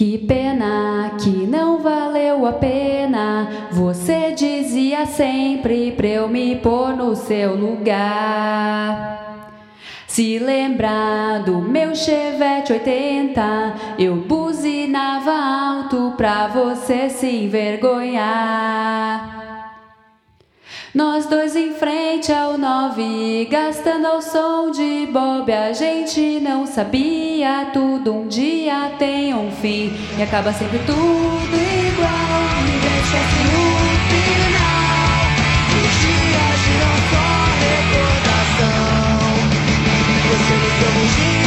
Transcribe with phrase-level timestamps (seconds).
[0.00, 3.48] Que pena que não valeu a pena.
[3.72, 9.50] Você dizia sempre pra eu me pôr no seu lugar.
[10.06, 19.37] Se lembrar do meu Chevette 80, eu buzinava alto pra você se envergonhar.
[20.98, 25.48] Nós dois em frente ao nove, gastando ao som de Bob.
[25.52, 29.92] A gente não sabia, tudo um dia tem um fim.
[30.18, 32.64] E acaba sempre tudo igual.
[32.64, 33.78] Ninguém esquece no
[34.10, 35.22] final.
[35.70, 37.26] Os dias giram só
[37.62, 38.98] recordação.
[40.26, 41.37] Você no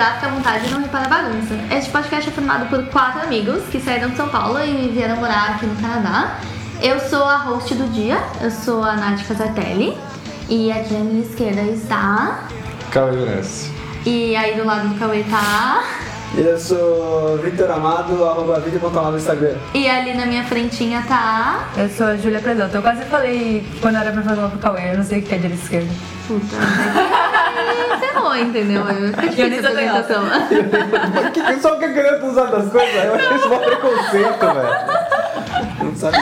[0.00, 1.54] entrar, fica à vontade e não repara a bagunça.
[1.70, 5.50] Este podcast é formado por quatro amigos que saíram de São Paulo e vieram morar
[5.50, 6.38] aqui no Canadá.
[6.82, 9.96] Eu sou a host do dia, eu sou a Nath Casatelli.
[10.48, 12.44] E aqui à minha esquerda está.
[12.90, 13.72] Cauê Venâncio.
[14.06, 15.84] E aí do lado do Cauê tá.
[16.34, 19.56] Eu sou Vitor Amado, arroba Vitor no Instagram.
[19.74, 21.68] E ali na minha frentinha tá.
[21.76, 22.74] Eu sou a Júlia Predoto.
[22.74, 25.38] Eu quase falei quando era pra falar pro Cauê, eu não sei o que é
[25.38, 25.90] direita esquerda.
[26.26, 26.56] Puta,
[27.98, 28.84] ferrou, entendeu?
[28.86, 30.24] Fica difícil a apresentação.
[31.32, 35.84] Que pessoal que querendo usar das coisas, eu achei isso um preconceito, velho.
[35.84, 36.16] Não sabe.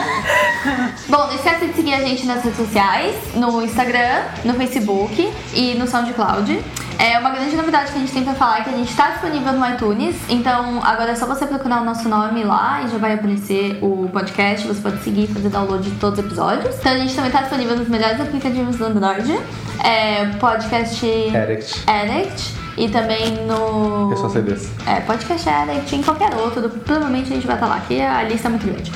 [1.07, 5.75] Bom, não esquece de seguir a gente nas redes sociais, no Instagram, no Facebook e
[5.75, 6.63] no SoundCloud.
[6.99, 9.11] É uma grande novidade que a gente tem pra falar é que a gente tá
[9.11, 12.97] disponível no iTunes, então agora é só você procurar o nosso nome lá e já
[12.97, 16.75] vai aparecer o podcast, você pode seguir e fazer download de todos os episódios.
[16.77, 19.39] Então a gente também tá disponível nos melhores aplicativos do Android,
[19.81, 21.83] é, podcast Erect.
[21.87, 24.11] Addict e também no...
[24.11, 24.69] Eu só sei desse.
[24.87, 28.47] É, podcast Addict, em qualquer outro, provavelmente a gente vai estar lá, que a lista
[28.47, 28.91] é muito grande.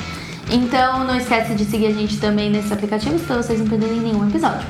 [0.50, 4.28] Então não esquece de seguir a gente também nesses aplicativos para vocês não perderem nenhum
[4.28, 4.66] episódio.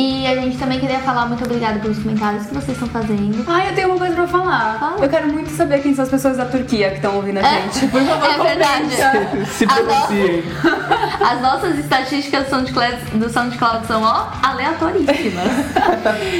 [0.00, 3.44] E a gente também queria falar muito obrigada pelos comentários que vocês estão fazendo.
[3.48, 4.78] Ah, eu tenho uma coisa pra falar.
[4.78, 5.04] Fala.
[5.04, 7.88] Eu quero muito saber quem são as pessoas da Turquia que estão ouvindo a gente.
[7.88, 9.46] Por favor, é verdade.
[9.48, 10.44] Se pronunciem.
[11.20, 15.48] As nossas estatísticas do SoundCloud, do SoundCloud são, ó, aleatoríssimas.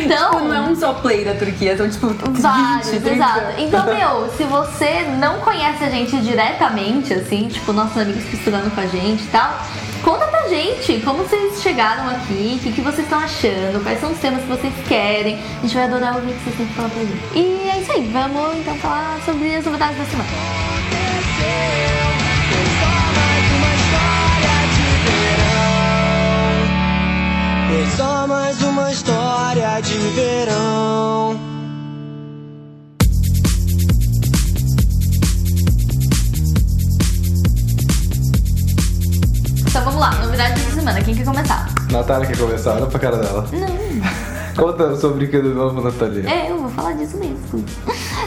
[0.04, 3.10] Então, Tipo, não é um só play da Turquia, são tipo 20, Vários, 30.
[3.10, 3.40] exato.
[3.58, 8.70] Então, meu, se você não conhece a gente diretamente, assim, tipo, nossos amigos que estudaram
[8.70, 9.52] com a gente e tal,
[10.02, 14.12] conta pra gente como vocês chegaram aqui, o que, que vocês estão achando, quais são
[14.12, 15.38] os temas que vocês querem.
[15.58, 17.18] A gente vai adorar ouvir o que vocês têm que falar pra gente.
[17.34, 20.28] E é isso aí, vamos então falar sobre as novidades da semana.
[27.68, 31.47] Foi só mais uma história de verão.
[42.08, 43.46] Natália quer começar, olha pra cara dela.
[43.52, 44.64] Não.
[44.64, 46.26] Conta o seu brinquedo novo, Natália.
[46.26, 47.62] É, eu vou falar disso mesmo.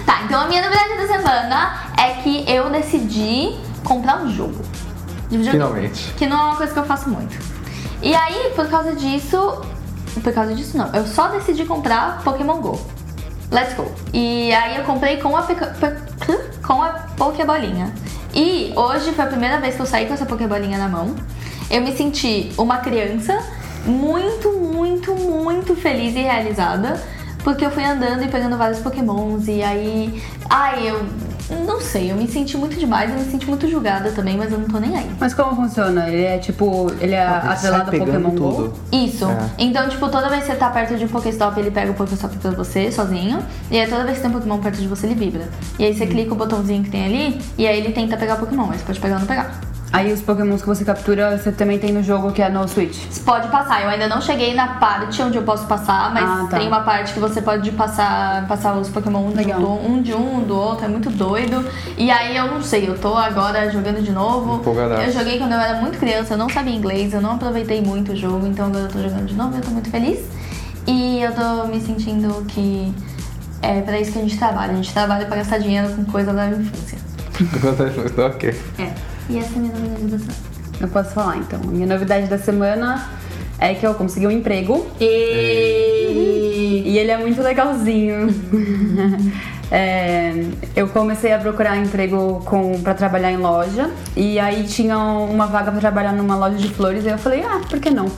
[0.06, 4.62] Tá, então a minha novidade da semana é que eu decidi comprar um jogo.
[5.32, 5.52] De videogame.
[5.52, 6.14] Finalmente.
[6.14, 7.36] Que não é uma coisa que eu faço muito.
[8.04, 9.64] E aí, por causa disso.
[10.22, 10.94] Por causa disso, não.
[10.94, 12.80] Eu só decidi comprar Pokémon Go.
[13.50, 13.92] Let's go.
[14.14, 15.42] E aí eu comprei com a,
[16.62, 17.92] com a Pokébolinha.
[18.32, 21.16] E hoje foi a primeira vez que eu saí com essa Pokébolinha na mão.
[21.68, 23.42] Eu me senti uma criança
[23.86, 27.02] muito, muito, muito feliz e realizada.
[27.44, 29.48] Porque eu fui andando e pegando vários Pokémons.
[29.48, 30.22] E aí.
[30.50, 31.06] Ai, eu.
[31.66, 33.10] Não sei, eu me senti muito demais.
[33.10, 35.10] Eu me senti muito julgada também, mas eu não tô nem aí.
[35.20, 36.08] Mas como funciona?
[36.08, 38.70] Ele é tipo, ele é sai atrelado a pegando Pokémon tudo.
[38.70, 38.74] Go?
[38.92, 39.26] Isso.
[39.26, 39.50] É.
[39.58, 42.38] Então, tipo, toda vez que você tá perto de um Pokéstop, ele pega o Pokéstop
[42.38, 43.40] pra você, sozinho.
[43.70, 45.50] E aí, toda vez que tem um Pokémon perto de você, ele vibra.
[45.78, 48.38] E aí, você clica o botãozinho que tem ali, e aí ele tenta pegar o
[48.38, 49.60] Pokémon, mas pode pegar ou não pegar.
[49.94, 52.98] Aí os Pokémons que você captura, você também tem no jogo que é no Switch.
[53.10, 53.82] Você pode passar.
[53.84, 56.58] Eu ainda não cheguei na parte onde eu posso passar, mas Ah, tá.
[56.58, 59.60] tem uma parte que você pode passar, passar os Pokémon de Legal.
[59.60, 60.86] um, um de um, do outro.
[60.86, 61.66] É muito doido.
[61.98, 64.62] E aí, eu não sei, eu tô agora jogando de novo.
[65.04, 68.14] Eu joguei quando eu era muito criança, eu não sabia inglês, eu não aproveitei muito
[68.14, 70.20] o jogo, então agora eu tô jogando de novo e eu tô muito feliz.
[70.88, 72.94] E eu tô me sentindo que
[73.62, 74.72] é pra isso que a gente trabalha.
[74.72, 76.98] A gente trabalha pra gastar dinheiro com coisa da infância.
[78.26, 78.56] ok.
[78.80, 78.94] É.
[79.32, 80.52] E essa é a minha novidade da semana.
[80.82, 81.62] Eu posso falar então.
[81.64, 83.10] A minha novidade da semana
[83.58, 84.88] é que eu consegui um emprego.
[85.00, 86.84] E...
[86.86, 88.28] E ele é muito legalzinho.
[89.74, 90.34] É,
[90.76, 93.90] eu comecei a procurar emprego com, pra trabalhar em loja.
[94.18, 97.06] E aí tinha uma vaga pra trabalhar numa loja de flores.
[97.06, 98.12] E eu falei, ah, por que não?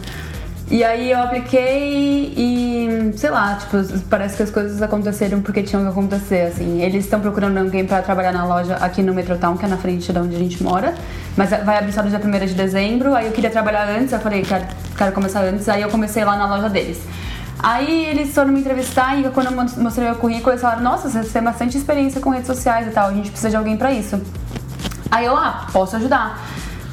[0.71, 3.77] E aí eu apliquei e, sei lá, tipo,
[4.09, 6.81] parece que as coisas aconteceram porque tinham que acontecer, assim.
[6.81, 10.11] Eles estão procurando alguém pra trabalhar na loja aqui no Metrotown, que é na frente
[10.11, 10.95] de onde a gente mora.
[11.37, 14.19] Mas vai abrir só no dia 1 de dezembro, aí eu queria trabalhar antes, eu
[14.19, 14.65] falei, quero,
[14.97, 16.99] quero começar antes, aí eu comecei lá na loja deles.
[17.59, 21.07] Aí eles foram me entrevistar e quando eu mos- mostrei meu currículo, eles falaram, nossa,
[21.09, 23.91] você tem bastante experiência com redes sociais e tal, a gente precisa de alguém pra
[23.91, 24.19] isso.
[25.11, 26.39] Aí eu, ah, posso ajudar.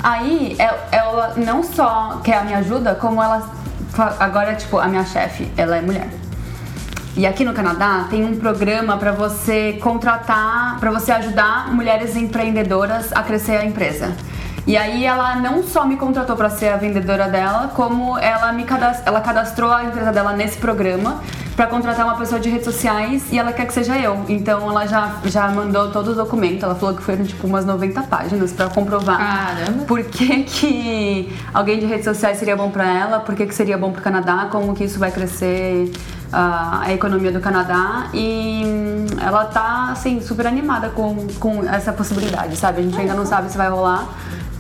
[0.03, 3.43] Aí el- ela não só quer a minha ajuda, como ela
[4.19, 6.09] agora, tipo, a minha chefe, ela é mulher.
[7.17, 13.13] E aqui no Canadá tem um programa pra você contratar, pra você ajudar mulheres empreendedoras
[13.13, 14.13] a crescer a empresa.
[14.67, 18.67] E aí ela não só me contratou pra ser a vendedora dela, como ela me
[19.05, 21.21] ela cadastrou a empresa dela nesse programa
[21.57, 24.25] pra contratar uma pessoa de redes sociais e ela quer que seja eu.
[24.29, 28.03] Então ela já, já mandou todo o documento, ela falou que foram tipo umas 90
[28.05, 29.85] páginas pra comprovar Caramba.
[29.85, 33.77] por que, que alguém de redes sociais seria bom pra ela, por que, que seria
[33.77, 35.93] bom pro Canadá, como que isso vai crescer
[36.33, 41.93] ah, a economia do Canadá e hum, ela tá assim super animada com, com essa
[41.93, 42.81] possibilidade, sabe?
[42.81, 44.09] A gente ainda não sabe se vai rolar,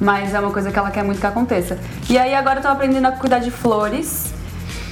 [0.00, 1.79] mas é uma coisa que ela quer muito que aconteça.
[2.08, 4.32] E aí agora eu tô aprendendo a cuidar de flores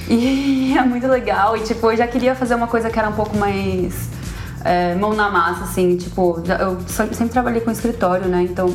[0.07, 3.13] e é muito legal e tipo, eu já queria fazer uma coisa que era um
[3.13, 4.09] pouco mais
[4.63, 8.43] é, mão na massa, assim, tipo, eu sempre trabalhei com escritório, né?
[8.43, 8.73] Então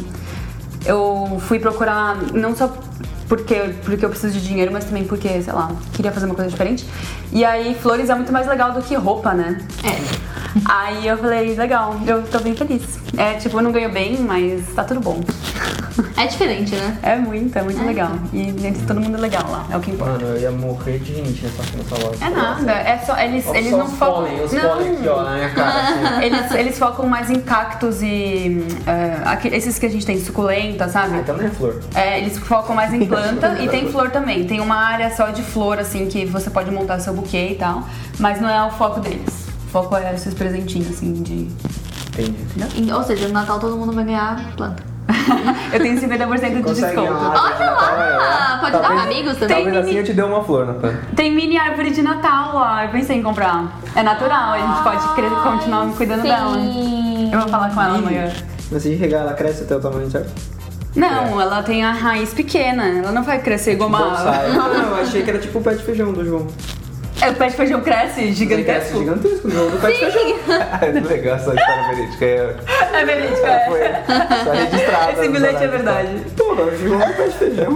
[0.84, 2.72] eu fui procurar não só
[3.28, 6.50] porque, porque eu preciso de dinheiro, mas também porque, sei lá, queria fazer uma coisa
[6.50, 6.86] diferente.
[7.32, 9.58] E aí, flores é muito mais legal do que roupa, né?
[9.82, 10.33] É.
[10.64, 12.82] Aí eu falei, legal, eu tô bem feliz.
[13.16, 15.20] É, tipo, eu não ganho bem, mas tá tudo bom.
[16.16, 16.98] É diferente, né?
[17.02, 18.10] É muito, é muito legal.
[18.32, 20.12] E eles, todo mundo é legal lá, é o que importa.
[20.14, 22.24] Mano, eu ia morrer de gente nessa, nessa loja.
[22.24, 24.14] É nada, é só, eles, eles só não os focam...
[24.14, 25.80] pólen, os pólen aqui, ó, na minha cara.
[25.80, 26.22] Assim.
[26.24, 30.88] eles, eles focam mais em cactos e é, aqui- esses que a gente tem, suculenta,
[30.88, 31.16] sabe?
[31.16, 31.80] Ah, então não é flor.
[31.94, 34.44] É, eles focam mais em planta e tem flor também.
[34.46, 37.84] Tem uma área só de flor, assim, que você pode montar seu buquê e tal.
[38.18, 39.43] Mas não é o foco deles.
[39.74, 41.48] Foco é esses presentinhos, assim, de.
[42.16, 42.92] Entendi.
[42.92, 44.80] Ou seja, no Natal todo mundo vai ganhar planta.
[45.74, 47.12] Eu tenho 50% de Consegue desconto.
[47.12, 48.54] uma árvore de Olha Natal, lá!
[48.54, 48.60] é.
[48.60, 49.56] Pode dar Talvez- pra amigos também?
[49.64, 50.94] Talvez assim eu te dê uma flor, Natan.
[51.16, 52.84] Tem mini árvore de Natal lá.
[52.84, 53.80] Eu pensei em comprar.
[53.96, 56.54] É natural, a gente pode cre- continuar cuidando dela.
[56.54, 57.30] Sim.
[57.32, 58.32] Eu vou falar com ela amanhã.
[58.70, 60.32] Mas se regar, ela cresce até o tamanho certo?
[60.94, 62.84] Não, ela tem a raiz pequena.
[62.86, 63.98] Ela não vai crescer igual uma.
[64.10, 64.52] Bonsai.
[64.52, 66.46] Não, eu achei que era tipo o pé de feijão do João.
[67.24, 68.98] É, o pé de feijão cresce Ele cresce gigantesco.
[68.98, 70.38] gigantesco, o João do pé de feijão.
[70.82, 72.24] é legal essa história verídica.
[72.24, 72.56] É,
[73.00, 73.64] É verídico, é.
[73.66, 73.80] foi
[74.44, 75.12] tá registrada.
[75.12, 76.08] Esse nos bilhete é verdade.
[76.36, 77.74] Pô, o João do pé de feijão.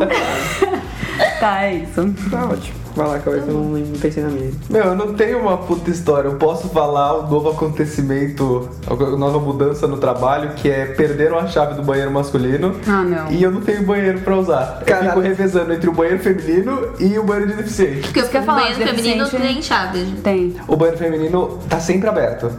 [1.39, 2.15] Tá, é isso.
[2.31, 2.79] Tá ótimo.
[2.97, 4.51] Vai lá, que eu não, não pensei na minha.
[4.69, 6.27] Meu, eu não tenho uma puta história.
[6.27, 11.47] Eu posso falar o novo acontecimento, a nova mudança no trabalho, que é perderam a
[11.47, 12.75] chave do banheiro masculino.
[12.89, 13.31] Ah, não.
[13.31, 14.83] E eu não tenho banheiro pra usar.
[14.85, 18.01] Eu fico revezando entre o banheiro feminino e o banheiro de deficiente.
[18.01, 20.05] Porque eu o ia falar, banheiro feminino tem chave.
[20.25, 20.57] Tem.
[20.67, 22.51] O banheiro feminino tá sempre aberto.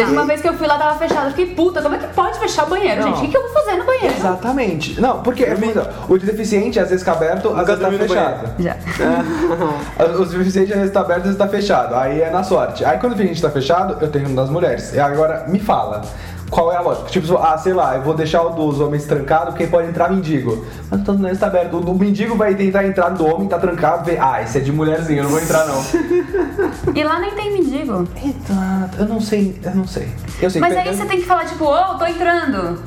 [0.00, 1.26] Teve uma vez que eu fui lá, tava fechado.
[1.26, 3.08] Eu fiquei, puta, como é que pode fechar o banheiro, Não.
[3.08, 3.18] gente?
[3.18, 4.14] O que, que eu vou fazer no banheiro?
[4.16, 5.00] Exatamente.
[5.00, 7.98] Não, porque é muito- o de deficiente às vezes fica aberto, às vezes tá dormi
[7.98, 8.48] no fechado.
[8.58, 8.76] Já.
[10.18, 11.94] Os deficientes às vezes tá aberto, às vezes tá fechado.
[11.94, 12.84] Aí é na sorte.
[12.84, 14.92] Aí quando o deficiente tá fechado, eu tenho um das mulheres.
[14.94, 16.02] E agora me fala.
[16.50, 17.08] Qual é a lógica?
[17.08, 20.66] Tipo, ah, sei lá, eu vou deixar o dos homens trancado porque pode entrar mendigo.
[20.90, 21.76] Mas o das mulheres tá aberto.
[21.76, 24.72] O do mendigo vai tentar entrar do homem, tá trancado, vê, ah, esse é de
[24.72, 25.80] mulherzinha, eu não vou entrar não.
[26.94, 28.06] E lá nem tem mendigo.
[28.16, 30.08] Exato, eu não sei, eu não sei.
[30.40, 32.78] Eu sei Mas aí você tem que falar, tipo, ô, tô entrando.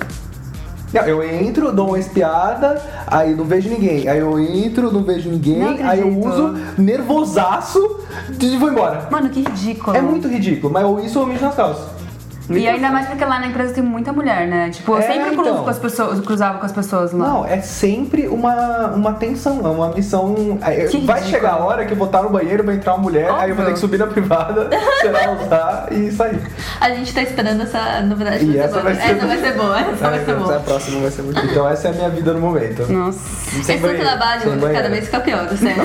[0.94, 4.08] Não, eu entro, dou uma espiada, aí não vejo ninguém.
[4.08, 8.00] Aí eu entro, não vejo ninguém, Não aí eu uso nervosaço
[8.39, 9.08] e vou embora.
[9.10, 9.96] Mano, que ridículo.
[9.98, 12.02] É muito ridículo, mas eu isso eu mijo nas calças.
[12.50, 14.70] E ainda mais porque lá na empresa tem muita mulher, né?
[14.70, 15.64] Tipo, eu É, sempre cruzo então.
[15.64, 17.26] com as pessoas, cruzava com as pessoas lá.
[17.28, 20.36] Não, é sempre uma, uma tensão, é uma missão.
[20.36, 20.76] Que vai
[21.20, 21.22] ridículo.
[21.24, 23.56] chegar a hora que eu vou estar no banheiro, vai entrar uma mulher, aí eu
[23.56, 23.74] vou ter Óbvio.
[23.74, 26.42] que subir na privada, esperar usar e sair.
[26.82, 28.46] A gente tá esperando essa novidade.
[28.46, 29.80] E essa vai ser- essa vai ser boa.
[29.80, 30.56] Essa vai ser É, boa.
[30.58, 32.92] A próxima vai ser muito Então essa é a minha vida no momento.
[32.92, 33.20] Nossa.
[33.64, 34.90] Sem Esse banheiro, trabalho sem cada banheiro.
[34.90, 35.84] vez fica pior, sério.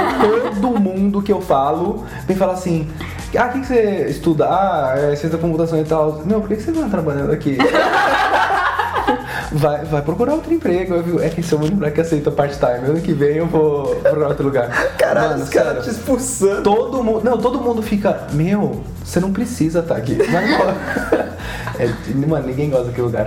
[0.61, 2.88] Todo mundo que eu falo vem falar assim:
[3.37, 4.47] Ah, o que, que você estuda?
[4.47, 6.23] Ah, é ciência da computação e tal.
[6.25, 7.58] Meu, por que, que você tá trabalhando aqui?
[9.50, 10.94] Vai, vai procurar outro emprego.
[10.94, 14.28] Eu é que se eu lembrar que aceita part-time, ano que vem eu vou procurar
[14.28, 14.68] outro lugar.
[14.99, 16.62] Caralho, Mano, os caras te expulsando.
[16.62, 17.25] Todo mundo.
[17.25, 18.26] Não, todo mundo fica.
[18.32, 20.19] Meu, Você não precisa estar aqui.
[20.31, 20.65] Mas, pô,
[21.79, 23.27] é, mano, ninguém gosta daquele lugar.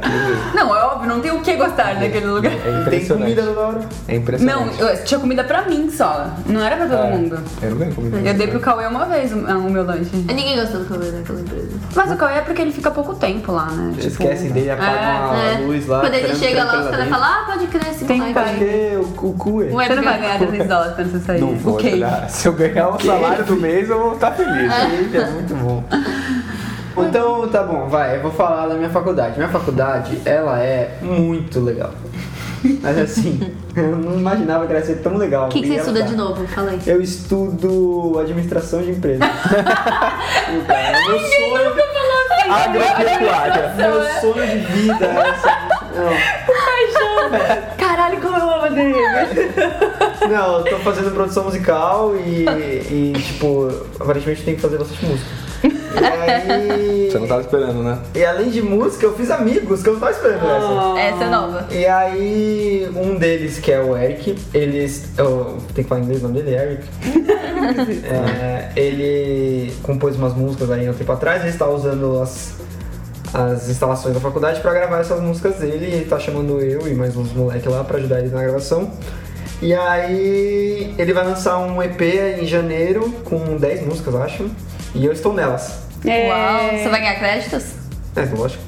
[0.53, 2.51] Não, é óbvio, não tem o que gostar daquele lugar.
[2.51, 3.23] É Tem impressionante.
[3.23, 3.79] comida toda hora.
[4.07, 4.77] É impressionante.
[4.79, 6.27] Não, eu- tinha comida pra mim só.
[6.45, 7.39] Não era pra todo É, mundo.
[7.63, 8.17] Eu não ganho comida.
[8.19, 10.09] Eu dei pro Cauê uma vez o, o meu lanche.
[10.13, 11.69] Ninguém gostou do Cauê naquela empresa.
[11.95, 13.93] Mas o Cauê é porque ele fica pouco tempo lá, né?
[13.93, 15.57] Eles esquecem dele, apagam a É.
[15.65, 16.01] luz lá.
[16.01, 18.21] Quando ele chega lá, os caras falam, ah, pode crer, esse Tem.
[18.33, 19.69] Porque o, o cu é.
[19.69, 21.41] Você não vai ganhar 3 dólares quando você sair.
[21.41, 21.79] Não vou.
[22.29, 24.71] Se eu ganhar o salário do mês, eu vou estar feliz.
[24.71, 25.70] É muito bom.
[26.97, 29.37] Então, tá bom, vai, eu vou falar da minha faculdade.
[29.37, 31.91] Minha faculdade, ela é muito legal.
[32.81, 35.47] Mas assim, eu não imaginava que ela ia ser tão legal.
[35.47, 36.05] O que, que você estuda tá.
[36.05, 36.47] de novo?
[36.47, 36.79] Fala aí.
[36.85, 39.27] Eu estudo administração de empresas.
[40.67, 41.91] Cara, meu sonho,
[42.51, 43.73] Agropecuária.
[43.77, 47.77] meu sonho de vida é assim, não.
[47.77, 48.95] Caralho, como eu amo dele.
[50.29, 55.50] Não, eu tô fazendo produção musical e, e tipo, aparentemente tem que fazer bastante música.
[55.63, 57.09] E aí.
[57.11, 57.99] Você não tava esperando, né?
[58.15, 60.99] E além de música, eu fiz amigos que eu não tava esperando essa.
[60.99, 61.67] Essa é nova.
[61.71, 65.09] E aí, um deles, que é o Eric, eles.
[65.17, 66.83] Eu tenho que falar em inglês o nome dele, Eric.
[68.03, 72.55] É, ele compôs umas músicas aí há um tempo atrás, ele está usando as,
[73.31, 76.95] as instalações da faculdade pra gravar essas músicas dele e ele tá chamando eu e
[76.95, 78.91] mais uns moleques lá pra ajudar ele na gravação.
[79.61, 82.01] E aí ele vai lançar um EP
[82.41, 84.49] em janeiro com 10 músicas, acho.
[84.93, 85.79] E eu estou nelas.
[86.05, 86.27] É.
[86.29, 87.65] Uau, você vai ganhar créditos?
[88.15, 88.61] É, lógico.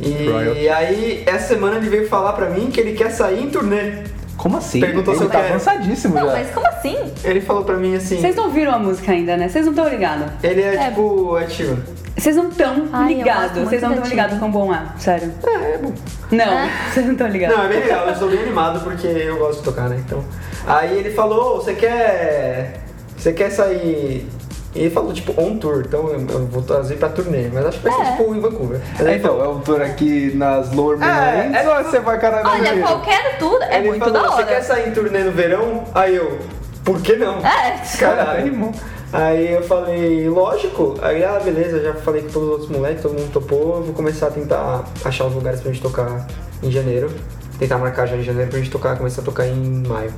[0.00, 0.68] E Royalty.
[0.70, 4.02] aí, essa semana ele veio falar pra mim que ele quer sair em turnê.
[4.36, 4.80] Como assim?
[4.80, 5.50] Perguntou se Ele eu tá quero.
[5.54, 6.32] avançadíssimo Não, já.
[6.32, 6.96] mas como assim?
[7.22, 8.18] Ele falou pra mim assim.
[8.18, 9.48] Vocês não viram a música ainda, né?
[9.50, 10.26] Vocês não estão ligados.
[10.42, 10.88] Ele é, É.
[10.88, 11.76] tipo ativo.
[12.16, 13.52] Vocês não estão Ai, eu ligados.
[13.52, 14.22] muito Vocês não da estão Tina.
[14.22, 14.82] ligados quão bom é.
[14.96, 15.30] Sério.
[15.46, 15.92] É, é bom.
[16.30, 17.56] Não, vocês não estão ligados.
[17.56, 20.02] Não, é bem legal, eu estou bem animado porque eu gosto de tocar, né?
[20.06, 20.24] Então.
[20.66, 22.80] Aí ele falou, você quer.
[23.18, 24.26] Você quer sair.
[24.74, 27.78] E ele falou, tipo, on tour, então eu eu vou trazer pra turnê, mas acho
[27.78, 28.16] que vai ser É.
[28.16, 28.80] tipo em Vancouver.
[28.98, 31.98] Mas É, então, falou, é um tour aqui nas Lower É, Mainlands é- ou você
[32.00, 34.62] vai caralho Olha, qualquer tudo é ele muito falou, da você quer hora.
[34.64, 35.84] sair em turnê no verão?
[35.92, 36.38] Aí eu,
[36.84, 37.38] por que não?
[37.44, 38.70] É, Caralho.
[39.12, 40.94] Aí eu falei, lógico.
[41.02, 43.78] Aí, ah, beleza, já falei com todos os outros moleques, todo mundo topou.
[43.78, 46.28] Eu vou começar a tentar achar os lugares pra gente tocar
[46.62, 47.10] em janeiro.
[47.58, 50.12] Tentar marcar já em janeiro pra gente tocar, começar a tocar em maio.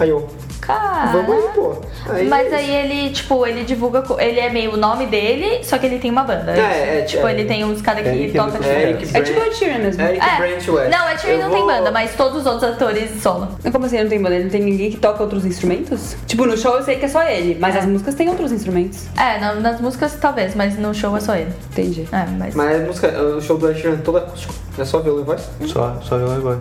[0.00, 0.26] Aí eu,
[0.60, 1.12] cara.
[1.12, 1.74] vamos aí, pô.
[2.08, 4.02] Aí, Mas aí ele, tipo, ele divulga.
[4.18, 6.52] Ele é meio o nome dele, só que ele tem uma banda.
[6.52, 7.32] É, é, tipo, é.
[7.32, 8.68] ele tem uns caras que Eric tocam é tipo.
[8.68, 10.02] Eric É tipo o Ed Sheeran mesmo.
[10.02, 10.36] Eric É.
[10.38, 10.90] Brant West.
[10.90, 13.48] Não, Ed Sheeran não tem vou- banda, mas todos os outros atores solo.
[13.70, 14.38] Como assim não tem banda?
[14.40, 16.16] Não tem ninguém que toca outros instrumentos?
[16.26, 17.80] Tipo, no show eu sei que é só ele, mas É.
[17.80, 19.06] as músicas têm outros instrumentos.
[19.16, 21.52] É, na- nas músicas talvez, mas no show é só ele.
[21.70, 22.08] Entendi.
[22.10, 22.54] É, mas.
[22.54, 24.54] Mas a música, o show do Ed Sheeran é todo acústico.
[24.78, 25.48] É só violão e voz?
[25.66, 26.58] Só, só violão e voz.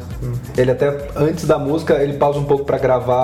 [0.58, 3.21] Ele até, antes da música, ele pausa um pouco pra gravar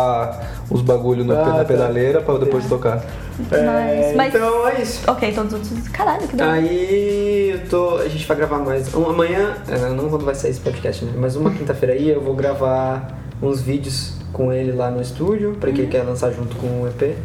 [0.70, 1.66] os bagulho no, Ah, na tá.
[1.66, 3.04] pedaleira pra depois tocar.
[3.39, 5.10] Mas- mas- Então é isso.
[5.10, 5.88] Ok, todos os outros.
[5.89, 6.54] Caralho, que da hora.
[6.56, 7.98] Aí eu tô.
[7.98, 8.94] A gente vai gravar mais.
[8.96, 11.13] um- amanhã, é, não quando vai sair esse podcast, né?
[11.16, 15.72] Mas uma quinta-feira aí eu vou gravar uns vídeos com ele lá no estúdio, pra
[15.72, 17.16] que ele quer lançar junto com o EP.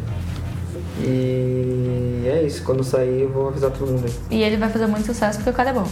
[1.01, 4.37] E é isso, quando sair eu vou avisar todo mundo aí.
[4.37, 5.87] E ele vai fazer muito sucesso porque o cara é bom.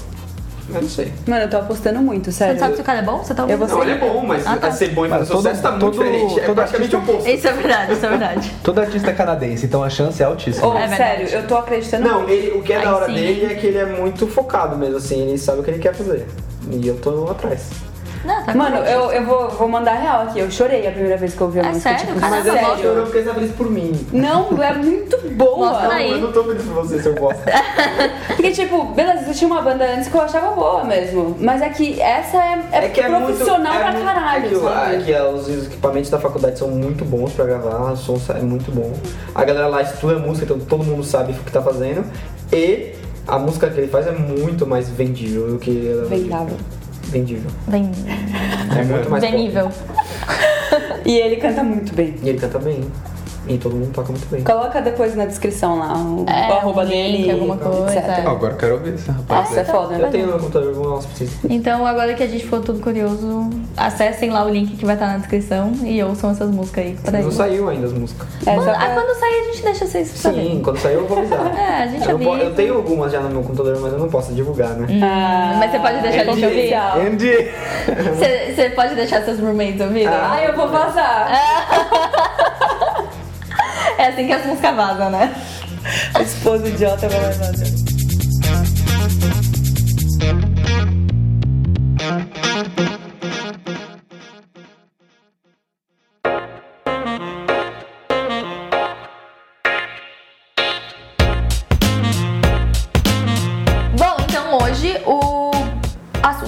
[0.73, 1.11] Eu não sei.
[1.27, 2.53] Mano, eu tô apostando muito, Você sério.
[2.55, 3.17] não sabe se o cara é bom?
[3.23, 3.67] Você tá ouvindo?
[3.67, 4.71] Não, ele é bom, mas Ah, tá.
[4.71, 6.39] ser bom e fazer Mas todo- sucesso tá muito todo- diferente.
[6.39, 7.29] É todo praticamente o artista- oposto.
[7.29, 8.51] Isso é verdade, isso é verdade.
[8.63, 10.67] Todo artista é canadense, então a chance é altíssima.
[10.67, 10.97] Ô, É verdade.
[10.97, 13.13] sério, eu tô acreditando Não, ele, o que é Aí da hora sim.
[13.13, 15.93] dele é que ele é muito focado mesmo, assim, ele sabe o que ele quer
[15.93, 16.25] fazer.
[16.71, 17.69] E eu tô atrás.
[18.23, 20.39] Não, tá Mano, eu, eu vou, vou mandar real aqui.
[20.39, 21.89] Eu chorei a primeira vez que eu ouvi a É música.
[21.97, 22.05] sério?
[22.13, 22.67] Tipo, Mas eu sério?
[22.69, 24.07] não chorou porque você tá feliz por mim.
[24.13, 25.69] Não, é muito boa.
[25.71, 26.11] Mostra Não, aí.
[26.11, 27.43] eu não tô feliz por você, seu bosta.
[28.27, 31.35] Porque, tipo, beleza, existia uma banda antes que eu achava boa mesmo.
[31.39, 34.95] Mas é que essa é, é, profissional é pra muito- caralho, é que, sabe?
[34.95, 38.71] é que os equipamentos da faculdade são muito bons pra gravar, o som é muito
[38.71, 38.91] bom.
[39.35, 42.03] A galera lá estuda música, então todo mundo sabe o que tá fazendo.
[42.51, 42.93] E
[43.27, 46.03] a música que ele faz é muito mais vendível do que.
[46.09, 46.57] Vendável.
[47.11, 47.51] Vendível.
[47.67, 47.91] Bem,
[48.77, 49.43] É muito mais bem pop.
[49.43, 49.71] nível.
[51.03, 52.15] E ele canta muito bem.
[52.23, 52.85] E ele canta bem.
[53.47, 54.43] E todo mundo toca muito bem.
[54.43, 58.07] Coloca depois na descrição lá o, É, o arroba um link, dele, alguma coisa, etc.
[58.07, 58.23] é.
[58.25, 59.49] Ah, agora eu quero ouvir esse rapaz.
[59.49, 60.03] Nossa, é foda, né?
[60.05, 61.31] Eu tenho no meu computador, vou lá se precisa.
[61.49, 65.07] Então, agora que a gente ficou tudo curioso, acessem lá o link que vai estar
[65.07, 66.97] na descrição e ouçam essas músicas aí.
[67.13, 67.23] Aí.
[67.23, 68.27] Não saiu ainda as músicas.
[68.45, 70.61] É, Quando, ah, pra- quando sair, a gente deixa vocês Sim, saberem.
[70.61, 71.41] quando sair eu vou avisar.
[71.57, 72.29] É, a gente eu, avisa.
[72.43, 74.87] eu tenho algumas já no meu computador, mas eu não posso divulgar, né?
[75.03, 76.73] Ah, Mas você pode deixar a gente ouvir?
[76.73, 77.51] Andy!
[78.17, 80.07] Você você pode deixar seus roommates ouvirem?
[80.07, 80.29] Ah.
[80.33, 81.29] Ai, eu vou vazar.
[84.01, 85.31] É assim que as músicas vazam, né?
[86.15, 87.19] A esposa idiota vai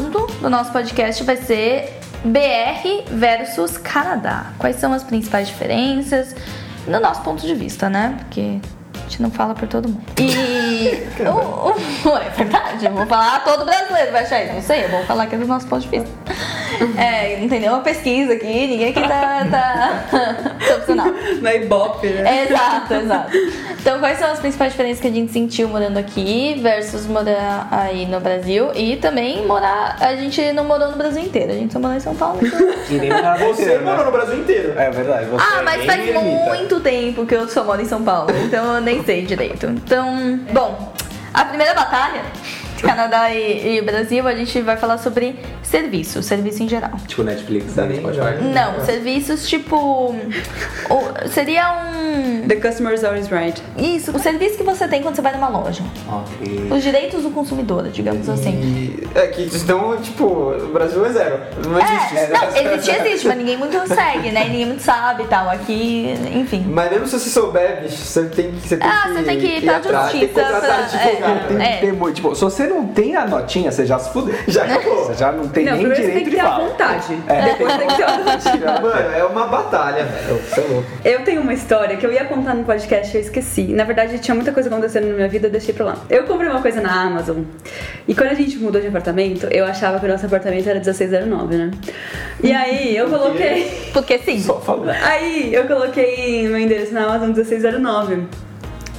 [0.08, 4.54] então do nosso podcast vai ser BR versus Canadá.
[4.58, 6.36] Quais são as principais diferenças?
[6.88, 8.16] No nosso ponto de vista, né?
[8.20, 8.60] Porque
[8.96, 10.02] a gente não fala por todo mundo.
[10.20, 11.04] E.
[11.24, 11.70] o,
[12.10, 14.54] o- é verdade, eu vou falar todo brasileiro vai achar isso.
[14.54, 16.10] Não sei, eu vou falar que é do nosso ponto de vista.
[16.98, 20.04] É, não tem nenhuma pesquisa aqui, ninguém aqui tá, tá
[20.66, 21.08] profissional.
[21.42, 22.46] Na Ibope, né?
[22.48, 23.32] Exato, exato.
[23.84, 28.06] Então, quais são as principais diferenças que a gente sentiu morando aqui versus morar aí
[28.06, 28.72] no Brasil?
[28.74, 29.98] E também morar.
[30.00, 32.40] A gente não morou no Brasil inteiro, a gente só morou em São Paulo.
[32.90, 33.10] então- nem
[33.54, 34.06] Você inteiro, morou né?
[34.06, 34.80] no Brasil inteiro.
[34.80, 35.26] É verdade.
[35.26, 36.20] Você Ah, mas faz ermita.
[36.56, 39.66] muito tempo que eu só moro em São Paulo, então eu nem sei direito.
[39.66, 40.94] Então, bom,
[41.34, 42.22] a primeira batalha,
[42.84, 46.92] Canadá e, e Brasil, a gente vai falar sobre serviço, serviço em geral.
[47.08, 47.84] Tipo Netflix, né?
[47.86, 48.14] Legal.
[48.54, 49.76] Não, serviços tipo.
[49.76, 52.48] o- seria um.
[52.48, 53.62] The customer is always right.
[53.78, 55.82] Isso, o serviço que você tem quando você vai numa loja.
[56.08, 56.68] Ok.
[56.72, 58.52] Os direitos do consumidor, digamos assim.
[58.52, 61.40] E é que então, tipo, o Brasil é zero.
[61.66, 64.44] Não existe É, não, existe, existe, mas ninguém muito segue, né?
[64.46, 65.50] Ninguém muito sabe e tal.
[65.50, 66.66] Aqui, enfim.
[66.68, 68.68] Mas mesmo se você souber, bicho, você tem que.
[68.68, 71.00] Você tem Ah, que você tem que ir pra atrás, tem que justiça contratar pra-
[71.00, 71.48] advogado.
[71.48, 71.74] Tem É.
[71.76, 72.16] que ter muito.
[72.16, 74.36] Tipo, se você não tem a notinha, você já se fudeu.
[74.48, 75.06] Já acabou.
[75.06, 77.18] Você já não tem Não, nem primeiro você tem direito que de ter a vontade.
[77.28, 77.42] É.
[77.44, 78.82] Depois tem que ter a vontade.
[78.82, 80.42] Mano, é uma batalha, velho.
[80.42, 80.88] Você é louco.
[81.06, 83.64] Eu tenho uma história que eu ia contar no podcast e eu esqueci.
[83.74, 85.98] Na verdade, tinha muita coisa acontecendo na minha vida, eu deixei pra lá.
[86.10, 87.44] Eu comprei uma coisa na Amazon.
[88.08, 91.56] E quando a gente mudou de apartamento, eu achava que o nosso apartamento era 1609,
[91.56, 91.72] né?
[92.42, 93.90] E aí eu coloquei.
[93.94, 94.40] Porque sim.
[94.40, 94.90] Só falando.
[94.90, 98.24] Aí eu coloquei meu endereço na Amazon 1609.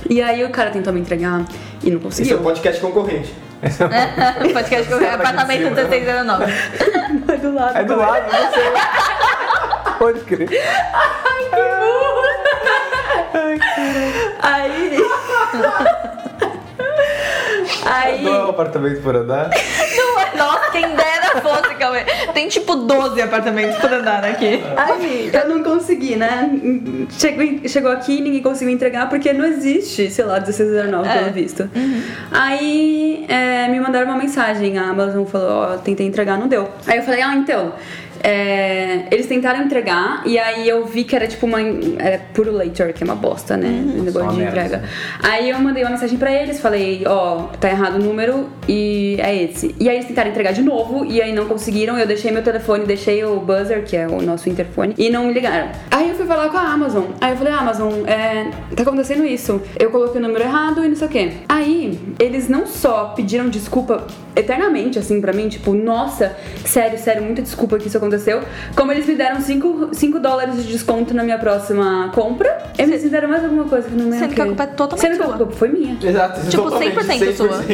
[0.08, 1.44] E aí o cara tentou me entregar
[1.82, 2.38] e não Isso é conseguiu.
[2.38, 3.34] um podcast concorrente.
[4.52, 6.44] Podcast que eu apartamento 1609.
[7.32, 7.78] É do lado.
[7.78, 8.64] É do lado, não sei.
[9.98, 10.48] Pode crer.
[14.42, 14.98] Aí.
[17.86, 18.22] Aí.
[18.22, 19.50] Não é um apartamento por andar.
[19.96, 22.04] Não é- Nossa, quem dera fosse, Cauê.
[22.32, 24.60] Tem tipo 12 apartamentos por andar aqui.
[24.76, 26.50] Aí, eu não consegui, né?
[27.10, 31.18] Chegou, chegou aqui e ninguém conseguiu entregar porque não existe, sei lá, 1609 É.
[31.18, 31.70] pelo visto.
[32.30, 36.68] Aí é, me mandaram uma mensagem, a Amazon falou, ó, tentei entregar, não deu.
[36.86, 37.72] Aí eu falei, ah, então.
[38.24, 41.60] É, eles tentaram entregar e aí eu vi que era tipo uma.
[41.60, 43.68] Era puro later, que é uma bosta, né?
[43.68, 44.82] O negócio uma de merda, entrega.
[45.22, 49.44] Aí eu mandei uma mensagem pra eles, falei, ó, tá errado o número e é
[49.44, 49.74] esse.
[49.78, 51.98] E aí eles tentaram entregar de novo e aí não conseguiram.
[51.98, 55.34] Eu deixei meu telefone, deixei o buzzer, que é o nosso interfone, e não me
[55.34, 55.68] ligaram.
[55.90, 57.04] Aí eu fui falar com a Amazon.
[57.20, 59.60] Aí eu falei, Amazon, é, tá acontecendo isso.
[59.78, 61.32] Eu coloquei o número errado e não sei o quê.
[61.46, 66.34] Aí eles não só pediram desculpa eternamente, assim, pra mim, tipo, nossa,
[66.64, 68.13] sério, sério, muita desculpa que isso aconteceu.
[68.74, 73.28] Como eles me deram 5 dólares de desconto na minha próxima compra, eles me deram
[73.28, 74.18] mais alguma coisa que não lembro.
[74.18, 75.98] Sendo que a culpa é totalmente Sendo que a culpa foi minha.
[76.02, 76.40] Exato.
[76.48, 77.64] Tipo, totalmente, 100% sua.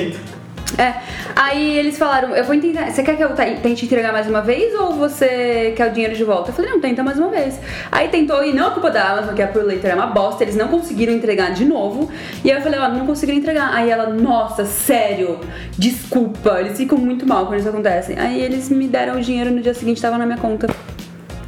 [0.76, 0.78] 100%.
[0.78, 0.94] É.
[1.36, 2.90] Aí eles falaram, eu vou tentar.
[2.90, 6.14] Você quer que eu te- tente entregar mais uma vez ou você quer o dinheiro
[6.14, 6.50] de volta?
[6.50, 7.58] Eu falei, não, tenta mais uma vez.
[7.90, 10.44] Aí tentou, e não é culpa da Amazon, que a Pro Later é uma bosta,
[10.44, 12.10] eles não conseguiram entregar de novo.
[12.44, 13.72] E aí eu falei, ó, não conseguiram entregar.
[13.74, 15.40] Aí ela, nossa, sério,
[15.78, 16.60] desculpa.
[16.60, 18.14] Eles ficam muito mal quando isso acontece.
[18.18, 20.66] Aí eles me deram o dinheiro no dia seguinte, tava na minha conta.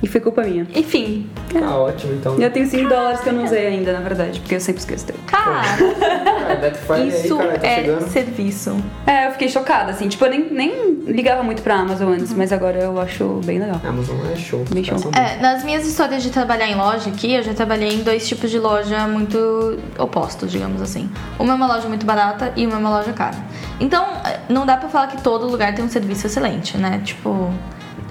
[0.02, 0.66] E foi culpa minha.
[0.74, 2.36] Enfim, Tá ótimo, então.
[2.40, 5.06] Eu tenho 5 dólares que eu não usei ainda, na verdade, porque eu sempre esqueço
[5.06, 5.18] dele.
[5.26, 8.08] cara, Ah, Friday isso aí, cara, tá é chegando.
[8.08, 8.76] serviço.
[9.06, 10.08] É, eu fiquei chocada, assim.
[10.08, 13.80] Tipo, eu nem, nem ligava muito pra Amazon antes, mas agora eu acho bem legal.
[13.84, 14.64] Amazon é show.
[14.72, 14.96] Bem show.
[15.14, 18.50] É, nas minhas histórias de trabalhar em loja aqui, eu já trabalhei em dois tipos
[18.50, 21.10] de loja muito opostos, digamos assim.
[21.38, 23.36] Uma é uma loja muito barata e uma é uma loja cara.
[23.78, 27.00] Então, eh, não dá pra falar que todo lugar tem um serviço excelente, né?
[27.04, 27.52] Tipo,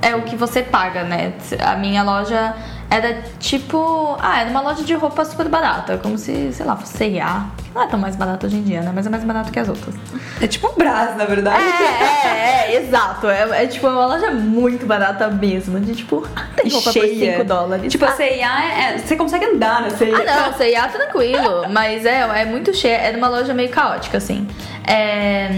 [0.02, 1.34] é o que você paga, né?
[1.60, 2.56] A minha loja
[2.90, 4.18] era tipo.
[4.20, 7.46] Ah, era uma loja de roupa super barata, como se, sei lá, fosse C&A.
[7.58, 8.92] que Não é tão mais barato hoje em dia, né?
[8.94, 9.96] Mas é mais barato que as outras.
[10.42, 11.64] É tipo um Brás, na verdade.
[11.64, 13.30] É, é, é, exato.
[13.30, 15.80] É, é tipo uma loja muito barata mesmo.
[15.80, 17.92] De tipo, tem roupa por 5 dólares.
[17.92, 20.16] Tipo, a CIA é, é- Você consegue andar na CIA.
[20.18, 22.96] Ah, não, ia tranquilo, mas é, é muito cheia.
[22.98, 24.48] É uma loja meio caótica, assim.
[24.86, 25.50] É,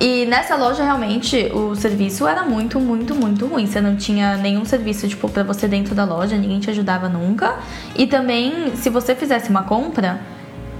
[0.00, 3.66] E nessa loja, realmente, o serviço era muito, muito, muito ruim.
[3.66, 7.56] Você não tinha nenhum serviço, tipo, pra você dentro da loja, ninguém te ajudava nunca.
[7.96, 10.20] E também, se você fizesse uma compra,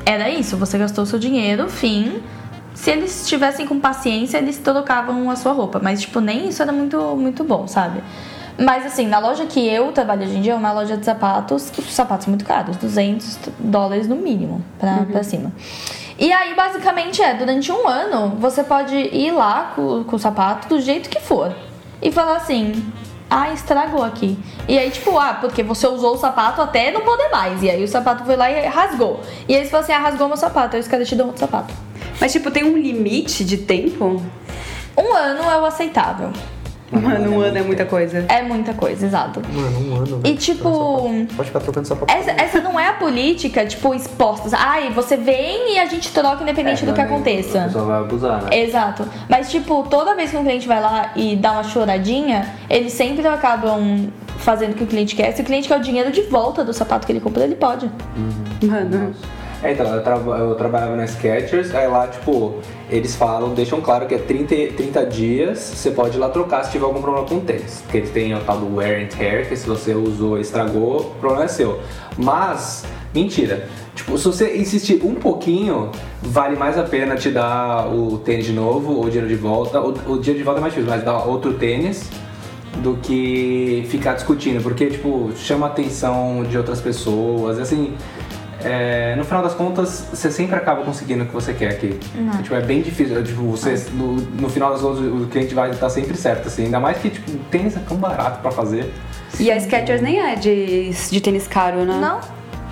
[0.07, 2.23] era isso, você gastou seu dinheiro, fim.
[2.75, 5.81] Se eles estivessem com paciência, eles trocavam a sua roupa.
[5.83, 8.01] Mas, tipo, nem isso era muito, muito bom, sabe?
[8.57, 11.73] Mas, assim, na loja que eu trabalho hoje em dia, é uma loja de sapatos,
[11.77, 15.53] os sapatos muito caros, 200 dólares no mínimo, pra, pra cima.
[16.19, 20.69] E aí, basicamente, é, durante um ano, você pode ir lá com, com o sapato
[20.69, 21.55] do jeito que for.
[22.03, 22.93] E falar assim,
[23.31, 24.37] ah, estragou aqui.
[24.67, 27.63] E aí, tipo, ah, porque você usou o sapato até não poder mais.
[27.63, 29.21] E aí o sapato foi lá e rasgou.
[29.49, 30.75] E aí você falou assim, ah, rasgou meu sapato.
[30.75, 31.73] Aí os caras te dão outro sapato.
[32.21, 34.21] Mas, tipo, tem um limite de tempo?
[34.97, 36.33] Um ano é o aceitável.
[36.91, 38.25] Mano, um ano é muita coisa.
[38.29, 39.43] É muita coisa, exato.
[39.53, 40.21] Mano, um ano.
[40.25, 41.11] E tipo.
[41.37, 42.13] Pode ficar trocando sapato.
[42.13, 44.49] Essa, essa não é a política, tipo, exposta.
[44.59, 47.65] Ai, você vem e a gente troca independente do que A aconteça.
[47.65, 48.59] pessoa vai abusar, né?
[48.59, 49.07] Exato.
[49.29, 53.27] Mas, tipo, toda vez que um cliente vai lá e dá uma choradinha, eles sempre
[53.27, 55.33] acabam fazendo o que o cliente quer.
[55.33, 57.91] Se o cliente quer o dinheiro de volta do sapato que ele comprou, ele pode.
[58.63, 59.15] Mano.
[59.61, 62.55] É, então, eu, traba- eu trabalhava na Skechers, aí lá, tipo,
[62.89, 66.71] eles falam, deixam claro que é 30, 30 dias, você pode ir lá trocar se
[66.71, 67.81] tiver algum problema com o tênis.
[67.83, 71.01] Porque eles têm o tal do wear and tear, que se você usou e estragou,
[71.01, 71.81] o problema é seu.
[72.17, 73.67] Mas, mentira.
[73.97, 75.91] Tipo, se você insistir um pouquinho,
[76.23, 79.81] vale mais a pena te dar o tênis de novo, ou o dinheiro de volta.
[79.81, 82.09] O, o dinheiro de volta é mais difícil, mas dar outro tênis
[82.77, 87.93] do que ficar discutindo, porque, tipo, chama a atenção de outras pessoas, assim...
[88.65, 91.99] é, no final das contas, você sempre acaba conseguindo o que você quer aqui.
[92.43, 93.23] Tipo, é bem difícil.
[93.23, 96.65] Tipo, você, no, no final das contas, o cliente vai estar sempre certo, assim.
[96.65, 98.93] Ainda mais que, tipo, tênis é tão barato pra fazer.
[99.39, 101.99] E a Skechers nem é de, de tênis caro, né?
[102.01, 102.21] Não?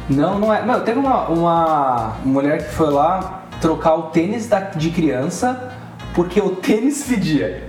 [0.08, 0.62] Não, não é.
[0.62, 5.72] Mano, teve uma, uma mulher que foi lá trocar o tênis da- de criança
[6.14, 7.64] porque o tênis fedia.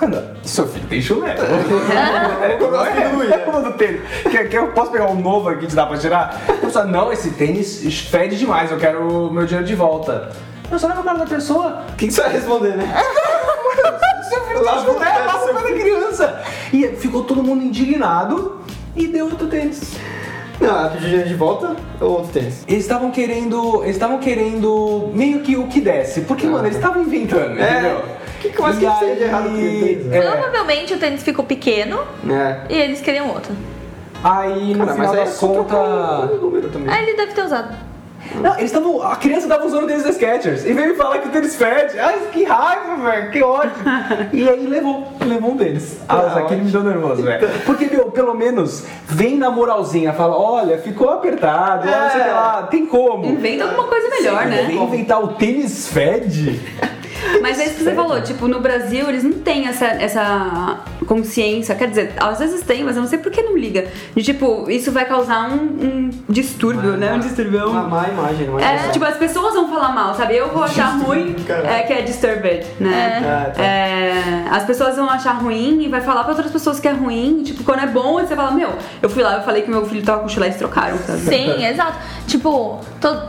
[0.00, 0.06] Que?
[0.06, 1.36] Mano, seu filho tem chulé.
[2.42, 4.00] é como é, é como do tênis.
[4.30, 6.42] Quer, quer, eu posso pegar um novo aqui e te dar pra tirar?
[6.62, 10.32] Eu não, esse tênis fede demais, eu quero o meu dinheiro de volta.
[10.70, 11.82] Eu só leva o cara da pessoa.
[11.92, 13.04] O que, que você vai responder, né?
[14.28, 16.42] Seu filho tem o cara da criança.
[16.72, 18.60] E ficou todo mundo indignado
[18.94, 19.96] e deu outro tênis.
[20.60, 22.64] Não, pediu dinheiro de volta ou outro tênis?
[22.68, 23.82] Eles estavam querendo.
[23.82, 26.20] Eles estavam querendo meio que o que desce.
[26.20, 27.70] Porque, mano, eles estavam inventando, É.
[27.70, 28.02] entendeu?
[28.40, 30.18] Que que mais que E seja de errado com o tênis, né?
[30.18, 32.60] é, Provavelmente o tênis ficou pequeno É.
[32.68, 33.52] e eles queriam outro.
[34.24, 36.30] aí no Cara, final mas aí é das só trocar contas.
[36.38, 36.92] o número também.
[36.94, 37.74] Aí ele deve ter usado.
[38.34, 39.02] Não, eles estavam.
[39.02, 41.56] A criança tava usando o tênis da Skechers e veio me falar que o tênis
[41.56, 41.98] fede.
[41.98, 43.72] Ai, que raiva, velho, que ódio.
[44.32, 45.98] e aí levou, levou um deles.
[46.08, 47.48] Ah, Ah, isso aqui me deu nervoso, velho.
[47.66, 51.90] Porque, meu, pelo menos vem na moralzinha, fala: olha, ficou apertado, É.
[52.02, 53.24] não sei o que lá, tem como.
[53.26, 54.64] Inventa alguma coisa melhor, né?
[54.64, 56.60] Vem inventar o tênis fede.
[57.42, 61.74] Mas é isso que você falou, tipo, no Brasil eles não têm essa, essa consciência,
[61.74, 63.86] quer dizer, às vezes tem, mas eu não sei por que não liga.
[64.14, 67.12] De tipo, isso vai causar um, um distúrbio, né?
[67.14, 67.68] Um distúrbio.
[67.68, 70.36] Uma um- má imagem, uma É, tipo, as pessoas vão falar mal, sabe?
[70.36, 73.18] Eu vou achar ruim, é, que é disturbed, né?
[73.18, 73.62] É, tá.
[73.62, 77.42] É, as pessoas vão achar ruim e vai falar pra outras pessoas que é ruim.
[77.42, 78.70] Tipo, quando é bom, você fala, meu,
[79.02, 81.20] eu fui lá, eu falei que meu filho tava com chulé e eles trocaram, sabe?
[81.20, 81.98] Sim, exato.
[82.26, 83.22] Tipo, todo,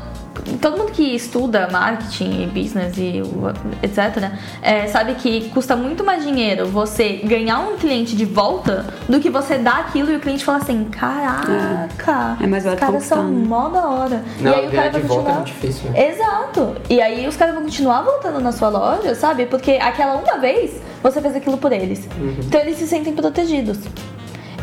[0.62, 3.22] todo mundo que estuda marketing e business e
[3.84, 9.20] etc, é, sabe que custa muito mais dinheiro você ganhar um cliente de volta do
[9.20, 13.04] que você dar aquilo e o cliente falar assim, caraca, É mais os vale caras
[13.04, 14.24] são mó da hora.
[14.40, 15.36] Não, e aí o cara vai de volta é continuar.
[15.36, 16.10] muito difícil, né?
[16.10, 16.76] Exato.
[16.90, 19.46] E aí os caras vão continuar voltando na sua loja, sabe?
[19.46, 22.08] Porque aquela uma vez você fez aquilo por eles.
[22.20, 22.36] Uhum.
[22.46, 23.80] Então eles se sentem protegidos.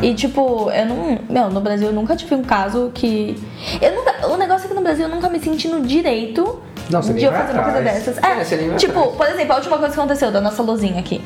[0.01, 1.19] E tipo, eu não.
[1.29, 3.35] Meu, no Brasil eu nunca tive um caso que.
[3.81, 4.27] Eu nunca.
[4.27, 7.25] O negócio é que no Brasil eu nunca me senti no direito Não, você de
[7.25, 8.17] eu fazer uma coisa dessas.
[8.17, 9.15] É, É, tipo, atrás.
[9.17, 11.21] por exemplo, a última coisa que aconteceu da nossa lozinha aqui.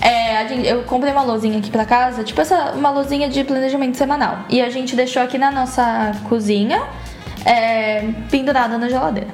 [0.00, 3.42] É, a gente- eu comprei uma lozinha aqui pra casa, tipo essa, uma lozinha de
[3.42, 4.38] planejamento semanal.
[4.48, 6.80] E a gente deixou aqui na nossa cozinha,
[7.44, 9.28] é, pendurada na geladeira.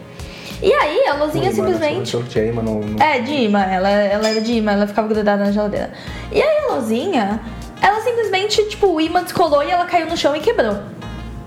[0.63, 2.09] E aí a lozinha simplesmente.
[2.09, 2.81] Sorteei, mas não.
[2.81, 5.91] não- É, de imã, ela, ela era de imã, ela ficava grudada na geladeira.
[6.33, 7.41] E aí a lozinha,
[7.81, 10.77] ela simplesmente, tipo, o imã descolou e ela caiu no chão e quebrou.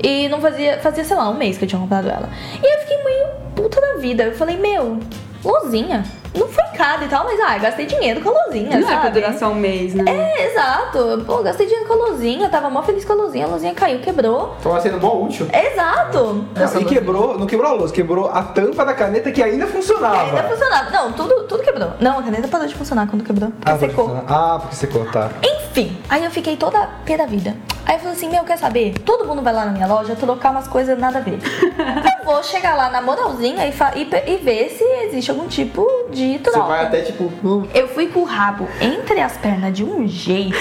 [0.04, 2.30] E não fazia, fazia, sei lá, um mês que eu tinha comprado ela.
[2.64, 4.24] E eu fiquei meio puta da vida.
[4.24, 4.98] Eu falei, meu,
[5.44, 6.04] lozinha.
[6.34, 9.02] Não foi caro e tal, mas ah, gastei dinheiro com a lozinha, Não é pra
[9.02, 9.20] sabe?
[9.20, 10.06] durar só um mês, né?
[10.08, 11.22] É, exato.
[11.26, 14.00] Pô, gastei dinheiro com a lozinha, tava mó feliz com a lozinha, a lozinha caiu,
[14.00, 14.56] quebrou.
[14.64, 15.46] Tava sendo mó útil.
[15.54, 16.46] Exato.
[16.56, 20.24] Não, e quebrou, não quebrou a luz, quebrou a tampa da caneta que ainda funcionava.
[20.38, 20.90] Ainda funcionava.
[20.90, 21.90] Não, tudo, tudo quebrou.
[22.00, 23.52] Não, a caneta parou de funcionar quando quebrou.
[23.52, 24.24] Porque Ah, secou.
[24.26, 25.32] Ah, porque secou, tá.
[25.72, 27.56] Enfim, aí eu fiquei toda pé da vida.
[27.86, 28.94] Aí eu falei assim, meu, quer saber?
[29.06, 31.40] Todo mundo vai lá na minha loja trocar umas coisas nada a ver.
[32.20, 36.34] eu vou chegar lá na moralzinha e, e, e ver se existe algum tipo de
[36.34, 36.68] Você troca.
[36.68, 37.32] vai até tipo.
[37.42, 40.58] hum, Eu fui com o rabo entre as pernas de um jeito.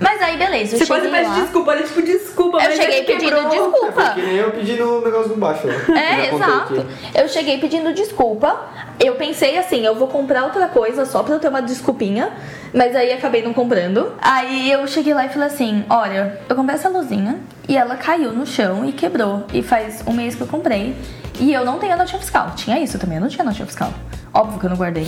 [0.00, 1.40] Mas aí, beleza, eu Você quase cheguei pede lá.
[1.44, 1.82] desculpa, né?
[1.82, 3.50] Tipo, desculpa, Eu mas é cheguei que pedindo quebrou.
[3.50, 4.10] desculpa.
[4.14, 5.66] Que nem eu pedi no negócio do baixo.
[5.68, 6.86] Eu É, exato.
[7.14, 8.58] Eu cheguei pedindo desculpa.
[8.98, 12.30] Eu pensei assim, eu vou comprar outra coisa só pra eu ter uma desculpinha.
[12.72, 14.12] Mas aí acabei não comprando.
[14.22, 18.32] Aí eu cheguei lá e falei assim: olha, eu comprei essa luzinha e ela caiu
[18.32, 19.44] no chão e quebrou.
[19.52, 20.96] E faz um mês que eu comprei.
[21.38, 22.52] E eu não tenho a notinha fiscal.
[22.56, 23.92] Tinha isso também, eu não tinha notinha fiscal.
[24.32, 25.06] Óbvio que eu não guardei.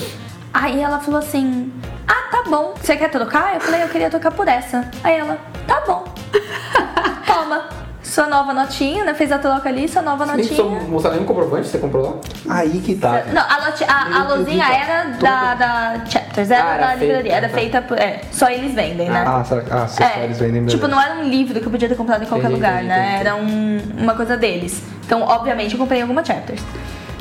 [0.52, 1.72] Aí ela falou assim:
[2.06, 2.74] Ah, tá bom.
[2.80, 3.54] Você quer trocar?
[3.54, 4.88] Eu falei, eu queria trocar por essa.
[5.02, 6.04] Aí ela, tá bom.
[7.26, 7.68] Toma.
[8.02, 9.14] sua nova notinha, né?
[9.14, 10.90] Fez a troca ali, sua nova precisou notinha.
[10.90, 12.56] mostrar nenhum comprovante, você comprou lá?
[12.58, 13.22] Aí que tá.
[13.32, 17.22] Não, a, loti- a, a luzinha era da, da Chapters, era Ah, era da livraria,
[17.22, 17.54] feita, era tá.
[17.54, 17.98] feita por.
[17.98, 19.24] É, só eles vendem, né?
[19.26, 19.72] Ah, será que.
[19.72, 20.88] Ah, se É, eles vendem tipo, beleza.
[20.88, 23.08] não era um livro que eu podia ter comprado em qualquer Entendi, lugar, entendi, né?
[23.14, 23.20] entendi.
[23.26, 24.82] Era um- uma coisa deles.
[25.06, 26.60] Então, obviamente, eu comprei alguma chapters.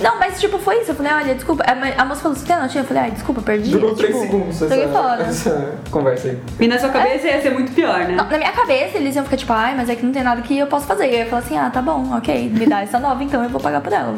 [0.02, 0.92] Não, mas tipo, foi isso.
[0.92, 1.64] Eu falei, olha, desculpa.
[1.64, 2.84] A, moça falou, você tem a notinha?
[2.84, 3.72] Eu falei, ai, desculpa, perdi.
[3.72, 5.24] Durou tipo, 3 segundos essa, fora.
[5.24, 6.40] essa conversa aí.
[6.60, 8.16] E na sua cabeça ia ser muito pior, né?
[8.16, 10.42] Não, na minha cabeça, eles iam ficar tipo, ai, mas é que não tem nada
[10.42, 11.08] que eu possa fazer.
[11.08, 13.50] E eu ia falar assim, ah, tá bom, ok, me dá essa nova, então eu
[13.50, 14.14] vou pagar por ela.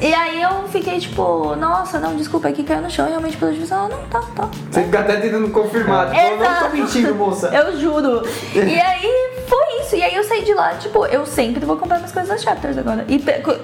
[0.00, 3.54] E aí eu fiquei tipo, nossa, não, desculpa, é que caiu no chão, realmente pelo
[3.54, 3.70] juiz.
[3.70, 4.48] Ela, não, tá, tá.
[4.70, 6.10] Você fica até tentando confirmar.
[6.10, 7.48] Tipo, eu não tô mentindo, moça.
[7.48, 8.22] Eu juro.
[8.54, 9.96] E aí foi isso.
[9.96, 12.76] E aí eu saí de lá, tipo, eu sempre vou comprar minhas coisas das chapters
[12.78, 13.04] agora.
[13.08, 13.18] E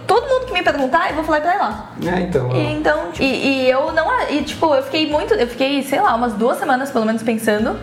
[0.06, 1.92] todo mundo que me perguntar, eu vou falar pra ir lá.
[2.04, 2.54] É, então.
[2.54, 4.08] E, então, e, e eu não.
[4.30, 5.34] E tipo, eu fiquei muito.
[5.34, 7.78] Eu fiquei, sei lá, umas duas semanas pelo menos pensando.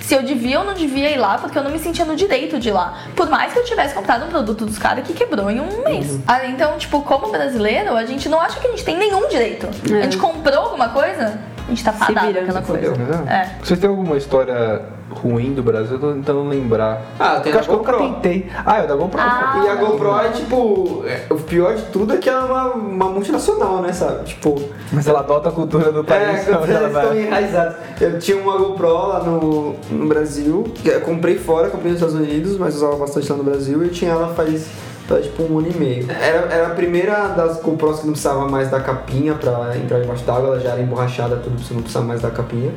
[0.00, 2.58] Se eu devia ou não devia ir lá, porque eu não me sentia no direito
[2.60, 2.98] de ir lá.
[3.16, 6.18] Por mais que eu tivesse comprado um produto dos caras que quebrou em um mês.
[6.26, 9.66] Ah, então, tipo, como brasileiro, a gente não acha que a gente tem nenhum direito.
[9.66, 12.88] A gente comprou alguma coisa, a gente tá fadado aquela coisa.
[12.88, 13.26] Entendeu?
[13.26, 13.48] É.
[13.62, 14.82] Vocês têm alguma história
[15.22, 15.94] ruim do Brasil?
[15.94, 17.02] Eu tô tentando lembrar.
[17.18, 18.08] Ah, tem Porque a acho que eu nunca GoPro.
[18.14, 18.50] tentei.
[18.64, 19.20] Ah, eu da GoPro.
[19.20, 19.62] Ah.
[19.64, 21.04] E a GoPro é tipo.
[21.06, 24.24] é, o pior de tudo é que ela é uma, uma multinacional, né, sabe?
[24.24, 24.60] Tipo.
[24.92, 26.44] Mas ela adota a cultura do É, país.
[26.44, 27.22] quando onde ela estão vai.
[27.22, 27.76] enraizados.
[28.00, 32.14] Eu tinha uma GoPro lá no, no Brasil, que eu comprei fora, comprei nos Estados
[32.20, 34.66] Unidos, mas usava bastante lá no Brasil e eu tinha ela faz,
[35.08, 36.06] faz tipo um ano e meio.
[36.10, 40.24] Era, era a primeira das GoPros que não precisava mais da capinha pra entrar debaixo
[40.24, 42.72] d'água, ela já era emborrachada, tudo, você não precisava mais da capinha.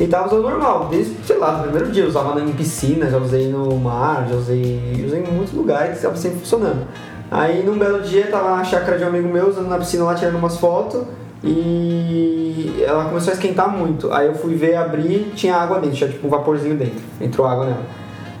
[0.00, 2.04] E tava usando normal, desde, sei lá, no primeiro dia.
[2.04, 6.16] Eu usava em piscina, já usei no mar, já usei, usei em muitos lugares, estava
[6.16, 6.86] sempre funcionando.
[7.30, 10.14] Aí num belo dia tava na chácara de um amigo meu, usando na piscina lá,
[10.14, 11.02] tirando umas fotos.
[11.44, 14.10] E ela começou a esquentar muito.
[14.10, 17.00] Aí eu fui ver, abrir, tinha água dentro, tinha tipo um vaporzinho dentro.
[17.20, 17.84] Entrou água nela.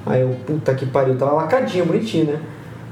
[0.06, 2.40] Aí eu, puta que pariu, tava lacadinha, bonitinha, né?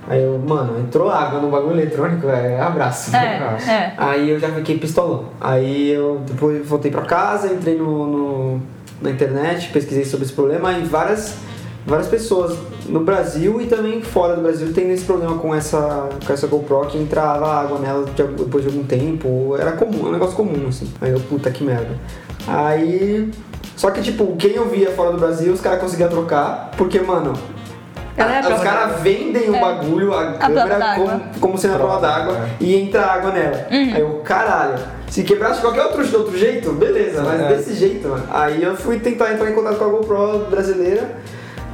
[0.09, 3.15] Aí eu, mano, entrou água no bagulho eletrônico, é abraço.
[3.15, 3.71] É, abraço.
[3.71, 3.93] é.
[3.97, 5.27] Aí eu já fiquei pistolão.
[5.41, 8.63] Aí eu depois voltei pra casa, entrei no, no-
[9.03, 11.35] na internet, pesquisei sobre esse problema e várias,
[11.87, 12.57] várias pessoas
[12.89, 16.87] no Brasil e também fora do Brasil têm esse problema com essa, com essa GoPro
[16.87, 18.05] que entrava água nela
[18.37, 19.55] depois de algum tempo.
[19.61, 20.91] Era comum, um negócio comum, assim.
[21.03, 21.91] Aí eu, puta que merda.
[22.47, 23.31] Aí.
[23.77, 27.33] Só que, tipo, quem eu via fora do Brasil, os caras conseguiam trocar, porque, mano.
[28.19, 31.79] Ela é a os caras vendem o bagulho, a, prova câmera, como, como sendo a
[31.79, 32.49] prova d'água É.
[32.61, 33.67] e entra água nela.
[33.71, 34.79] Aí eu, caralho,
[35.09, 37.49] se quebrasse qualquer outro, de outro jeito, beleza, mas É.
[37.49, 38.25] desse jeito, mano.
[38.31, 41.17] Aí eu fui tentar entrar em contato com a GoPro brasileira.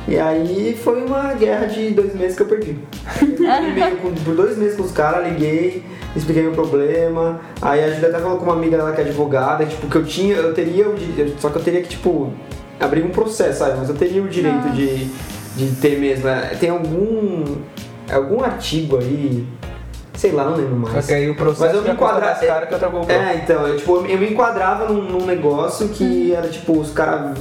[0.07, 2.77] E aí foi uma guerra de dois meses que eu perdi.
[3.41, 5.83] Eu por dois meses com os caras, liguei,
[6.15, 7.41] expliquei meu problema.
[7.63, 10.05] Aí a Julia até falou com uma amiga dela que é advogada, tipo, que eu
[10.05, 12.31] tinha, eu teria o direito, só que eu teria que, tipo,
[12.79, 13.79] abrir um processo, sabe?
[13.79, 15.11] Mas eu teria o direito de,
[15.57, 16.25] de ter mesmo.
[16.27, 16.57] né?
[16.59, 17.45] Tem algum.
[18.11, 19.47] algum artigo aí.
[20.17, 20.95] Sei lá, não lembro mais.
[20.95, 22.89] Só que aí o processo Mas eu me já custa enquadra- mais caro que outra
[22.89, 23.13] GoPro.
[23.13, 26.37] É, então, eu, tipo, eu me enquadrava num, num negócio que Uhum.
[26.39, 27.37] era tipo, os caras.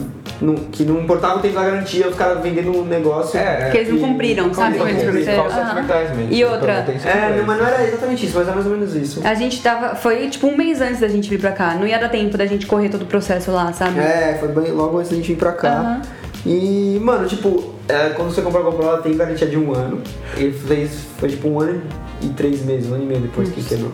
[0.71, 3.39] Que não importava o tempo da garantia, os caras vendendo um negócio.
[3.39, 3.69] É, é.
[3.69, 4.77] Que eles não E- cumpriram, sabe?
[4.79, 5.23] Com esse cumpriram.
[5.23, 5.55] processo.
[5.55, 6.27] False advertisement.
[6.31, 9.21] E outra, É, mas não era exatamente isso, mas é mais ou menos isso.
[9.23, 9.95] A gente tava.
[9.95, 11.75] Foi tipo um mês antes da gente vir pra cá.
[11.75, 13.99] Não ia dar tempo da gente correr todo o processo lá, sabe?
[13.99, 15.69] É, foi bem, logo antes da gente vir pra cá.
[15.69, 16.01] Aham.
[16.45, 20.01] E, mano, tipo, é, quando você compra a GoPro, ela tem garantia de um ano.
[20.37, 21.81] Ele fez, foi tipo um ano
[22.21, 23.91] e três meses, um ano e meio depois que quebrou.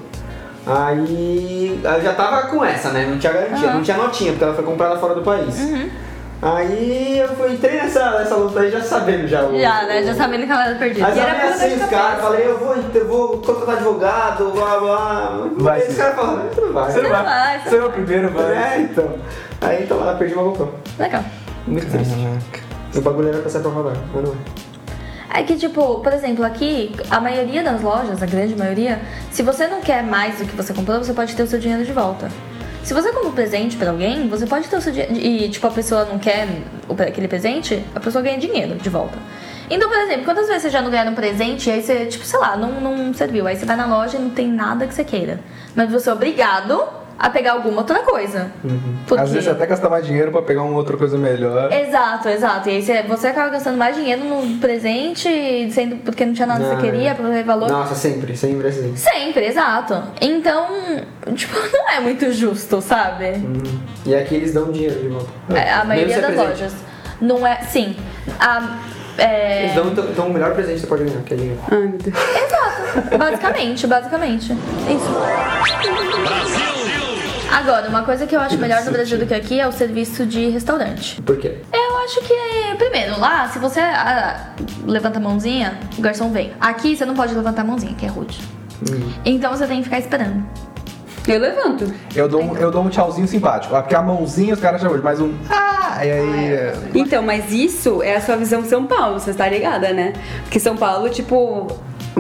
[0.66, 3.06] Aí eu já tava com essa, né?
[3.10, 5.56] Não tinha garantia, não tinha notinha, porque ela foi comprada fora do país.
[6.42, 9.44] Aí eu fui, entrei nessa, nessa luta aí já sabendo já.
[9.44, 10.04] o- Já, né?
[10.04, 11.06] Já sabendo que ela era perdida.
[11.08, 14.80] Mas E eu era puta os caras, falei, eu vou, eu vou contratar advogado, blá
[14.80, 15.48] blá.
[15.58, 16.92] Vai Aí os caras falaram, você não vai.
[16.92, 17.60] Você não vai, vai.
[17.60, 18.56] você é o primeiro, vai.
[18.58, 19.10] É, então.
[19.60, 20.74] Aí então lá, perdi uma GoPro.
[20.98, 21.24] Legal.
[21.68, 22.16] Muito triste.
[22.96, 25.40] O bagulho era pra ser pra rodar, mas não é.
[25.40, 29.00] É que, tipo, por exemplo, aqui, a maioria das lojas, a grande maioria,
[29.32, 31.86] se você não quer mais do que você comprou, você pode ter o seu dinheiro
[31.86, 32.30] de volta.
[32.84, 35.14] Se você compra um presente pra alguém, você pode ter o seu dinheiro.
[35.16, 36.48] E, tipo, a pessoa não quer
[37.08, 39.18] aquele presente, a pessoa ganha dinheiro de volta.
[39.70, 42.26] Então, por exemplo, quantas vezes você já não ganhou um presente e aí você, tipo,
[42.26, 43.46] sei lá, não, não serviu.
[43.46, 45.40] Aí você vai na loja e não tem nada que você queira.
[45.76, 46.82] Mas você é obrigado
[47.20, 48.50] a pegar alguma outra coisa.
[49.06, 49.22] Porque...
[49.22, 51.72] Às vezes você até gasta mais dinheiro pra pegar uma outra coisa melhor.
[51.72, 52.70] Exato, exato.
[52.70, 56.64] E aí você, você acaba gastando mais dinheiro no presente, sendo porque não tinha nada
[56.64, 57.70] que Não, você queria, pelo valor.
[57.70, 58.96] Nossa, sempre, sempre assim.
[58.96, 60.02] Sempre, exato.
[60.22, 60.68] Então,
[61.36, 63.34] tipo, não é muito justo, sabe?
[64.06, 65.30] E aqui eles dão dinheiro de volta.
[65.54, 66.74] É, a maioria das é lojas.
[67.20, 67.62] Não é.
[67.64, 67.98] Sim.
[68.40, 68.78] A,
[69.18, 71.60] é, Eles dão então, então o melhor presente que você pode ganhar, que é dinheiro.
[71.70, 72.16] Ai, meu Deus.
[73.18, 74.54] basicamente, basicamente.
[74.54, 76.99] Isso.
[77.52, 80.26] Agora, uma coisa que eu acho melhor no Brasil do que aqui é o serviço
[80.26, 81.22] de restaurante.
[81.22, 81.58] Por quê?
[81.74, 84.52] Eu acho que, primeiro, lá, se você ah,
[84.86, 86.54] levanta a mãozinha, o garçom vem.
[86.60, 88.40] Aqui você não pode levantar a mãozinha, que é rude.
[89.26, 90.44] Então você tem que ficar esperando.
[91.28, 91.92] Eu levanto.
[92.16, 93.76] Eu dou, um- eu dou um tchauzinho simpático.
[93.76, 95.34] Ah, Porque a mãozinha os caras chamam de mais um.
[95.50, 96.06] Ah!
[96.06, 96.54] E aí.
[96.54, 100.14] é, Então, mas isso é a sua visão São Paulo, você está ligada, né?
[100.44, 101.68] Porque São Paulo, tipo,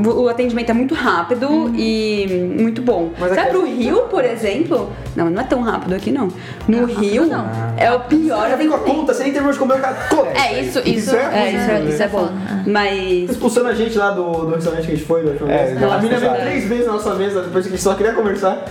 [0.06, 3.12] o o atendimento é muito rápido e muito bom.
[3.20, 4.92] Mas Sabe pro Rio, por exemplo?
[5.16, 6.28] Não, não é tão rápido aqui, não.
[6.68, 7.46] No Rio, não.
[7.78, 9.98] é o pior Cara, vem com a conta, você nem terminou de comer o cara.
[10.36, 12.20] É, isso, isso, Isso é É, isso é, isso é bom.
[12.20, 12.34] foda.
[12.68, 15.66] Mas Expulsando a gente lá do, do restaurante que a gente foi da última É,
[15.74, 15.84] vez.
[15.84, 18.64] a menina veio três vezes na nossa mesa depois que a gente só queria conversar.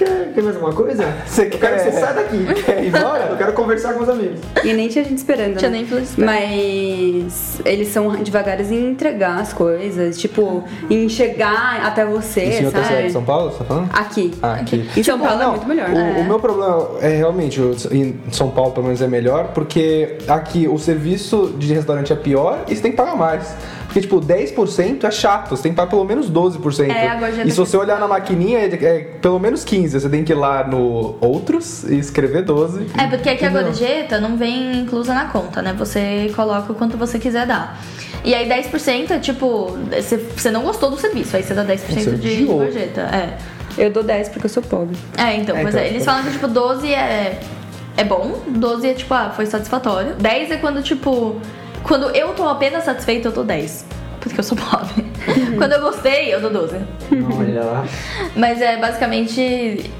[0.00, 1.04] Quer, quer mais alguma coisa?
[1.28, 2.46] Você Eu quero que você quer- saia daqui.
[2.64, 3.24] Quer ir embora?
[3.30, 4.40] Eu quero conversar com os amigos.
[4.64, 5.58] E nem tinha gente esperando.
[5.58, 5.76] Tinha né?
[5.76, 6.26] nem fila de espera.
[6.32, 12.66] Mas eles são devagares em entregar as coisas, tipo, em chegar até você, Isso em
[12.66, 13.90] outra cidade de São Paulo, você tá falando?
[13.92, 14.30] Aqui.
[14.42, 14.88] Ah, aqui.
[14.96, 15.90] Em São Paulo é Não, muito melhor.
[15.90, 17.60] O, o meu problema é realmente,
[17.90, 22.64] em São Paulo pelo menos é melhor, porque aqui o serviço de restaurante é pior
[22.66, 23.54] e você tem que pagar mais.
[23.90, 26.88] Porque, tipo, 10% é chato, você tem que pagar pelo menos 12%.
[26.88, 29.88] É, a gorjeta e se você olhar na maquininha, é, é pelo menos 15%.
[29.98, 32.86] Você tem que ir lá no Outros e escrever 12%.
[32.96, 35.74] É, porque aqui a gorjeta não vem inclusa na conta, né?
[35.76, 37.82] Você coloca o quanto você quiser dar.
[38.22, 39.76] E aí 10% é tipo,
[40.36, 42.58] você, não gostou do serviço, aí você dá 10% Você de odiou.
[42.58, 43.00] gorjeta.
[43.00, 43.38] É.
[43.76, 44.96] Eu dou 10 porque eu sou pobre.
[45.18, 46.14] É, então, É, pois então, é, eles então.
[46.14, 47.40] falam que tipo 12 é
[47.96, 50.14] é bom, 12 é tipo, ah, foi satisfatório.
[50.14, 51.36] 10 é quando tipo,
[51.82, 53.86] quando eu tô apenas satisfeita, eu dou 10.
[54.20, 55.06] Porque eu sou pobre.
[55.56, 56.76] quando eu gostei, eu dou 12.
[57.38, 57.84] Olha lá.
[58.36, 59.90] Mas é basicamente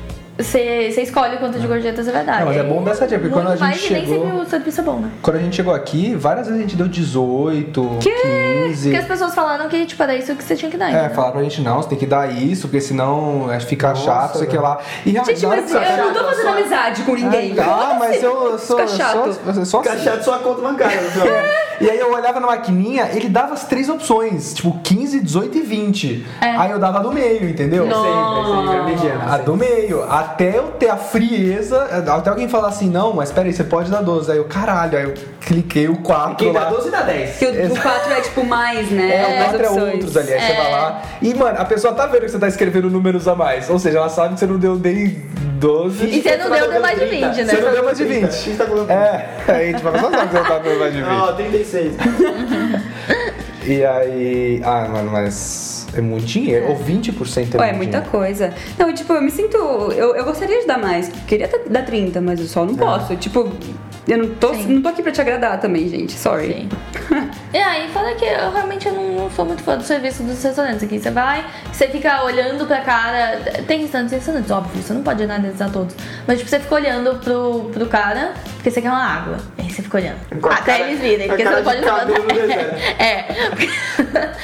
[0.42, 2.40] você você escolhe o quanto de gorjeta você vai dar.
[2.40, 4.40] Não, mas é bom dessa dica, porque quando a gente mais e nem chegou- sempre
[4.42, 5.10] o serviço é bom, né?
[5.22, 8.82] Quando a gente chegou aqui, várias vezes a gente deu 18, 15.
[8.90, 10.88] Porque as pessoas falaram que, tipo, era isso que você tinha que dar.
[10.88, 11.10] É, entendeu?
[11.14, 14.38] falaram pra gente, não, você tem que dar isso, porque senão é, fica Nossa, chato,
[14.38, 14.78] sei que lá.
[15.04, 17.54] E realmente, Gente, mas que eu não tô fazendo amizade com ninguém.
[17.60, 18.78] Ah, mas eu sou.
[18.78, 19.32] Fica chato.
[19.32, 20.98] Só, só, só Fica chato sua conta bancária.
[20.98, 21.26] final.
[21.80, 25.60] E aí eu olhava na maquininha, ele dava as três opções, tipo 15, 18 e
[25.62, 26.26] 20.
[26.38, 27.84] Aí eu dava a do meio, entendeu?
[27.84, 29.34] Sempre, sempre, é mediana.
[29.34, 33.52] A do meio, até eu ter a frieza, até alguém falar assim, não, mas peraí,
[33.52, 34.30] você pode dar 12.
[34.30, 36.70] Aí eu, caralho, aí eu cliquei o 4 Quem dá lá.
[36.70, 37.36] 12 dá 10.
[37.36, 39.16] Que o, o 4 é tipo mais, né?
[39.16, 41.02] É, o mais 4 é outros ali, aí você vai lá.
[41.20, 43.68] E, mano, a pessoa tá vendo que você tá escrevendo números a mais.
[43.68, 45.22] Ou seja, ela sabe que você não deu nem
[45.58, 46.06] 12.
[46.06, 47.44] E você não deu, deu mais de 20, né?
[47.44, 48.24] Você não deu mais de 20.
[48.24, 48.90] A gente tá falando.
[48.90, 51.10] É, aí tipo, a pessoa sabe que você não tá dando mais de 20.
[51.12, 51.92] Ó, 36.
[53.66, 54.60] E aí.
[54.64, 55.79] Ah, mano, mas.
[55.94, 56.68] É muito dinheiro.
[56.68, 58.10] Ou 20% é Ué, é muita dinheiro.
[58.10, 58.54] coisa.
[58.78, 59.56] Não, tipo, eu me sinto.
[59.56, 61.08] Eu, eu gostaria de dar mais.
[61.26, 63.16] Queria dar 30, mas eu só não posso.
[63.16, 63.52] Tipo,
[64.08, 64.74] eu não tô, Sim.
[64.74, 66.12] não tô aqui pra te agradar também, gente.
[66.12, 66.52] Sorry.
[66.52, 66.68] Sim.
[67.52, 70.42] E aí, fala que eu realmente eu não, não sou muito fã do serviço dos
[70.42, 70.98] restaurantes aqui.
[70.98, 73.40] Você vai, você fica olhando pra cara.
[73.66, 75.94] Tem restaurantes e restaurantes, óbvio, você não pode analisar todos.
[76.26, 79.36] Mas, tipo, você fica olhando pro, pro cara porque você quer uma água.
[79.58, 80.40] E aí você fica olhando.
[80.40, 82.06] Com a Até cara- eles virem, porque você não pode levantar.
[82.34, 82.74] deserto.
[82.98, 83.24] É.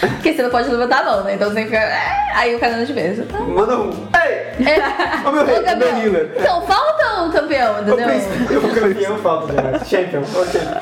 [0.17, 1.36] Porque você não pode levantar a mão, né?
[1.37, 1.77] Então você fica.
[1.77, 2.93] "É", Aí o cara não te
[3.27, 3.39] tá.
[3.39, 3.91] Manda um.
[4.25, 4.67] Ei!
[4.67, 5.27] É.
[5.29, 5.95] Ô, meu rei, campeão.
[5.95, 6.31] meu healer.
[6.39, 8.09] Então, falta o campeão, entendeu?
[8.09, 8.53] príncipe.
[8.55, 9.81] Eu campeão, falta, né?
[9.85, 10.21] Champion.
[10.21, 10.81] Ô, champion.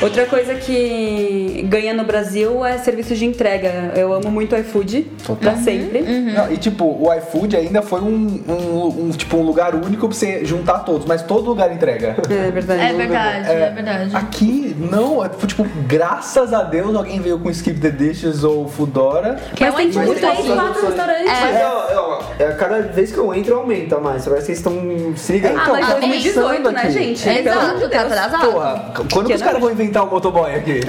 [0.00, 3.92] Outra coisa que ganha no Brasil é serviço de entrega.
[3.96, 6.02] Eu amo muito o iFood, pra sempre.
[6.02, 10.16] Não, e tipo, o iFood ainda foi um, um, um, tipo, um lugar único pra
[10.16, 12.14] você juntar todos, mas todo lugar entrega.
[12.30, 12.80] É verdade.
[12.82, 14.16] É verdade, é, verdade.
[14.16, 19.34] Aqui, não, é, tipo, graças a Deus alguém veio com Skip the Dishes ou Foodora.
[19.56, 21.24] Que é Mas o tem tipo três, quatro restaurantes.
[21.26, 24.24] Mas ó, ó, é, cada vez que eu entro aumenta mais.
[24.24, 25.58] Parece que eles estão se ligando.
[25.58, 26.92] Ah, Então, mas tá 2018, né, começando aqui.
[26.92, 27.28] gente?
[27.28, 28.52] Exato, tá atrasado.
[28.52, 30.80] Porra, quando que os caras vão inventar um motoboy aqui?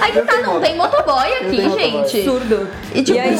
[0.00, 2.18] Aí que tá, não tem motoboy aqui, gente.
[2.20, 2.68] Absurdo.
[2.94, 3.36] E tipo, aí?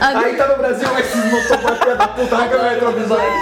[0.00, 3.32] a- Aí tá no Brasil esses motoboy filha da puta na câmera retrovisória.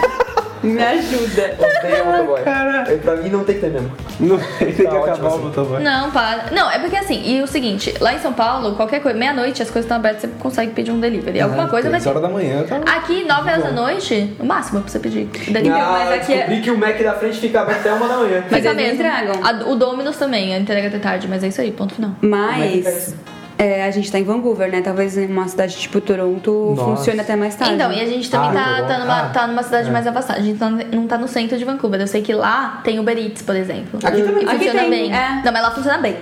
[0.64, 1.54] Me ajuda.
[1.58, 2.40] Odeio motoboy.
[2.40, 3.90] É, Pra mim não tem que ter mesmo.
[4.20, 5.42] Não tem que Tá ótimo acabar o assim.
[5.44, 5.82] motoboy.
[5.82, 6.44] Não, para.
[6.52, 9.68] Não, é porque assim, e o seguinte, lá em São Paulo, qualquer coisa, meia-noite as
[9.68, 11.40] coisas estão abertas, você consegue pedir um delivery.
[11.40, 12.08] Alguma coisa vai 3 ter.
[12.10, 12.76] horas da manhã, tá?
[12.96, 15.68] Aqui, 9 horas da noite, o máximo pra você pedir delivery.
[15.70, 18.16] mas Ah, aqui é- descobri que o Mac da frente fica aberto até uma da
[18.16, 18.44] manhã.
[18.50, 19.02] Mas Fica eles mesmo.
[19.06, 19.40] entregam.
[19.44, 22.12] A- o Dominus também, a entrega até tarde, mas é isso aí, ponto final.
[22.20, 23.14] Mas
[23.56, 24.80] é, a gente tá em Vancouver, né?
[24.82, 26.96] Talvez em uma cidade tipo Toronto Nossa.
[26.96, 27.74] funcione até mais tarde.
[27.74, 29.92] Então, e a gente também Ah, tá, tá numa, Ah, tá numa cidade é.
[29.92, 30.40] mais afastada.
[30.40, 32.00] A gente não, não tá no centro de Vancouver.
[32.00, 34.00] Eu sei que lá tem Uber Eats, por exemplo.
[34.02, 34.42] Aqui também.
[34.44, 35.14] E Aqui funciona tem, bem.
[35.14, 35.42] é.
[35.44, 36.16] Não, mas lá funciona bem.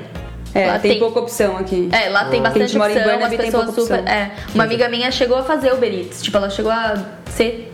[0.54, 1.88] É, lá tem, pouca opção aqui.
[1.90, 4.00] É, lá tem bastante mora em opção, Burnaby as tem pessoas super.
[4.00, 4.14] opção.
[4.14, 6.22] É, uma amiga minha chegou a fazer Uber Eats.
[6.22, 6.94] Tipo, ela chegou a
[7.30, 7.71] ser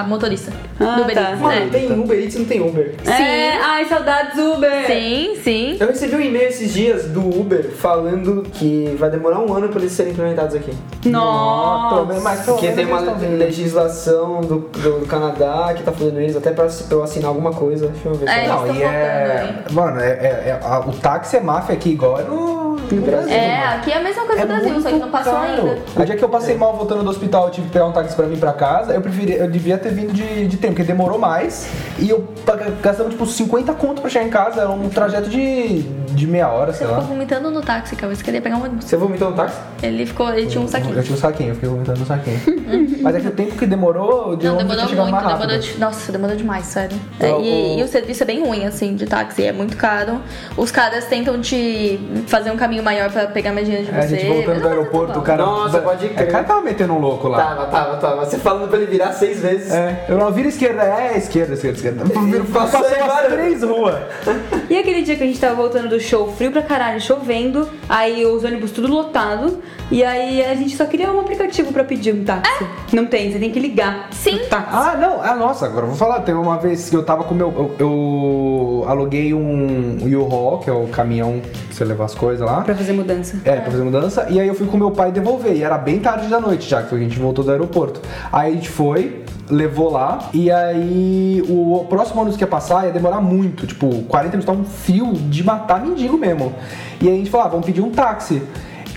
[0.00, 1.30] a motorista Ah, do Uber tá.
[1.30, 1.40] Eats.
[1.40, 1.66] Mano, É.
[1.68, 2.94] tem Uber Eats e não tem Uber.
[3.06, 4.86] É, ai, saudades Uber.
[4.86, 5.76] Sim, sim.
[5.78, 9.80] Eu recebi um e-mail esses dias do Uber falando que vai demorar um ano pra
[9.80, 10.72] eles serem implementados aqui.
[11.04, 12.04] Nossa.
[12.06, 16.66] Menos- mas Porque tem uma legislação do, do, Canadá que tá fazendo isso, até pra,
[16.66, 17.88] pra eu assinar alguma coisa.
[17.88, 18.28] Deixa eu ver.
[18.28, 19.64] É, Não, e é.
[19.72, 23.32] Mano, é, é- é- a- o táxi é máfia aqui igual é no, no Brasil.
[23.32, 23.76] É, mano.
[23.76, 25.46] aqui é a mesma coisa É do Brasil, só que não passou caro.
[25.46, 25.78] ainda.
[25.96, 28.14] O dia que eu passei mal voltando do hospital, eu tive que pegar um táxi
[28.16, 31.18] pra mim pra casa, eu preferi, eu devia ter vindo de, de tempo, porque demorou
[31.18, 31.68] mais.
[31.98, 35.82] E eu pa- gastamos tipo 50 conto pra chegar em casa, era um trajeto de,
[35.82, 37.08] de meia hora, Você sei ficou lá.
[37.08, 38.14] vomitando no táxi, Cauê.
[38.14, 38.80] Você queria pegar um.
[38.80, 39.58] Você vomitou no táxi?
[39.82, 40.96] Ele ficou, ele tinha um saquinho.
[40.96, 42.40] Eu tinha um saquinho, eu fiquei vomitando no saquinho.
[43.02, 45.40] Mas é que o tempo que demorou, de Não, demorou muito, mais rápido.
[45.40, 46.96] demorou de- Nossa, demorou demais, sério.
[47.20, 49.76] É, Então, e, o- e o serviço é bem ruim, assim, de táxi, é muito
[49.76, 50.20] caro.
[50.56, 54.02] Os caras tentam te fazer um caminho maior pra pegar mais dinheiro de É, a
[54.02, 54.16] você.
[54.18, 55.44] gente voltando do aeroporto, o cara.
[55.44, 56.28] Nossa, pode É, crer.
[56.28, 57.38] o cara tava metendo um louco lá.
[57.38, 58.24] Tava, tava, tava.
[58.26, 59.72] Você falando pra ele virar seis vezes.
[59.72, 62.04] É, eu não viro esquerda, é esquerda, esquerda, esquerda.
[62.04, 63.96] Viro, Passou umas três ruas.
[64.70, 68.24] E aquele dia que a gente tava voltando do show, frio pra caralho, chovendo, aí
[68.24, 69.58] os ônibus tudo lotado,
[69.90, 72.66] e aí a gente só queria um aplicativo pra pedir um táxi.
[72.90, 74.08] Não tem, você tem que ligar.
[74.12, 74.40] Sim.
[74.50, 76.20] Ah, não, ah, nossa, agora eu vou falar.
[76.20, 77.48] Teve uma vez que eu tava com meu.
[77.54, 82.61] Eu, eu aluguei um U-Haul, que é o caminhão pra você levar as coisas lá.
[82.64, 83.40] Pra fazer mudança.
[83.44, 84.26] É, pra fazer mudança.
[84.30, 85.56] E aí eu fui com meu pai devolver.
[85.56, 88.00] E era bem tarde da noite já, que a gente voltou do aeroporto.
[88.32, 90.30] Aí a gente foi, levou lá.
[90.32, 93.66] E aí o próximo ônibus que ia passar ia demorar muito.
[93.66, 96.54] Tipo, 40 minutos, tá um fio de matar mendigo mesmo.
[97.00, 98.42] E aí a gente falou, ah, vamos pedir um táxi.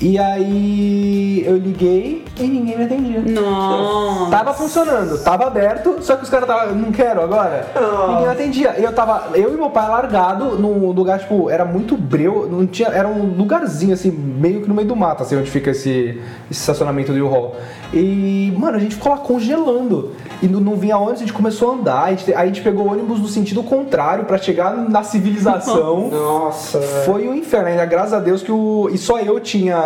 [0.02, 3.22] E aí eu liguei e ninguém me atendia.
[3.22, 4.30] Nossa.
[4.30, 7.68] Tava funcionando, tava aberto, só que os caras tava, não quero agora.
[8.10, 8.76] Ninguém atendia.
[8.78, 12.68] E eu tava, eu e meu pai largado num lugar, tipo, era muito breu, não
[12.68, 16.22] tinha, era um lugarzinho assim, meio que no meio do mato, assim, onde fica esse,
[16.52, 17.56] esse estacionamento do U-Haul.
[17.94, 20.12] E, mano, a gente ficou lá congelando.
[20.42, 22.62] E não, não vinha ônibus, a gente começou a andar, a gente, aí a gente
[22.62, 26.10] pegou o ônibus no sentido contrário pra chegar na civilização.
[26.10, 26.82] Nossa.
[27.06, 28.90] Foi um inferno, ainda graças a Deus que o.
[28.92, 29.85] E só eu tinha.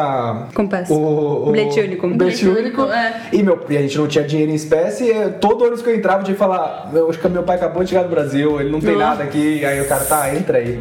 [0.53, 0.89] Compass.
[0.89, 2.07] O, o Bilhete único.
[2.07, 2.81] o bilhete Bilhete único.
[2.83, 3.21] único, é.
[3.31, 5.11] E, meu, e a gente não tinha dinheiro em espécie.
[5.11, 7.55] E todo ônibus que eu entrava, eu tinha que falar: meu, Acho que meu pai
[7.57, 9.63] acabou de chegar do Brasil, ele não tem nada aqui.
[9.65, 10.79] Aí o cara, tá, entra aí.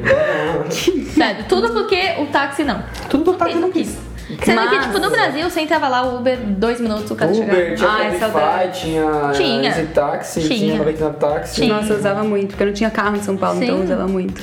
[1.14, 2.82] Sério, tudo porque o táxi não.
[3.08, 3.96] Tudo do táxi Ele não quis.
[4.28, 7.30] Sendo que, Mas- tipo, no Brasil, você entrava lá, o Uber, dois minutos, o cara
[7.32, 7.76] Uber, chegava.
[7.76, 8.80] tinha Ai, Cabify, saudade.
[8.80, 9.68] tinha, Tinha.
[9.70, 10.76] Easy Taxi, tinha, Tinha.
[10.78, 11.54] 99 Táxi.
[11.54, 11.74] Tinha.
[11.74, 13.84] Nossa, eu usava muito, porque eu não tinha carro em São Paulo, então eu Sim.
[13.86, 14.42] usava muito.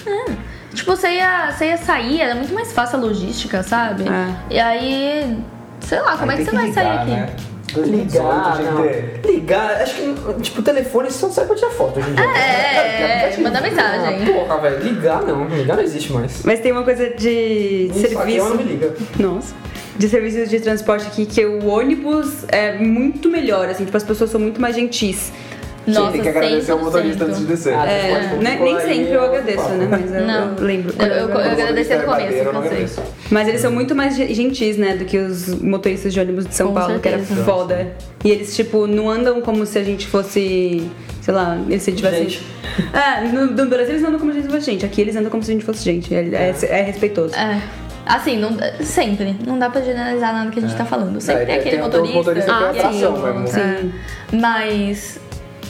[0.76, 4.04] Tipo, você ia, você ia sair, era muito mais fácil a logística, sabe?
[4.08, 4.54] É.
[4.56, 5.38] E aí,
[5.80, 7.12] sei lá, como Aí é que você vai sair ligar, aqui?
[7.12, 7.30] né?
[7.78, 8.82] Ligar, tinha que não.
[8.84, 9.22] ter.
[9.26, 12.24] Ligar, acho que, tipo, telefone só sai pra tirar foto hoje em dia.
[12.26, 14.24] É, é, manda mensagem.
[14.24, 16.42] Ah, porra, velho, ligar não, ligar não existe mais.
[16.46, 18.50] Mas tem uma coisa de Isso aqui serviço.
[18.50, 18.94] não me liga.
[19.20, 19.54] Nossa.
[19.98, 24.30] De serviços de transporte aqui, que o ônibus é muito melhor, assim, tipo, as pessoas
[24.30, 25.32] são muito mais gentis.
[25.88, 27.48] Nossa, tem que agradecer ao motorista antes de 100%.
[27.48, 27.74] descer.
[27.76, 29.88] Ah, É, né, nem sempre eu é agradeço, né?
[29.90, 30.56] Mas eu, Não.
[30.58, 30.94] eu lembro.
[31.00, 32.88] Eu- eu- eu agradeci no é começo, barbeiro, eu cansei.
[33.32, 36.56] Mas eles são muito mais ge- gentis, né, do que os motoristas de ônibus de
[36.56, 37.44] São Com Paulo, que era certeza.
[37.44, 37.88] foda.
[38.24, 40.90] E eles, tipo, não andam como se a gente fosse,
[41.22, 42.30] sei lá, eles se tivessem...
[42.30, 42.42] Gente.
[42.92, 44.86] É, no, no Brasil eles andam como se a gente fosse gente.
[44.86, 46.14] Aqui eles andam como se a gente fosse gente.
[46.14, 47.34] É, é, é respeitoso.
[47.36, 47.62] É.
[48.06, 49.34] Assim, não, sempre.
[49.48, 51.22] Não dá pra generalizar nada que a gente tá falando.
[51.22, 52.18] Sempre É, tem aquele tem motorista.
[52.18, 53.48] motoristas que é ah, atração sim, mesmo.
[53.48, 53.92] sim.
[54.34, 55.20] Mas,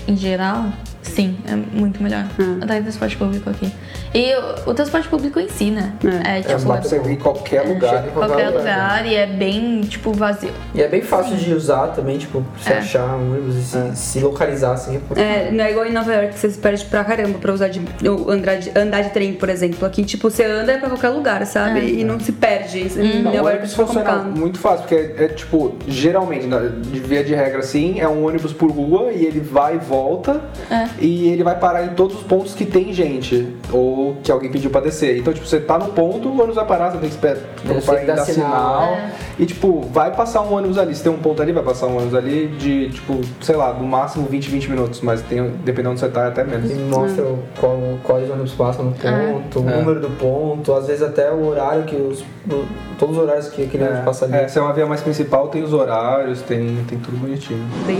[0.08, 2.26] em geral, sim, é muito melhor.
[2.40, 2.60] Hum.
[2.62, 3.72] Em transporte público aqui.
[4.16, 4.34] E
[4.66, 5.94] o, o transporte público em si, né?
[6.04, 6.36] É.
[6.36, 8.08] É, É, tipo, dá pra você ir em qualquer lugar.
[8.08, 10.52] em qualquer lugar e é bem, tipo, vazio.
[10.74, 12.78] E é bem fácil de usar também, tipo, se É.
[12.78, 15.02] achar um ônibus e se, se localizar, assim.
[15.18, 17.68] É, não é igual em Nova York que você se perde pra caramba pra usar
[17.68, 19.86] de, ou andar, de, andar de trem, por exemplo.
[19.86, 21.80] Aqui, tipo, você anda pra qualquer lugar, sabe?
[21.82, 21.84] É.
[21.86, 22.84] E não se perde.
[22.98, 26.60] Em Não, o Nova York é funciona muito fácil, porque é, é, tipo, geralmente, na-
[26.60, 30.40] de via de regra assim, é um ônibus por rua e ele vai e volta
[30.72, 30.88] É.
[31.00, 34.70] e ele vai parar em todos os pontos que tem gente ou que alguém pediu
[34.70, 35.18] pra descer.
[35.18, 38.06] Então, tipo, você tá no ponto, o ônibus vai parar, você tem que esperar em
[38.06, 38.26] dar sinal.
[38.26, 38.84] sinal.
[38.94, 39.12] É.
[39.40, 40.96] E, tipo, vai passar um ônibus ali.
[40.96, 43.86] Se tem um ponto ali, vai passar um ônibus ali de, tipo, sei lá, no
[43.86, 46.70] máximo 20, 20 minutos, mas tem, dependendo onde você tá, é até menos.
[46.72, 49.78] E mostra o- qual, quais ônibus passam no ponto, o É.
[49.78, 52.22] número do ponto, às vezes até o horário que os.
[52.22, 52.66] o-
[52.98, 54.36] todos os horários que aquele ônibus passa ali.
[54.36, 57.62] É, se é uma via mais principal, tem os horários, tem, tem tudo bonitinho.
[57.86, 57.98] Bem.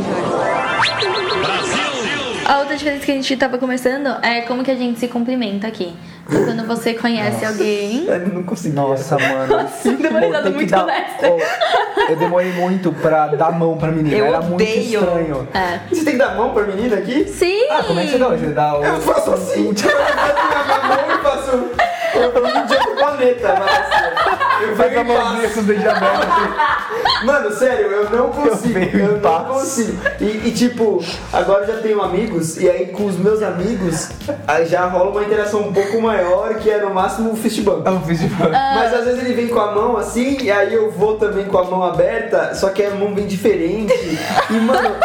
[2.46, 5.66] A outra diferença que a gente tava conversando é como que a gente se cumprimenta
[5.68, 5.96] aqui.
[6.28, 8.06] Então, quando você conhece alguém.
[8.08, 8.76] Eu não consegui.
[8.76, 9.68] Nossa, mano.
[10.00, 11.28] Deu uma risada muito dar- honesta.
[11.30, 11.40] Ô,
[12.10, 14.16] eu demorei muito pra dar mão pra menina.
[14.16, 15.00] Eu Era muito odeio.
[15.00, 15.48] estranho.
[15.54, 15.80] É.
[15.90, 17.26] Você tem que dar mão pra menina aqui?
[17.28, 17.68] Sim!
[17.70, 18.28] Ah, como é que você dá?
[18.30, 18.84] Você dá o.
[18.86, 21.52] Eu faço assim, tipo, eu faço a mão e faço.
[22.16, 22.80] Eu faço um dia
[23.60, 27.26] mas assim, eu Faz venho a mãozinha com os dedos abertos assim.
[27.26, 28.80] Mano, sério, eu não consigo.
[28.80, 30.02] Eu Eu, não consigo.
[30.20, 31.04] E, e, tipo,
[31.34, 34.10] agora eu já tenho amigos, e aí com os meus amigos
[34.48, 37.86] aí já rola uma interação um pouco maior, que é no máximo o fist bump.
[37.86, 38.50] É um festival.
[38.50, 41.58] Mas às vezes ele vem com a mão assim, e aí eu vou também com
[41.58, 43.94] a mão aberta, só que a mão bem diferente.
[44.50, 44.96] E, mano,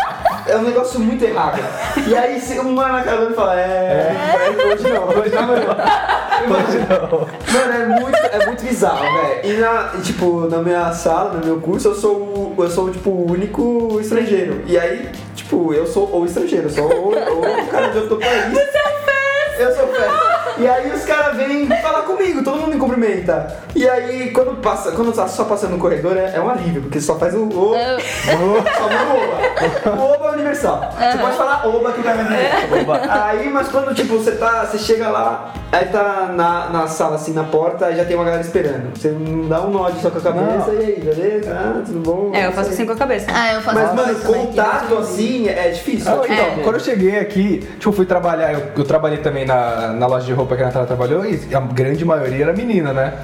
[0.47, 1.61] é um negócio muito errado.
[2.07, 6.01] E aí se um mano acabando fala, é, é, hoje não, hoje não.
[6.41, 7.29] Hoje não.
[7.53, 9.41] Mano, é muito, é muito bizarro, velho.
[9.45, 12.91] E na, e, tipo, na minha sala, no meu curso, eu sou o, eu sou,
[12.91, 14.63] tipo, o único estrangeiro.
[14.67, 18.53] E aí, tipo, eu sou o estrangeiro, eu sou o, o cara de outro país.
[18.53, 20.40] Você é o Eu sou o festa.
[20.61, 23.57] E aí os caras vêm falar comigo, todo mundo me cumprimenta.
[23.75, 27.01] E aí, quando passa, quando tá só passando no corredor, é, é um alívio, porque
[27.01, 30.01] só faz o o, o só o oba.
[30.01, 30.91] O oba é universal.
[30.99, 32.81] Você pode falar oba que o cara vai.
[32.83, 33.01] Oba.
[33.25, 34.65] Aí, mas quando tipo, você tá.
[34.67, 38.25] Você chega lá, aí tá na, na sala assim, na porta, aí já tem uma
[38.25, 38.97] galera esperando.
[38.97, 40.81] Você não dá um nod só com a cabeça, Não.
[40.81, 41.51] e aí, beleza?
[41.53, 42.31] Ah, tudo bom?
[42.35, 43.27] É, eu faço assim com a cabeça.
[43.33, 46.13] Ah, eu faço Mas, isso mano, contato assim é difícil.
[46.13, 46.63] Tipo, então, É.
[46.63, 50.27] quando eu cheguei aqui, tipo, eu fui trabalhar, eu, eu trabalhei também na, na loja
[50.27, 53.15] de roupa que a Natália trabalhou e a grande maioria era menina, né?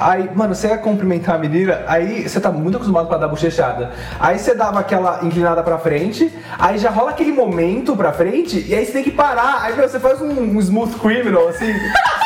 [0.00, 3.90] Aí, mano, você ia cumprimentar a menina, aí você tá muito acostumado pra dar bochechada.
[4.18, 8.74] Aí você dava aquela inclinada pra frente, aí já rola aquele momento pra frente, e
[8.74, 9.60] aí você tem que parar.
[9.62, 11.74] Aí meu, você faz um, um smooth criminal, assim.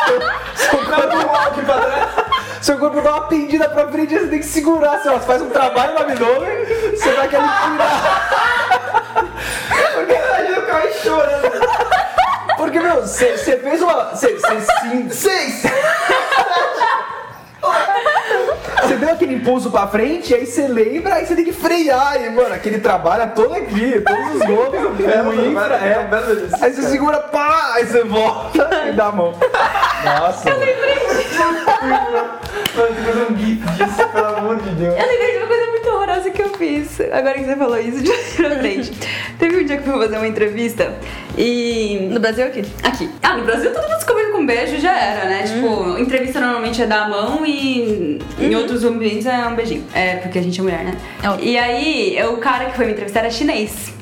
[0.06, 0.20] seu,
[0.54, 2.24] seu corpo pra trás.
[2.60, 5.18] Seu corpo dá uma pendida pra frente e você tem que segurar, assim, ó.
[5.18, 9.24] Você faz um trabalho no abdômen, você dá aquele tirar.
[9.94, 11.83] porque imagina o cara chorando.
[12.74, 14.06] Porque, meu, você fez uma.
[14.06, 14.36] Você
[14.82, 15.08] sim.
[15.08, 15.62] Seis!
[18.82, 22.20] Você deu aquele impulso pra frente, aí você lembra, aí você tem que frear.
[22.20, 26.08] E, mano, aquele trabalho é todo aqui, todos os golpes, é o infra, é.
[26.60, 29.32] Aí você segura, pá, aí você volta e dá a mão.
[30.04, 30.50] Nossa.
[30.50, 30.60] Mano,
[32.88, 34.94] tem que fazer um gif disso, pelo amor de Deus.
[34.98, 37.00] Eu lembrei de uma coisa muito horrorosa que eu fiz.
[37.00, 38.92] Agora que você falou isso, de frente.
[39.38, 40.94] Teve um dia que eu fui fazer uma entrevista
[41.36, 42.08] e.
[42.10, 42.62] No Brasil aqui?
[42.82, 43.10] Aqui.
[43.22, 45.44] Ah, no Brasil todo mundo se comunica com beijo já era, né?
[45.46, 45.54] Uhum.
[45.54, 49.84] Tipo, entrevista normalmente é dar a mão e em outros ambientes é um beijinho.
[49.94, 50.96] É, porque a gente é mulher, né?
[51.22, 51.44] É.
[51.44, 53.92] E aí, o cara que foi me entrevistar era chinês.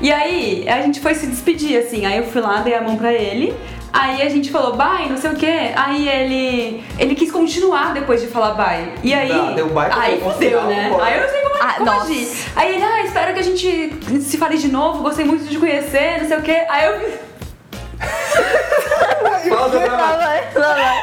[0.00, 2.04] E aí, a gente foi se despedir, assim.
[2.04, 3.54] Aí eu fui lá, dei a mão pra ele.
[3.96, 5.70] Aí a gente falou bye, não sei o quê.
[5.76, 6.82] Aí ele.
[6.98, 8.92] Ele quis continuar depois de falar bye.
[9.04, 9.28] E aí.
[9.28, 10.88] Dá, deu bye, aí fudeu, né?
[10.90, 11.04] bora.
[11.04, 12.02] Aí eu não sei como, Ah, como nossa.
[12.10, 12.28] agir.
[12.56, 15.58] Aí ele, ah, espero que a gente se fale de novo, gostei muito de te
[15.58, 16.64] conhecer, não sei o quê.
[16.68, 17.18] Aí eu.
[19.48, 20.98] Fala do Lá vai, lá vai.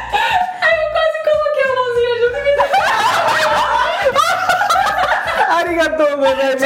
[0.61, 2.51] Aí eu quase coloquei a mãozinha junto e me
[5.55, 6.59] Arigatou, velho.
[6.59, 6.65] Só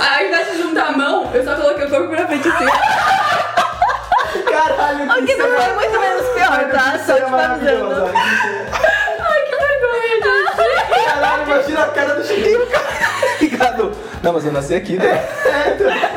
[0.00, 2.66] assim, ao invés de juntar a mão, eu só coloquei o corpo pra frente assim.
[4.50, 6.98] Caralho, O que não foi muito menos pior, tá?
[7.04, 8.10] Só te avisando.
[8.12, 11.04] Ai, que vergonha, gente.
[11.04, 12.60] Caralho, imagina a cara do Chiquinho.
[13.36, 13.92] Obrigado.
[14.22, 15.26] Não, mas eu nasci aqui, né?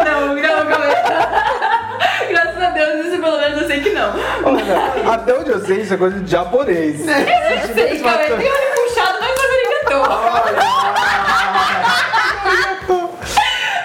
[0.05, 2.27] Não, não, calma aí.
[2.29, 4.13] Graças a Deus, isso pelo menos eu sei que não.
[4.43, 6.99] Olha, até onde eu sei, isso é coisa de japonês.
[6.99, 8.27] Eu sei, calma aí.
[8.27, 9.63] Tem olho puxado, mas fazer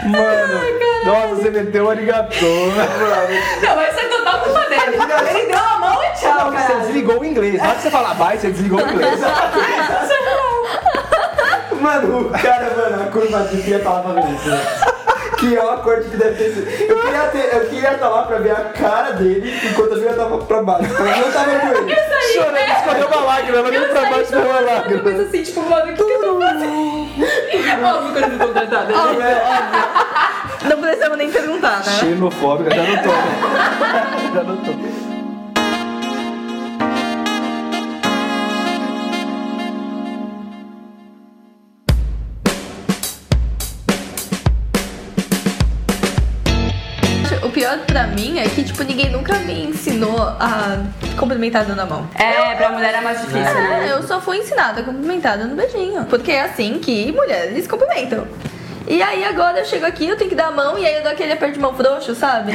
[0.09, 2.47] Mano, nossa, você meteu um arigatô.
[3.63, 4.83] Não, mas isso é total culpa dele.
[5.31, 6.81] Ele deu a mão e tchau, Você cara.
[6.81, 7.59] desligou o inglês.
[7.59, 9.21] Na hora que você falar bye, você desligou o inglês.
[11.81, 14.51] Mano, cara, mano, a curva de falar pra mim isso.
[15.39, 16.69] Que é uma corte que deve ter sido.
[16.91, 20.13] Eu queria ter, eu queria estar lá pra ver a cara dele enquanto a minha
[20.15, 20.89] tava pra baixo.
[20.99, 21.97] Mas eu tava com ele.
[22.33, 23.59] Chorando, escorreu uma lágrima.
[23.59, 25.03] Ela veio pra baixo, escorreu uma lágrima.
[25.03, 26.98] penso assim, tipo, mano, o que, que eu tô fazendo?
[27.19, 28.93] Óbvio que eu não fui contratada.
[28.93, 29.43] né?
[30.69, 31.93] Não precisamos nem perguntar, né?
[31.99, 34.35] Xenofóbica, já não tô.
[34.35, 35.08] Já não tô.
[47.69, 50.79] Pior pra mim é que, tipo, ninguém nunca me ensinou a
[51.19, 52.09] cumprimentar dando a mão.
[52.15, 53.89] É, pra mulher é mais difícil, né?
[53.89, 56.05] É, eu só fui ensinada a cumprimentar dando beijinho.
[56.07, 58.27] Porque é assim que mulheres cumprimentam.
[58.91, 61.03] E aí agora eu chego aqui, eu tenho que dar a mão e aí eu
[61.03, 62.53] dou aquele aperto de mão frouxo, sabe?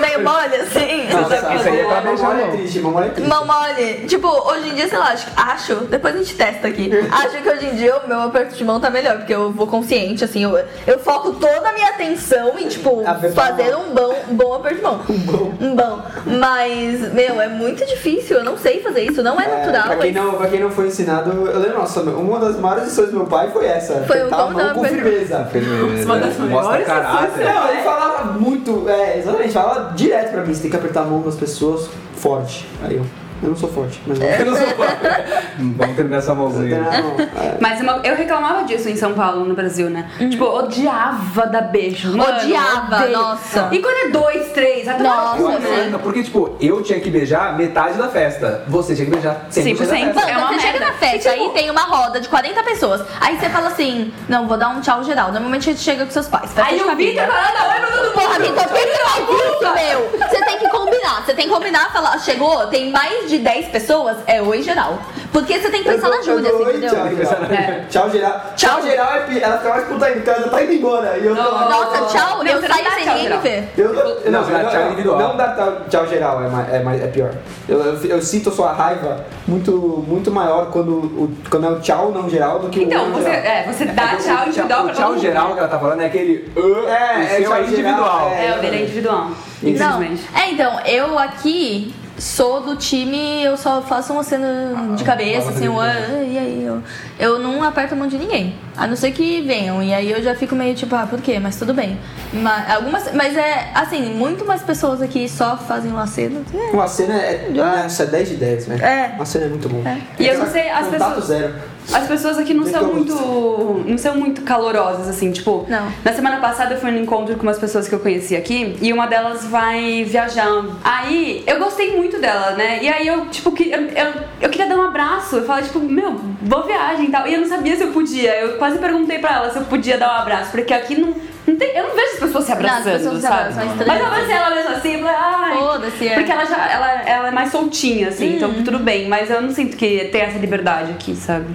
[0.00, 1.08] Meio mole, assim.
[1.12, 2.50] Nossa, isso aí é pra beijar, não.
[2.52, 3.28] triste, mamãe é triste.
[3.28, 3.94] Mão mole.
[4.06, 6.90] Tipo, hoje em dia, sei lá, acho, acho, depois a gente testa aqui.
[7.10, 9.66] Acho que hoje em dia o meu aperto de mão tá melhor, porque eu vou
[9.66, 10.56] consciente, assim, eu,
[10.86, 13.82] eu foco toda a minha atenção em, tipo, Apertar a fazer mão.
[13.90, 15.00] um bom, um bom aperto de mão.
[15.10, 15.52] Um bom.
[15.60, 16.02] Um bom.
[16.38, 19.86] Mas, meu, é muito difícil, eu não sei fazer isso, não é, É, natural.
[19.86, 23.10] pra, quem não, pra quem não foi ensinado, eu lembro, nossa, uma das maiores lições
[23.10, 24.04] do meu pai foi essa.
[24.06, 26.04] Foi a como mão com aperto- firmeza.
[26.04, 27.44] Uma das Mostra caráter.
[27.44, 31.04] Não, ele falava muito, é, exatamente, falava direto pra mim, você tem que apertar a
[31.04, 32.68] mão das pessoas forte.
[32.82, 33.04] Aí eu,
[33.42, 34.40] Eu não sou forte, mas É.
[34.40, 34.86] Eu não sou fã.
[35.76, 36.80] Vamos terminar essa mãozinha.
[36.80, 37.58] Não, é.
[37.60, 40.08] Mas uma- eu reclamava disso em São Paulo, no Brasil, né?
[40.18, 42.16] Tipo, odiava dar beijo.
[42.16, 43.12] Mano, Odiava, odeio.
[43.18, 43.68] nossa.
[43.72, 46.00] E quando é dois, três, tomar Nossa, no cu, Eu né?
[46.02, 48.64] porque, tipo, eu tinha que beijar metade da festa.
[48.68, 49.78] Você tinha que beijar 100%, 100%.
[49.78, 50.14] da festa.
[50.20, 50.86] Mano, É uma você chega merda.
[50.86, 53.02] na festa, E, tipo- aí tem uma roda de 40 pessoas.
[53.20, 55.30] Aí você fala assim: não, vou dar um tchau geral.
[55.32, 56.50] Normalmente a gente chega com seus pais.
[56.58, 56.94] Aí o.
[56.94, 60.28] Vitor falando, oi, meu tudo Porra, Vitor, por que você faz isso, meu?
[60.28, 61.22] Você tem que combinar.
[61.24, 64.98] Você tem que combinar, falar, chegou, tem mais de 10 pessoas, é oi geral.
[65.32, 66.90] Porque você tem que pensar Eu na Júlia, assim, entendeu?
[66.90, 67.80] Tchau, geral.
[67.88, 68.40] Tchau, geral.
[68.56, 71.18] Tchau, geral é pi- Ela fica mais puta ela já tá indo embora.
[71.18, 71.42] E eu tô.
[71.42, 73.40] Nossa, tchau, Não, eu não saio sem tchau ninguém me geral.
[73.40, 73.68] ver.
[73.76, 75.18] Eu, eu, Não, dá tchau individual.
[75.18, 77.30] Não dá tchau, tchau geral, é mais, é, mais, é pior.
[77.68, 79.72] Eu, eu, eu sinto a sua raiva muito,
[80.06, 83.10] muito maior quando, o, quando é o tchau não geral do que o Então, oi
[83.12, 85.20] você, é, você dá tchau individual O pra tchau todo mundo.
[85.22, 86.52] geral que ela tá falando é aquele.
[86.56, 88.30] É, o é tchau é individual.
[88.30, 89.24] geral, É, o dele é individual.
[89.62, 89.70] Não.
[89.70, 90.22] Infelizmente.
[90.36, 95.66] É, então, eu aqui sou do time, eu só faço uma cena de cabeça, assim,
[95.66, 95.92] eu, ah,
[96.22, 96.82] e aí, eu,
[97.18, 98.54] eu não aperto a mão de ninguém.
[98.76, 99.82] A não ser que venham.
[99.82, 101.38] E aí eu já fico meio tipo, ah, por quê?
[101.38, 101.98] Mas tudo bem.
[102.32, 106.40] Mas, algumas, mas é, assim, muito mais pessoas aqui só fazem uma cena.
[106.52, 106.70] É.
[106.72, 108.84] Uma cena é, nossa, é 10 de 10, velho.
[108.84, 109.12] É.
[109.16, 109.82] Uma cena é muito bom.
[110.18, 111.54] E eu não sei, as pessoas- zero.
[111.92, 113.84] As pessoas aqui não são Então, muito.
[113.86, 115.66] não são muito calorosas, assim, tipo.
[115.68, 115.92] Não.
[116.04, 118.92] Na semana passada eu fui no encontro com umas pessoas que eu conheci aqui e
[118.92, 120.76] uma delas vai viajando.
[120.82, 122.78] Aí eu gostei muito dela, né?
[122.82, 125.36] E aí eu, tipo, que, eu, eu, eu queria dar um abraço.
[125.36, 127.26] Eu falei, tipo, meu, boa viagem e tal.
[127.26, 128.34] E eu não sabia se eu podia.
[128.40, 131.14] Eu quase perguntei pra ela se eu podia dar um abraço, porque aqui não.
[131.46, 133.34] não tem, eu não vejo as pessoas se Não, as abraçando, pessoas se sabe?
[133.40, 133.88] abraçam, é estranho.
[133.88, 135.58] Mas eu abracei ela mesmo assim, eu falei, ai.
[135.58, 136.14] Foda-se, é.
[136.14, 138.64] Porque ela já ela, ela é mais soltinha, assim, então Uhum.
[138.64, 139.06] tudo bem.
[139.06, 141.46] Mas eu não sinto que tem essa liberdade aqui, sabe?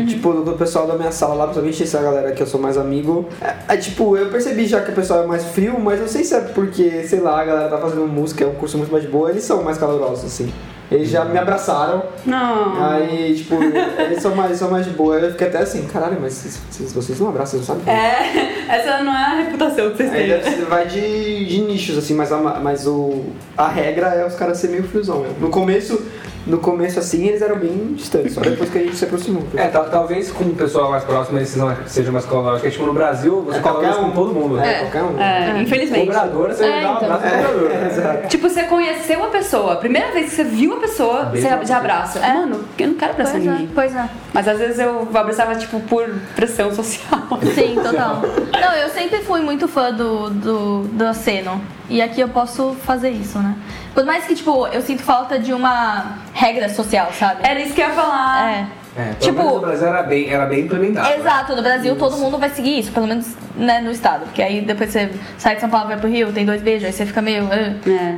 [0.00, 0.06] Uhum.
[0.06, 3.28] Tipo, do pessoal da minha sala lá, principalmente essa galera que eu sou mais amigo.
[3.40, 6.24] É, é, tipo, eu percebi já que o pessoal é mais frio, mas não sei
[6.24, 9.04] se é porque, sei lá, a galera tá fazendo música, é um curso muito mais
[9.04, 10.52] de boa, eles são mais calorosos, assim.
[10.90, 12.84] Eles já me abraçaram, Não.
[12.84, 13.54] aí, tipo,
[13.98, 15.16] eles são mais, são mais de boa.
[15.18, 17.92] Eu fiquei até assim, caralho, mas vocês, vocês, não abraçam, vocês não sabem?
[17.94, 20.28] É, essa não é a reputação que vocês Aí têm.
[20.28, 23.24] deve ser- vai de, de nichos, assim, mas, a, mas o,
[23.56, 25.20] a regra é os caras serem meio friozão.
[25.20, 25.30] Né?
[25.40, 26.00] No começo,
[26.46, 29.42] no começo, assim, eles eram bem distantes, só depois que a gente se aproximou.
[29.56, 32.60] É, tal- talvez com o pessoal mais próximo eles não sejam mais calorosos.
[32.60, 34.04] Porque, tipo, no Brasil, você É, colabora um.
[34.04, 34.60] com todo mundo.
[34.60, 35.20] É, qualquer um.
[35.20, 36.06] É, infelizmente.
[36.06, 37.12] Cobrador, você É, dá um então.
[37.12, 37.70] abraço pro cobrador.
[37.72, 38.28] É, exato.
[38.28, 41.76] Tipo, você conheceu a pessoa, a primeira vez que você viu a pessoa, você já
[41.78, 42.20] abraça.
[42.20, 43.70] Mano, eu não quero abraçar Pois é, ninguém.
[43.74, 44.08] pois é.
[44.32, 47.20] Mas às vezes eu abraçava, tipo, por pressão social.
[47.54, 48.22] Sim, total.
[48.52, 51.60] Não, eu sempre fui muito fã do, do, do aceno.
[51.88, 53.54] E aqui eu posso fazer isso, né?
[53.94, 57.40] Por mais que, tipo, eu sinto falta de uma regra social, sabe?
[57.42, 58.50] Era isso que eu ia falar.
[58.50, 58.66] É.
[58.96, 61.08] É, pelo Tipo- menos no Brasil era bem, era bem implementado.
[61.08, 61.16] né?
[61.18, 63.26] Exato, no Brasil todo mundo vai seguir isso, pelo menos
[63.56, 64.20] né, no estado.
[64.26, 66.92] Porque aí depois você sai de São Paulo, vai pro Rio, tem dois beijos, aí
[66.92, 67.48] você fica meio.
[67.50, 67.90] "Ah".
[67.90, 68.14] É.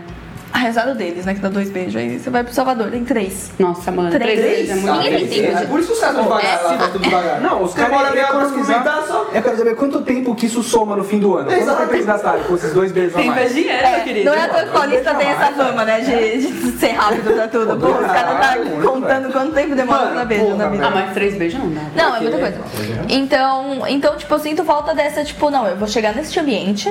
[0.57, 1.35] A rezada deles, né?
[1.35, 1.97] Que dá dois beijos.
[1.97, 3.51] Aí você vai pro Salvador, tem três.
[3.59, 4.41] Nossa, mano, Três.
[4.41, 6.91] três é muito Ninguém tem É por isso que os caras vão devagar, lá vai
[6.93, 7.41] tudo devagar.
[7.43, 8.83] Não, os caras pra economizar.
[8.83, 9.27] comentar só.
[9.35, 11.51] Eu quero saber quanto tempo que isso soma no fim do ano.
[11.51, 13.55] Quanto tempo eles gastaram com esses dois beijos a Tem mais?
[13.55, 14.31] dinheiro, meu querido.
[14.31, 16.01] Não é à toa que Paulista tem essa fama, né?
[16.01, 17.77] De, de ser rápido pra tudo.
[17.77, 20.87] Pô, os caras tá contando quanto tempo demora pra beijo na vida.
[20.87, 21.83] Ah, mas três beijos não dá.
[21.95, 22.61] Não, é muita coisa.
[23.11, 26.91] Então, então, tipo, eu sinto falta dessa, tipo, não, eu vou chegar nesse ambiente.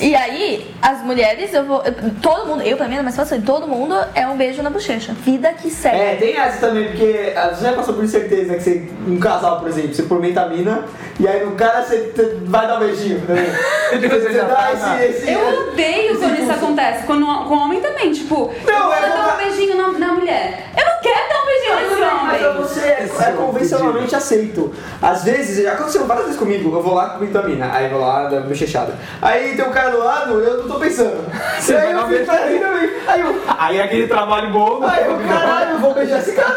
[0.00, 1.82] E aí, as mulheres, eu vou.
[1.82, 4.68] eu- todo mundo, eu pra mim é mais fácil, todo mundo é um beijo na
[4.70, 5.12] bochecha.
[5.24, 5.96] Vida que segue.
[5.96, 9.68] É, tem essa também, porque você já passou por certeza que você, um casal, por
[9.68, 10.84] exemplo, você experimenta a mina
[11.18, 13.46] e aí no cara você você vai dar um beijinho também.
[13.46, 15.32] Você você já dá esse, esse.
[15.32, 17.06] Eu odeio quando isso acontece.
[17.06, 20.66] Quando, com homem também, tipo, Não, eu vou é dar um beijinho na, na mulher.
[20.76, 22.62] Eu não quero dar um Mas pra homem.
[22.62, 24.72] você é, é convencionalmente aceito.
[25.00, 28.00] Às vezes, já aconteceu várias vezes comigo, eu vou lá com a mina, aí vou
[28.00, 28.94] lá, dá uma bochechada.
[29.22, 31.24] Aí tem um cara do lado, eu não tô pensando.
[31.58, 32.90] Você aí eu fico assim também.
[33.06, 34.84] Aí eu, Aí aquele trabalho bom.
[34.86, 36.56] aí eu, caralho, eu vou beijar esse cara.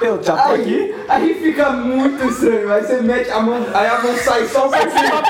[0.00, 0.94] Eu já tô Aí, aqui.
[1.08, 2.70] aí fica muito estranho.
[2.72, 5.22] Aí você mete a mão, aí a mão sai só pra cima.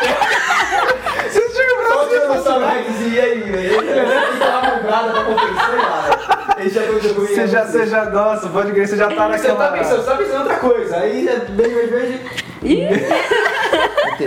[1.30, 3.80] Você chega o Só braço que eu não sabe mais e aí, velho.
[3.80, 9.08] Ele fica uma mãobrada pra compensar, Você já, você já, nossa, pode crer, você já
[9.08, 9.72] tá Você tá naquela...
[9.72, 10.96] pensando, você tá pensando em outra coisa.
[10.96, 11.90] Aí é beijo, beijo,
[12.62, 13.00] beijo.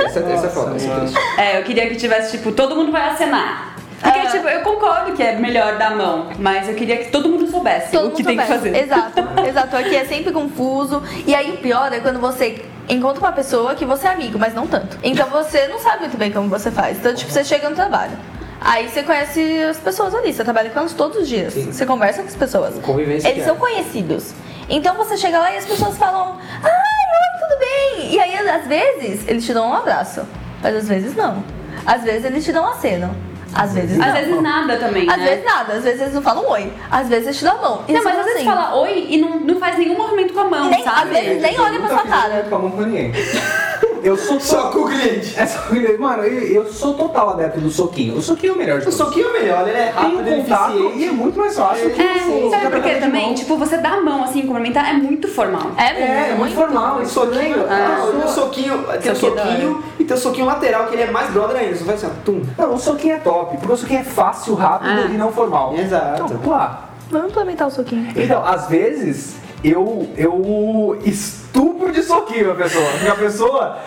[0.06, 1.18] Essa, essa é foda, essa é triste.
[1.38, 3.76] É, eu queria que tivesse, tipo, todo mundo vai acenar.
[4.02, 4.28] Porque, Ah.
[4.32, 7.48] tipo, eu concordo que é melhor dar a mão, mas eu queria que todo mundo
[7.50, 8.76] soubesse Todo o que tem que fazer.
[8.76, 9.76] Exato, exato.
[9.76, 11.02] Aqui é sempre confuso.
[11.26, 14.54] E aí o pior é quando você encontra uma pessoa que você é amigo, mas
[14.54, 14.98] não tanto.
[15.04, 16.98] Então você não sabe muito bem como você faz.
[17.00, 18.14] Então, tipo, você chega no trabalho.
[18.62, 21.53] Aí você conhece as pessoas ali, você trabalha com elas todos os dias.
[21.53, 21.72] Sim.
[21.72, 22.76] Você conversa com as pessoas.
[22.80, 24.34] Convivência Eles são conhecidos.
[24.68, 28.14] Então você chega lá e as pessoas falam: Ai, oi, tudo bem?
[28.14, 30.22] E aí, às vezes, eles te dão um abraço.
[30.62, 31.43] Mas às vezes não.
[31.86, 33.16] Às vezes eles te dão um aceno.
[33.54, 34.14] Às vezes Às não.
[34.14, 35.26] vezes nada também, Às né?
[35.26, 36.72] vezes nada, às vezes eles não falam oi.
[36.91, 37.82] Às vezes eles te dão a mão.
[37.88, 40.39] E Não, mas às vezes assim, fala oi e não, não faz nenhum movimento com
[40.41, 41.02] a mão, Nem- sabe?
[41.18, 42.45] às vezes nem olha pra sua cara.
[42.50, 43.12] Com a mão com ninguém.
[44.02, 45.38] Eu sou Só com o cliente.
[45.38, 48.16] É só que, mano, eu, eu sou total adepto do soquinho.
[48.16, 48.97] O soquinho é o melhor de O todos.
[48.97, 51.89] soquinho é melhor, ele é Tem rápido, ele é contato e é muito mais fácil.
[52.00, 53.26] É, Sim, sabe fica por quê de também?
[53.26, 53.36] mão.
[53.36, 55.72] Tipo, você dá a mão assim, cumprimentar é muito formal.
[55.76, 59.84] É, muito, É, é muito formal, Soquinho, Ah, o soquinho, tem o Soquinho da soquinho
[59.99, 61.76] e tem o soquinho lateral, que ele é mais brother ainda.
[61.76, 62.41] Você vai assim, ó, tum.
[62.57, 65.05] Não, o soquinho é top, porque o soquinho é fácil, rápido Ah.
[65.05, 65.76] e não formal.
[65.78, 66.24] Exato.
[66.26, 66.80] Então, pá.
[67.12, 68.12] Vamos implementar o soquinho.
[68.16, 72.86] Então, às vezes, eu, eu estupro de soquinho a pessoa.
[72.91, 73.78] Porque a pessoa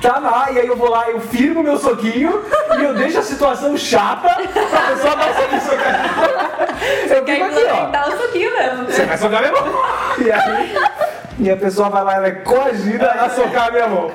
[0.00, 2.42] tá lá e aí eu vou lá, eu firmo meu soquinho
[2.78, 7.16] e eu deixo a situação chata pra pessoa não sair soquinho.
[7.16, 7.60] Eu Quer fico aqui, ó.
[7.60, 8.84] implementar o soquinho mesmo.
[8.86, 9.82] Você vai socar mão.
[10.18, 10.74] E aí,
[11.42, 14.10] e a pessoa vai lá, ela é coagida a socar a minha mão.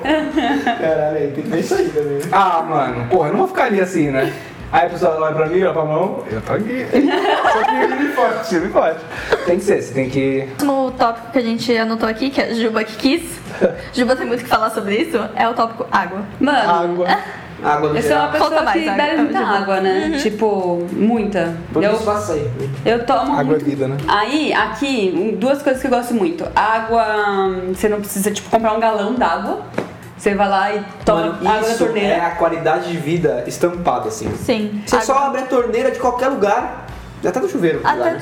[0.64, 2.20] Caralho, aí tem que ver isso aí também.
[2.32, 4.32] Ah, mano, porra, eu não vou ficar ali assim, né?
[4.72, 6.86] Aí a pessoa olha pra mim, olha pra mão, eu tô aqui.
[7.52, 9.00] Só que ele forte, ele forte.
[9.44, 10.40] Tem que ser, você tem que.
[10.40, 13.38] O último tópico que a gente anotou aqui, que é Juba que quis.
[13.92, 16.22] Juba tem muito o que falar sobre isso, é o tópico água.
[16.40, 17.08] Mano, Água.
[17.62, 19.50] Água no eu sou uma pessoa mais, que água, bebe muita Juba.
[19.58, 20.18] água, né?
[20.22, 21.56] Tipo, muita.
[21.72, 22.50] Por Eu, isso passa aí.
[22.84, 23.64] eu tomo Água é muito.
[23.64, 23.96] vida, né?
[24.06, 26.46] Aí, aqui, duas coisas que eu gosto muito.
[26.54, 27.04] Água,
[27.74, 29.60] você não precisa, tipo, comprar um galão d'água.
[30.16, 32.14] Você vai lá e toma Mano, água da isso torneira.
[32.14, 34.28] é a qualidade de vida estampada, assim.
[34.36, 34.82] Sim.
[34.84, 36.87] Você só abre a torneira de qualquer lugar,
[37.26, 37.80] até do chuveiro.
[37.82, 38.16] Até, lugar.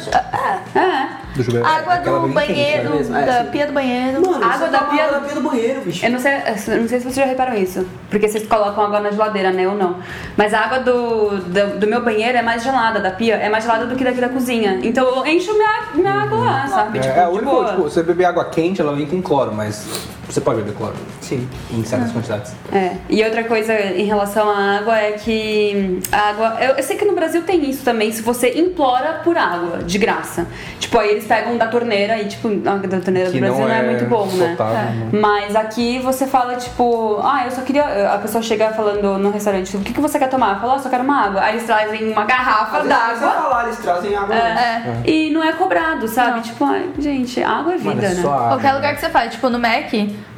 [0.75, 1.09] é, É.
[1.37, 1.67] Do chuveiro.
[1.67, 2.55] água Aquela do bem quente,
[2.87, 3.23] banheiro, né?
[3.23, 4.23] É, da pia do banheiro.
[4.27, 6.07] Mano, Água você da pia- água da pia do banheiro, bicho.
[6.07, 9.01] Eu não sei, eu não sei se vocês já reparam isso, porque vocês colocam água
[9.01, 9.97] na geladeira, né, ou não.
[10.37, 13.65] Mas a água do, do, do meu banheiro é mais gelada, da pia, é mais
[13.65, 14.81] gelada do que daqui da cozinha.
[14.83, 16.99] Então eu encho minha, minha água lá, sabe?
[16.99, 17.65] É, tipo, é o único, boa.
[17.69, 19.87] tipo, você beber água quente, ela vem com cloro, mas
[20.27, 21.47] você pode beber cloro Sim.
[21.71, 22.53] em certas quantidades.
[22.73, 22.93] É.
[23.11, 26.57] E outra coisa em relação à água é que a água.
[26.61, 28.86] Eu, eu sei que no Brasil tem isso também, se você implora
[29.25, 30.47] por água, de graça.
[30.79, 33.69] Tipo, aí eles pegam da torneira e, tipo, a da torneira Que do Brasil não
[33.69, 34.51] não é, é muito bom, né?
[34.51, 35.09] potável, né?
[35.13, 38.13] Mas aqui você fala, tipo, ah, eu só queria.
[38.13, 40.61] A pessoa chega falando no restaurante, o que, que você quer tomar?
[40.61, 41.41] Fala, ah, só quero uma água.
[41.41, 43.31] Aí eles trazem uma garrafa você d'água.
[43.31, 44.35] falar, eles trazem água.
[44.35, 45.03] É.
[45.05, 46.37] E não é cobrado, sabe?
[46.37, 46.43] Não.
[46.43, 48.23] Tipo, ai, gente, água é vida, Mano, é né?
[48.23, 49.91] Qualquer lugar que você faz, tipo no Mac,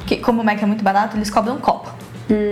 [0.05, 1.89] que como o Mac é muito barato, eles cobram um copo.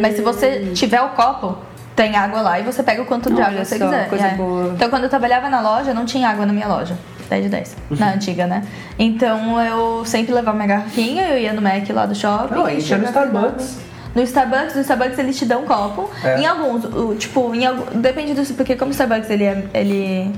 [0.02, 1.58] Mas se você tiver o copo,
[1.98, 4.08] tem água lá e você pega o quanto de água você quiser.
[4.08, 4.36] coisa É.
[4.36, 4.72] boa.
[4.76, 6.95] Então quando eu trabalhava na loja, não tinha água na minha loja.
[7.28, 7.76] 10 de 10.
[7.89, 8.64] Na antiga, né?
[8.98, 12.54] Então eu sempre levava minha garrafinha, eu ia no Mac lá do shopping.
[12.54, 13.80] Não, a e gente ia no Starbucks.
[14.16, 16.10] No Starbucks, no Starbucks eles te dão um copo.
[16.24, 16.39] É.
[16.39, 18.45] Em alguns, tipo, em algum, depende do.
[18.54, 19.64] Porque como o Starbucks ele é.
[19.74, 20.32] Ele,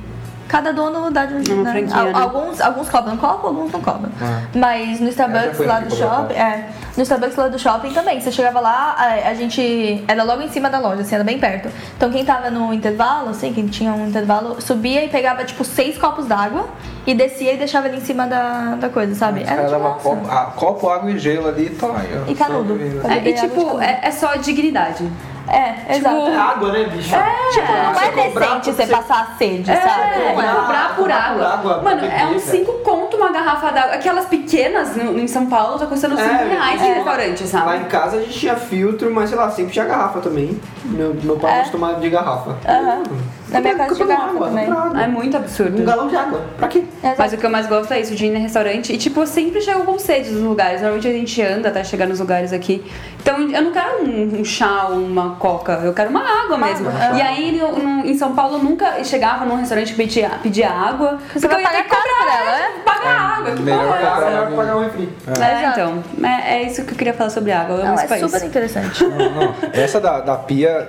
[0.49, 1.71] cada dono dá de um Uma né?
[1.71, 2.19] franquia, né?
[2.19, 4.11] Alguns, alguns cobram copo, alguns não cobram.
[4.55, 6.33] Mas no Starbucks lá do shopping.
[6.33, 8.19] É, no Starbucks lá do shopping também.
[8.19, 10.03] Você chegava lá, a, a gente.
[10.07, 11.69] Era logo em cima da loja, assim, era bem perto.
[11.95, 15.99] Então quem tava no intervalo, assim, quem tinha um intervalo, subia e pegava, tipo, seis
[15.99, 16.67] copos d'água
[17.05, 19.43] e descia e deixava ali em cima da, da coisa, sabe?
[19.43, 19.99] Era davam graça.
[20.01, 21.87] copo, ah, copo, água e gelo ali e tá.
[22.27, 22.79] E canudo.
[23.07, 23.81] É, e tipo, canudo.
[23.81, 25.07] é, é só dignidade.
[25.51, 26.15] É, exato.
[26.27, 27.15] É água, né, bicho?
[27.15, 30.21] Não você é cobrar decente você passar sede, É, sabe?
[30.21, 31.47] é, Cobrar- cobrar por água.
[31.53, 32.57] água Mano, é uns cara.
[32.57, 33.95] 5 conto uma garrafa d'água.
[33.95, 36.85] Aquelas pequenas no- em São Paulo tá custando 5 É, reais é.
[36.85, 37.77] em restaurante, Lá sabe?
[37.77, 40.59] em casa a gente tinha filtro, mas sei lá, sempre tinha garrafa também.
[40.85, 41.63] Meu, meu pai É.
[41.71, 42.55] gosta de garrafa.
[42.67, 43.03] Aham.
[43.51, 44.71] Na minha casa tinha garrafa água, também.
[44.71, 45.01] água.
[45.03, 45.81] É muito absurdo.
[45.81, 46.41] Um galão de água.
[46.57, 46.83] Pra quê?
[47.03, 47.15] Exato.
[47.17, 48.93] Mas o que eu mais gosto é isso, de ir no restaurante.
[48.93, 50.81] E, tipo, eu sempre chego com sede nos lugares.
[50.81, 52.83] Normalmente a gente anda até chegar nos lugares aqui.
[53.21, 55.73] Então, eu não quero um, um chá ou uma coca.
[55.83, 56.89] Eu quero uma água mesmo.
[57.15, 60.69] E aí, no- no- em São Paulo, eu nunca chegava num restaurante e pedia, pedia
[60.69, 61.19] água.
[61.33, 62.71] Você vai porque eu ia ter pagar que caro comprar, por ela, é?
[62.85, 63.51] Pagar água.
[63.55, 64.03] Que melhor porra é
[64.43, 64.55] essa?
[64.55, 65.09] Pagar um refri.
[65.27, 65.79] É, Exato.
[65.79, 66.03] então.
[66.29, 67.75] É, é isso que eu queria falar sobre água.
[67.75, 68.21] Eu amo Não, esse é país.
[68.31, 69.03] super interessante.
[69.03, 69.55] Não, não.
[69.73, 70.87] Essa da, da pia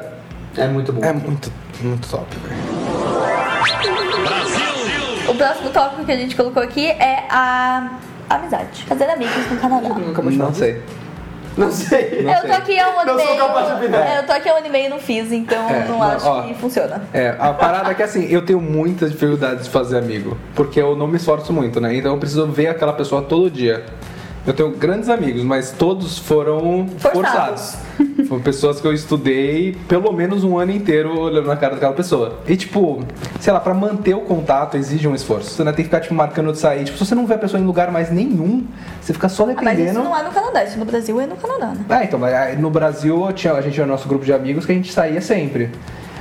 [0.57, 1.05] É muito bom.
[1.05, 1.53] é muito,
[1.83, 2.61] muito top, velho.
[5.29, 7.91] o próximo tópico que a gente colocou aqui é a
[8.29, 8.85] amizade.
[8.85, 9.89] Fazer amigos no Canadá.
[9.89, 10.83] Não sei.
[11.57, 12.23] Não sei.
[12.23, 12.51] Não eu sei.
[12.51, 13.97] tô aqui há um ano Não e meio.
[13.97, 15.99] é, eu tô aqui há um ano e meio e não fiz, então É, não,
[15.99, 16.43] não, acho ó.
[16.43, 17.03] que funciona.
[17.13, 20.39] É, a parada é que assim, eu tenho muitas dificuldades de fazer amigo.
[20.55, 21.95] Porque eu não me esforço muito, né?
[21.97, 23.85] Então eu preciso ver aquela pessoa todo dia.
[24.47, 27.13] Eu tenho grandes amigos, mas todos foram Forçados.
[27.13, 27.77] forçados.
[28.29, 32.39] Foram pessoas que eu estudei pelo menos um ano inteiro olhando na cara daquela pessoa.
[32.47, 33.03] E tipo,
[33.41, 35.51] sei lá, pra manter o contato exige um esforço.
[35.51, 36.85] Você não tem que ficar tipo, marcando de sair.
[36.85, 38.65] Tipo, se você não vê a pessoa em lugar mais nenhum,
[39.01, 39.91] você fica só Ah, mas dependendo.
[39.91, 41.85] isso não é no Canadá, isso no Brasil é no Canadá, né?
[42.01, 44.65] É, então, mas aí no Brasil tinha, a gente tinha o nosso grupo de amigos
[44.65, 45.71] que a gente saía sempre.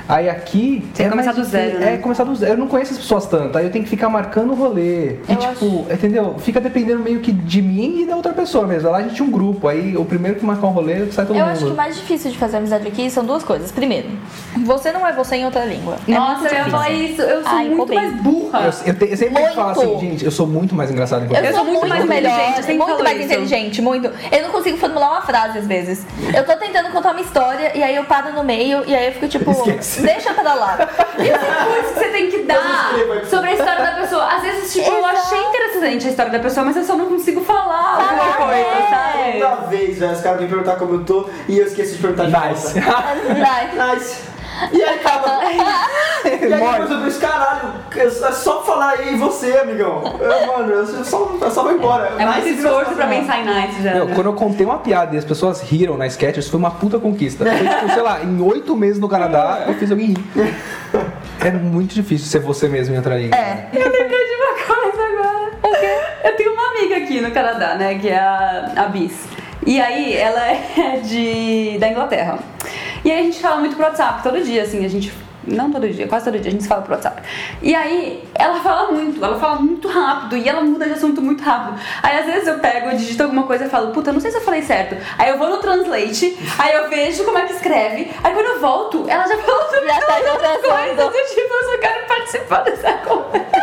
[0.10, 0.84] Aí aqui.
[0.96, 1.86] Que é começar do zero, difícil.
[1.86, 1.94] né?
[1.94, 2.54] É, começar do zero.
[2.54, 5.12] Eu não conheço as pessoas tanto, aí eu tenho que ficar marcando o rolê.
[5.12, 6.36] E Eu tipo, entendeu?
[6.40, 8.90] Fica dependendo meio que de mim e da outra pessoa mesmo.
[8.90, 11.38] Lá a gente tinha um grupo, aí o primeiro que marcar um rolê sai todo
[11.38, 11.52] Eu mundo.
[11.54, 13.72] acho que o mais difícil de fazer amizade aqui são duas coisas.
[13.72, 14.10] Primeiro,
[14.66, 15.98] você não é você em outra língua.
[16.08, 17.22] É Nossa, eu ia falar isso.
[17.22, 18.60] Eu sou Ai, muito mais burra.
[18.86, 19.54] Eu, eu, te- eu sempre Muito.
[19.56, 21.54] falo assim, gente, eu sou muito mais engraçado que Eu, você.
[21.54, 23.26] sou muito, mais melhor, eu muito mais isso.
[23.26, 24.10] inteligente, muito.
[24.32, 26.04] Eu não consigo formular uma frase às vezes.
[26.36, 29.12] Eu tô tentando contar uma história e aí eu paro no meio e aí eu
[29.14, 29.99] fico tipo, Esquece.
[30.02, 30.78] Deixa pra lá.
[31.18, 32.94] Esse que você tem que dar
[33.30, 34.26] sobre a história da pessoa.
[34.26, 35.18] Às vezes, tipo, eu Exato.
[35.18, 38.90] achei interessante a história da pessoa, mas eu só não consigo falar alguma coisa, é.
[38.90, 39.40] sabe?
[39.40, 42.26] Toda vez, velho, os caras vêm perguntar como eu tô e eu esqueço de perguntar
[42.26, 42.80] de Nice.
[42.80, 43.34] volta.
[43.34, 43.70] Vai.
[43.96, 44.30] Nice.
[44.74, 45.40] E aí acaba.
[46.26, 50.04] e aí depois eu penso, caralho, é só falar aí você, amigão.
[50.20, 52.14] Eu, mano, eu só, eu só vou embora.
[52.18, 53.94] É Nice, esforço pra pensar em nice já.
[53.94, 54.16] Meu, né?
[54.16, 57.00] quando eu contei uma piada e as pessoas riram na sketch, isso foi uma puta
[57.00, 57.46] conquista.
[57.46, 60.26] Foi tipo, sei lá, em oito meses no Canadá, eu fiz alguém rir.
[61.42, 63.38] É muito difícil ser você mesmo em outra língua.
[63.38, 63.70] É.
[63.72, 65.52] Eu lembrei de uma coisa agora.
[65.64, 66.28] O quê?
[66.28, 67.98] Eu tenho uma amiga aqui no Canadá, né?
[67.98, 69.14] Que é a, a Bis.
[69.66, 72.40] E aí, ela é de, da Inglaterra.
[73.04, 75.12] E aí a gente fala muito pro WhatsApp, todo dia, assim, a gente.
[75.48, 77.24] Não todo dia, quase todo dia a gente se fala pro WhatsApp.
[77.62, 81.42] E aí, ela fala muito, ela fala muito rápido e ela muda de assunto muito
[81.42, 81.80] rápido.
[82.04, 84.38] Aí às vezes eu pego, eu digito alguma coisa e falo, puta, não sei se
[84.38, 84.98] eu falei certo.
[85.18, 88.60] Aí eu vou no Translate, aí eu vejo como é que escreve, aí quando eu
[88.60, 90.62] volto, ela já falou sobre Já tá as conversando.
[90.62, 91.00] coisas.
[91.00, 93.60] Eu, tipo, eu só quero participar dessa conversa.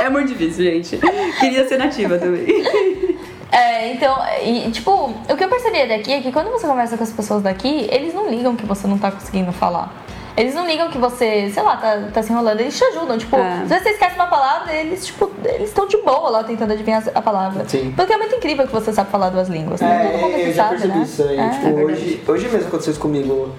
[0.00, 1.00] É muito difícil, gente.
[1.40, 2.46] Queria ser nativa também.
[3.52, 4.90] É, então, e, tipo,
[5.28, 8.14] o que eu percebi daqui é que quando você conversa com as pessoas daqui, eles
[8.14, 9.92] não ligam que você não tá conseguindo falar.
[10.36, 13.18] Eles não ligam que você, sei lá, tá, tá se enrolando, eles te ajudam.
[13.18, 13.64] Tipo, É.
[13.66, 17.20] se você esquece uma palavra, eles, tipo, eles estão de boa lá tentando adivinhar a
[17.20, 17.68] palavra.
[17.68, 17.92] Sim.
[17.96, 19.80] Porque é muito incrível que você sabe falar duas línguas.
[19.80, 20.08] né?
[20.12, 21.04] Todo mundo É, que eu já sabe, percebi né?
[21.04, 21.38] isso aí.
[21.38, 23.50] É, tipo, é hoje, hoje mesmo aconteceu isso comigo.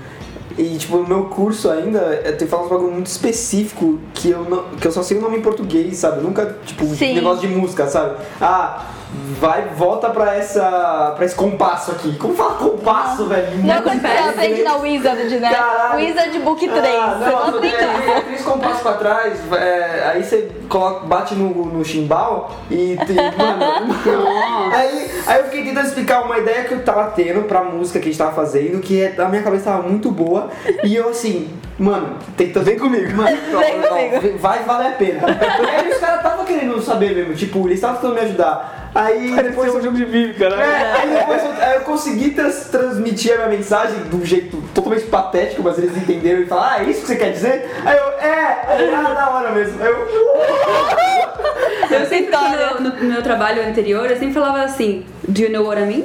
[0.57, 4.29] E, tipo, no meu curso ainda, eu tenho que falar uns bagulho muito específico que
[4.31, 6.21] eu, não, que eu só sei o nome em português, sabe?
[6.21, 7.13] Nunca, tipo, Sim.
[7.15, 8.15] negócio de música, sabe?
[8.39, 8.85] Ah,
[9.39, 11.13] vai, volta pra essa.
[11.15, 12.15] pra esse compasso aqui.
[12.17, 13.57] Como fala compasso, velho?
[13.57, 15.49] Não é quando você aprende na Wizard, né?
[15.49, 16.05] Caralho.
[16.05, 16.85] Wizard Book 3.
[16.85, 18.11] Ah, você não não, é, isso.
[18.11, 23.15] é três compassos pra trás, é, aí você coloca, bate no, no chimbal e tem,
[23.15, 23.93] mano,
[24.73, 28.07] aí, aí eu fiquei tentando explicar uma ideia que eu tava tendo pra música que
[28.07, 30.49] a gente tava fazendo, que é, na minha cabeça tava muito boa,
[30.83, 34.37] e eu assim, mano, tentando, vem comigo, mano, Vem ó, ó, comigo.
[34.39, 35.21] vai valer a pena.
[35.27, 38.80] aí os caras estavam querendo saber mesmo, tipo, eles estavam tentando me ajudar.
[38.93, 40.57] Aí depois um jogo de mímica, né?
[40.65, 44.61] é, aí depois eu, aí eu consegui trans- transmitir a minha mensagem de um jeito
[44.73, 47.71] totalmente patético, mas eles entenderam e falaram, ah, é isso que você quer dizer?
[47.85, 49.81] Aí eu, é, aí, ah, da hora mesmo.
[49.81, 50.07] Aí eu,
[51.91, 55.65] Eu sempre, quando, no, no meu trabalho anterior, eu sempre falava assim, do you know
[55.65, 56.03] what I mean?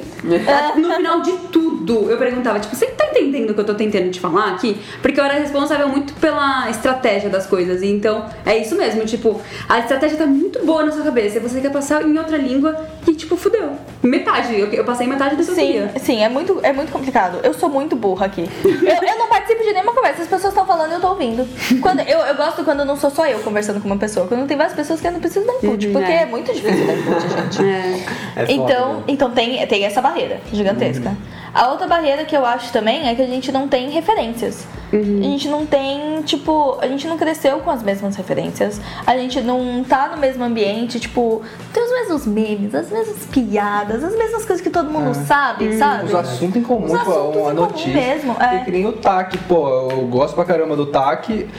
[0.75, 4.09] No final de tudo, eu perguntava, tipo, você tá entendendo o que eu tô tentando
[4.11, 4.77] te falar aqui?
[5.01, 9.41] Porque eu era responsável muito pela estratégia das coisas, e então é isso mesmo, tipo,
[9.69, 12.76] a estratégia tá muito boa na sua cabeça, e você quer passar em outra língua
[13.07, 13.71] e, tipo, fudeu.
[14.03, 15.91] Metade, eu, eu passei metade do que eu Sim, queria.
[15.99, 17.39] sim, é muito, é muito complicado.
[17.43, 18.49] Eu sou muito burra aqui.
[18.63, 20.21] Eu, eu não participo de nenhuma conversa.
[20.21, 21.47] As pessoas estão falando eu tô ouvindo.
[21.81, 24.27] Quando, eu, eu gosto quando não sou só eu conversando com uma pessoa.
[24.27, 25.87] Quando tem várias pessoas que eu não preciso dar input.
[25.87, 26.21] Uhum, Porque é.
[26.21, 27.63] é muito difícil dar input, gente.
[27.63, 28.03] É.
[28.35, 29.03] É foda, então, né?
[29.07, 31.15] então tem, tem essa barreira gigantesca.
[31.57, 34.63] A outra barreira que eu acho também é que a gente não tem referências.
[34.93, 38.79] A gente não tem, tipo, a gente não cresceu com as mesmas referências.
[39.07, 41.41] A gente não tá no mesmo ambiente, tipo,
[41.73, 46.05] tem os mesmos memes, as mesmas piadas, as mesmas coisas que todo mundo sabe, sabe?
[46.05, 47.91] Os assuntos em comum, Os pô, assuntos uma em comum notícia.
[47.91, 48.47] mesmo, é.
[48.49, 51.49] Tem que nem o TAC, pô, eu gosto pra caramba do TAC.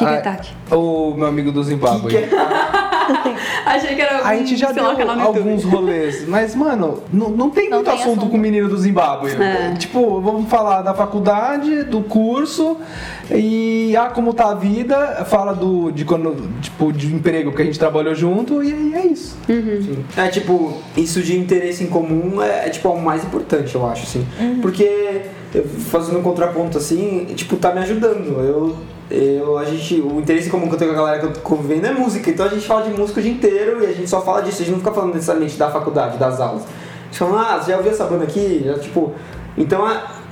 [0.00, 0.22] É
[0.70, 0.76] Ah?
[0.76, 2.14] O meu amigo do Zimbábue.
[3.66, 7.68] Achei que era algum, A gente já deu alguns rolês, mas, mano, não, não tem
[7.68, 8.30] Não muito tem assunto, assunto.
[8.30, 9.30] com o menino do Zimbábue.
[9.32, 9.74] É.
[9.76, 12.76] Tipo, vamos falar da faculdade, do curso
[13.30, 17.64] e ah, como tá a vida, fala do de quando, tipo, de emprego que a
[17.64, 19.36] gente trabalhou junto e aí é isso.
[19.46, 20.04] Sim.
[20.16, 23.86] É tipo, isso de interesse em comum é, é, tipo é o mais importante, eu
[23.86, 24.26] acho, assim.
[24.62, 25.22] Porque
[25.54, 28.40] eu, fazendo um contraponto assim, tipo, tá me ajudando.
[28.40, 28.76] Eu,
[29.10, 31.40] eu, a gente, o interesse comum que eu tenho com a galera que eu tô
[31.40, 32.30] convivendo é música.
[32.30, 34.62] Então a gente fala de música o dia inteiro e a gente só fala disso.
[34.62, 36.62] A gente não fica falando necessariamente da faculdade, das aulas.
[36.62, 38.62] A gente fala, ah, já ouviu essa banda aqui?
[38.64, 39.12] Já, tipo,
[39.58, 39.84] então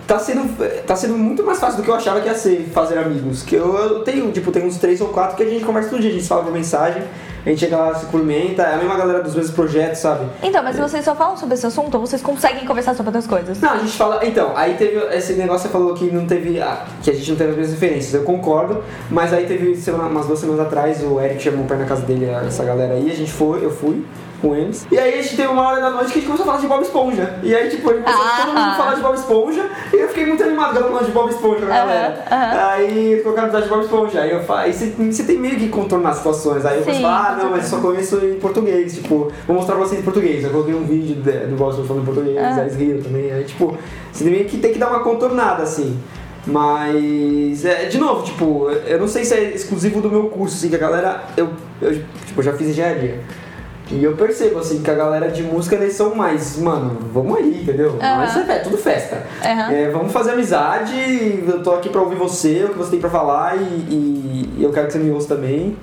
[0.08, 2.98] tá sendo, tá sendo muito mais fácil do que eu achava que ia ser fazer
[2.98, 3.42] amigos.
[3.42, 6.00] Que eu, eu tenho, tipo, tem uns três ou quatro que a gente conversa todo
[6.00, 7.02] dia, a gente fala por mensagem.
[7.44, 10.26] a gente chega lá, se cumprimenta, é a mesma galera dos mesmos projetos, sabe?
[10.42, 13.60] Então, mas se vocês só falam sobre esse assunto, vocês conseguem conversar sobre outras coisas.
[13.60, 14.24] Não, a gente fala.
[14.26, 16.60] Então, aí teve esse negócio que você falou que não teve.
[16.60, 18.14] ah, que a gente não teve as mesmas referências.
[18.14, 21.80] Eu concordo, mas aí teve semana- umas duas semanas atrás, o Eric chamou pra ir
[21.80, 24.04] na casa dele, essa galera aí, a gente foi, eu fui
[24.40, 24.86] com eles.
[24.90, 26.60] E aí a gente teve uma hora da noite que a gente começou a falar
[26.60, 27.34] de Bob Esponja.
[27.42, 28.36] E aí, tipo, a gente começou Ah.
[28.44, 29.70] todo mundo falar de Bob Esponja.
[29.92, 32.24] E eu fiquei muito animado com falando de Bob Esponja com a Aham, galera.
[32.30, 32.68] aham.
[32.70, 34.20] Aí colocaram episódio de Bob Esponja.
[34.20, 36.64] Aí eu falo, aí você, você tem meio que contornar situações.
[36.64, 38.94] Aí eu Sim, comecei a falar, ah, não, mas eu só conheço em português.
[38.94, 40.44] Tipo, vou mostrar pra vocês em português.
[40.44, 42.54] Eu coloquei um vídeo de- do Bob Esponja falando em português, Ah.
[42.54, 43.32] aí eles riram também.
[43.32, 43.76] Aí, tipo,
[44.12, 45.98] você meio que tem que dar uma contornada, assim.
[46.46, 50.68] Mas, é, de novo, tipo, eu não sei se é exclusivo do meu curso, assim,
[50.68, 51.48] que a galera, eu,
[51.80, 51.92] eu
[52.26, 53.20] tipo, já fiz engenharia.
[53.90, 57.62] E eu percebo, assim, que a galera de música, eles são mais, mano, vamos aí,
[57.62, 57.96] entendeu?
[58.00, 58.16] Aham.
[58.18, 59.22] Mas é, é tudo festa.
[59.42, 59.72] Aham.
[59.72, 60.94] É, vamos fazer amizade,
[61.46, 64.62] eu tô aqui pra ouvir você, o que você tem pra falar e, e- e
[64.62, 65.76] eu quero que você me ouça também.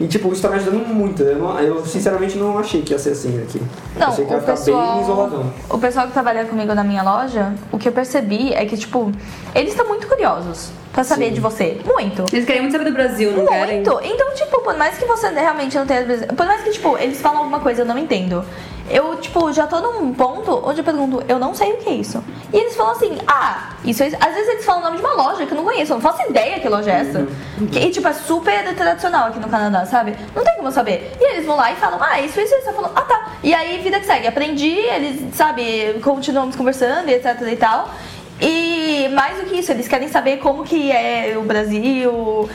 [0.00, 1.24] E, tipo, isso tá me ajudando muito.
[1.24, 3.60] Eu, não- eu, sinceramente, não achei que ia ser assim aqui.
[3.98, 5.52] Não, achei que ia o ficar pessoal, bem isoladão.
[5.68, 9.10] o pessoal que trabalha comigo na minha loja, o que eu percebi é que, tipo,
[9.52, 11.34] eles estão muito curiosos pra saber Sim.
[11.34, 11.80] de você.
[11.84, 12.24] Muito.
[12.32, 13.76] Eles querem muito saber do Brasil, não querem?
[13.76, 14.00] Muito.
[14.02, 16.04] Então, tipo, por mais que você realmente não tenha.
[16.36, 18.44] Por mais que, tipo, eles falam alguma coisa eu não entendo.
[18.90, 21.92] Eu, tipo, já tô num ponto onde eu pergunto, eu não sei o que é
[21.92, 22.24] isso.
[22.52, 24.06] E eles falam assim, ah, isso é.
[24.06, 26.02] Às vezes eles falam o nome de uma loja que eu não conheço, eu não
[26.02, 27.28] faço ideia que loja é essa.
[27.70, 30.16] Que, e, tipo, é super tradicional aqui no Canadá, sabe?
[30.34, 31.12] Não tem como eu saber.
[31.20, 32.70] E eles vão lá e falam, ah, isso, isso, isso.
[32.70, 33.28] Eu falo, ah, tá.
[33.44, 34.26] E aí, vida que segue.
[34.26, 37.88] Aprendi, eles, sabe, continuamos conversando e etc e tal.
[38.40, 42.48] E mais do que isso, eles querem saber como que é o Brasil,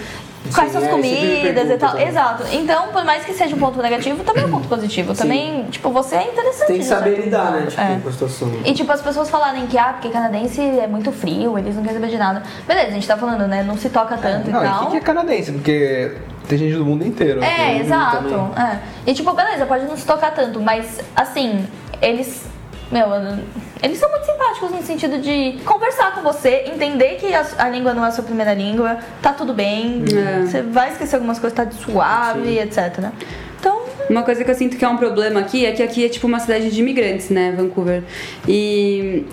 [0.53, 1.91] quais Sim, são as é, comidas e tal.
[1.91, 2.07] também.
[2.07, 2.43] Exato.
[2.51, 5.13] Então, por mais que seja um ponto negativo, também é um ponto positivo.
[5.13, 6.67] Também, tipo, você é interessante.
[6.67, 7.65] Tem que saber certo lidar, né?
[7.67, 7.99] Tipo, É.
[8.01, 8.51] com a situação.
[8.63, 11.99] E tipo, as pessoas falarem que, ah, porque canadense é muito frio, eles não querem
[11.99, 12.43] saber de nada.
[12.67, 13.63] Beleza, a gente tá falando, né?
[13.63, 14.81] Não se toca tanto Não, e tal.
[14.81, 15.51] o que, que é canadense?
[15.51, 16.11] Porque
[16.47, 17.43] tem gente do mundo inteiro.
[17.43, 18.51] É, Tem- exato.
[18.57, 18.79] É.
[19.05, 21.65] E tipo, beleza, pode não se tocar tanto, mas assim,
[22.01, 22.52] eles.
[22.93, 23.07] Meu,
[23.81, 27.91] eles são muito simpáticos no sentido de conversar com você, entender que a, a língua
[27.93, 30.45] não é a sua primeira língua, tá tudo bem, É.
[30.45, 33.09] você vai esquecer algumas coisas, tá suave, etc.
[33.59, 36.09] Então, Uma coisa que eu sinto que é um problema aqui é que aqui é
[36.09, 38.03] tipo uma cidade de imigrantes, né, Vancouver.
[38.47, 39.25] E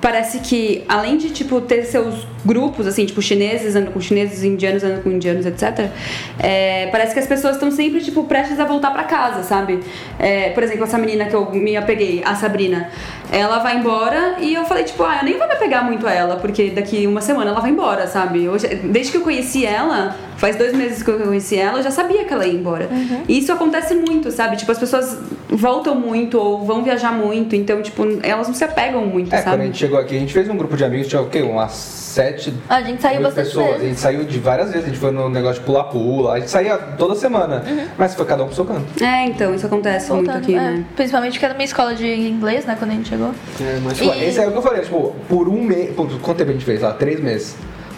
[0.00, 4.84] parece que além de tipo ter seus grupos assim, tipo chineses andam com chineses, indianos
[4.84, 5.90] andam com indianos, etc.
[6.38, 9.80] é, parece que as pessoas estão sempre tipo prestes a voltar pra casa, sabe?
[10.18, 12.90] É, por exemplo, essa menina que eu me apeguei, a Sabrina,
[13.30, 16.12] ela vai embora e eu falei tipo, ah, eu nem vou me apegar muito a
[16.12, 18.46] ela, porque daqui uma semana ela vai embora, sabe?
[18.84, 22.24] Desde que eu conheci ela, faz dois meses que eu conheci ela, eu já sabia
[22.24, 22.88] que ela ia embora.
[23.28, 24.56] E isso acontece muito, sabe?
[24.56, 25.18] Tipo, as pessoas
[25.48, 29.46] voltam muito ou vão viajar muito, então, tipo, elas não se apegam muito, É, quando
[29.46, 29.64] a sabe?
[29.66, 31.42] gente chegou aqui, a gente fez um grupo de amigos, tinha o quê?
[31.42, 32.52] Umas sete.
[32.68, 33.66] a gente saiu bastante pessoas.
[33.66, 33.88] A vezes.
[33.88, 36.76] gente saiu de várias vezes, a gente foi no negócio de pula-pula, a gente saía
[36.78, 37.62] toda semana.
[37.66, 37.86] Uhum.
[37.98, 39.04] Mas foi cada um pro seu canto.
[39.04, 40.84] É, então, isso acontece muito Voltando, aqui, é, né?
[40.96, 43.30] Principalmente porque era minha escola de inglês, né, quando a gente chegou.
[43.60, 45.90] É, mas Tipo, E- esse é o que eu falei, tipo, por um mês.
[45.94, 46.92] Quanto tempo a gente fez lá?
[46.94, 47.54] Três meses.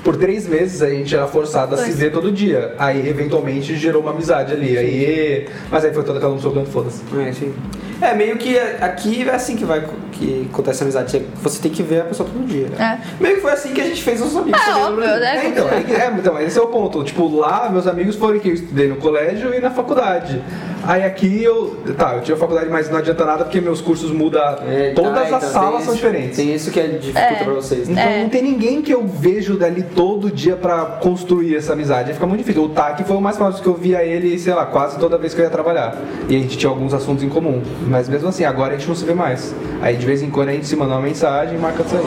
[0.08, 2.74] Por três meses a gente era forçado a se ver todo dia.
[2.78, 4.78] Aí eventualmente gerou uma amizade ali.
[4.78, 5.46] Aí.
[5.70, 7.02] Mas aí foi toda cada um canto, foda-se.
[7.14, 7.52] É, sim.
[8.00, 11.26] É, meio que aqui é assim que vai que acontece a amizade.
[11.42, 12.68] Você tem que ver a pessoa todo dia.
[12.78, 12.98] É.
[13.20, 14.58] Meio que foi assim que a gente fez os amigos.
[14.58, 15.44] É, óbvio, né?
[15.44, 17.04] É, então, é, é, então, esse é o ponto.
[17.04, 20.42] Tipo, lá meus amigos foram que eu estudei no colégio e na faculdade.
[20.88, 21.76] Aí aqui eu.
[21.98, 24.40] Tá, eu tive a faculdade, mas não adianta nada porque meus cursos mudam.
[24.66, 26.36] É, todas tá, as então, salas tem são isso- diferentes.
[26.38, 27.44] Tem isso que é dificulta É.
[27.44, 27.88] pra vocês.
[27.88, 28.00] né?
[28.00, 28.22] Então É.
[28.22, 32.08] não tem ninguém que eu vejo dali todo dia pra construir essa amizade.
[32.08, 32.64] Aí fica muito difícil.
[32.64, 35.34] O Taki foi o mais próximo que eu via ele, sei lá, quase toda vez
[35.34, 35.94] que eu ia trabalhar.
[36.26, 37.62] E a gente tinha alguns assuntos em comum.
[37.86, 39.54] Mas mesmo assim, agora a gente não se vê mais.
[39.82, 42.00] Aí de vez em quando a gente se manda uma mensagem e marca de sair.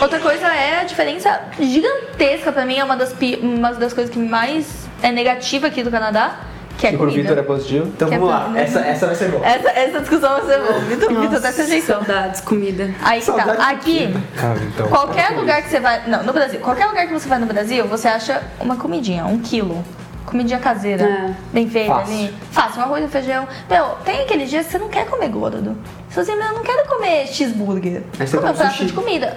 [0.00, 4.10] Outra coisa é a diferença gigantesca pra mim, é uma das, pi- uma das coisas
[4.10, 6.36] que mais é negativa aqui do Canadá,
[6.80, 7.10] que é E pro.
[7.10, 7.86] Vitor é positivo.
[7.88, 8.58] Então Que é vamos pra- lá.
[8.60, 9.46] Essa, essa vai ser boa.
[9.46, 10.78] Essa, essa discussão vai ser boa.
[10.80, 11.96] Vitor, Vitor se ajeitou.
[11.96, 12.90] Saudades, comida.
[13.02, 13.32] Aí que tá.
[13.44, 13.62] Saudade de
[14.06, 14.88] Aqui, Ah, então.
[14.88, 16.08] qualquer lugar que você vai.
[16.08, 16.58] Não, no Brasil.
[16.60, 19.84] Qualquer lugar que você vai no Brasil, você acha uma comidinha, um quilo.
[20.26, 21.34] Comidinha caseira, É.
[21.52, 22.14] bem feita Fácil.
[22.14, 22.34] ali.
[22.52, 23.48] Fácil, um arroz e feijão.
[23.68, 25.76] Meu, tem aqueles dias que você não quer comer gordo.
[26.08, 28.02] Você assim, meu, eu não quero comer cheeseburger.
[28.18, 28.86] Aí você Comer um come prato sushi.
[28.86, 29.36] de comida.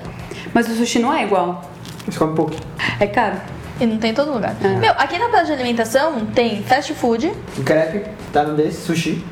[0.53, 1.63] Mas o sushi não é igual.
[2.07, 2.51] Você come um pouco.
[2.99, 3.35] É caro.
[3.79, 4.55] E não tem em todo lugar.
[4.63, 4.67] É.
[4.67, 7.31] Meu, aqui na praça de alimentação tem fast food.
[7.65, 9.23] Crepe, tá no desse, sushi.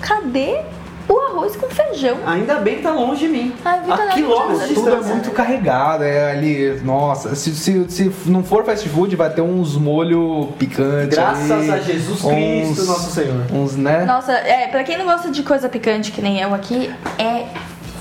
[0.00, 0.60] Cadê
[1.08, 2.16] o arroz com feijão?
[2.26, 3.54] Ainda bem que tá longe de mim.
[3.64, 6.80] Ai, A quilômetros Tudo é muito carregado, é ali.
[6.84, 11.14] Nossa, se, se, se não for fast food, vai ter uns molho picante.
[11.14, 13.40] Graças ali, a Jesus Cristo, uns- nosso Senhor.
[13.52, 14.04] Uns, né?
[14.04, 17.46] Nossa, é, pra quem não gosta de coisa picante que nem eu aqui, é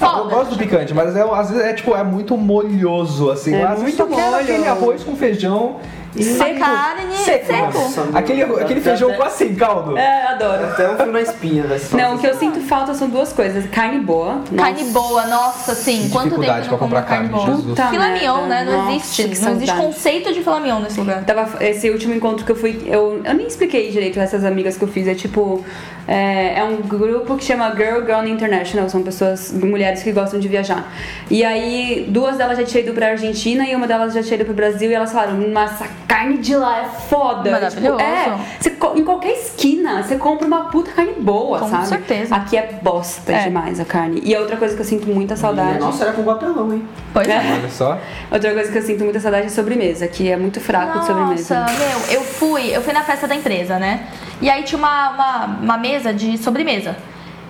[0.02, 0.36] Eu foda.
[0.36, 3.54] gosto do picante, mas é, às vezes é tipo, é muito molhoso, assim.
[3.56, 4.36] É vezes muito eu molho.
[4.36, 5.78] aquele arroz com feijão
[6.16, 7.46] Uma carne Seco.
[7.46, 8.18] seco.
[8.18, 9.98] Aquele, aquele feijão quase sem caldo.
[9.98, 10.66] É, adoro.
[10.66, 13.66] Até um fio na espinha, vai Não, o que eu sinto falta são duas coisas.
[13.70, 14.42] Carne boa.
[14.56, 16.10] Carne boa, nossa, sim.
[16.10, 17.62] Quanto tempo Dificuldade eu não pra comprar carne carne, boa?
[17.62, 18.64] Puta Filé mignon, né?
[18.64, 19.42] Não Nossa, existe.
[19.44, 21.24] Não existe conceito de filé mignon nesse lugar.
[21.26, 24.84] Tava, esse último encontro que eu fui, eu, eu nem expliquei direito essas amigas que
[24.84, 25.08] eu fiz.
[25.08, 25.66] É tipo,
[26.08, 30.48] é, é um grupo que chama Girl Gone International, são pessoas, mulheres que gostam de
[30.48, 30.92] viajar.
[31.30, 34.46] E aí, duas delas já tinham ido pra Argentina e uma delas já tinha ido
[34.46, 37.52] pro Brasil e elas falaram: Nossa, a carne de lá é foda.
[37.52, 37.98] Maravilhoso.
[37.98, 41.88] Tipo, é, você em qualquer esquina você compra uma puta carne boa, Com sabe?
[41.88, 42.36] certeza.
[42.36, 43.44] Aqui é bosta É.
[43.44, 44.22] demais a carne.
[44.24, 45.80] E a outra coisa que eu sinto muita saudade.
[45.80, 46.88] Nossa, era com papelão, hein?
[47.12, 47.38] Pois é.
[47.38, 47.98] Olha só.
[48.32, 51.60] Outra coisa que eu sinto muita saudade é sobremesa, que é muito fraco de sobremesa.
[51.62, 54.08] Nossa, meu, eu fui, eu fui na festa da empresa, né?
[54.42, 56.96] E aí tinha uma, uma, uma mesa de sobremesa.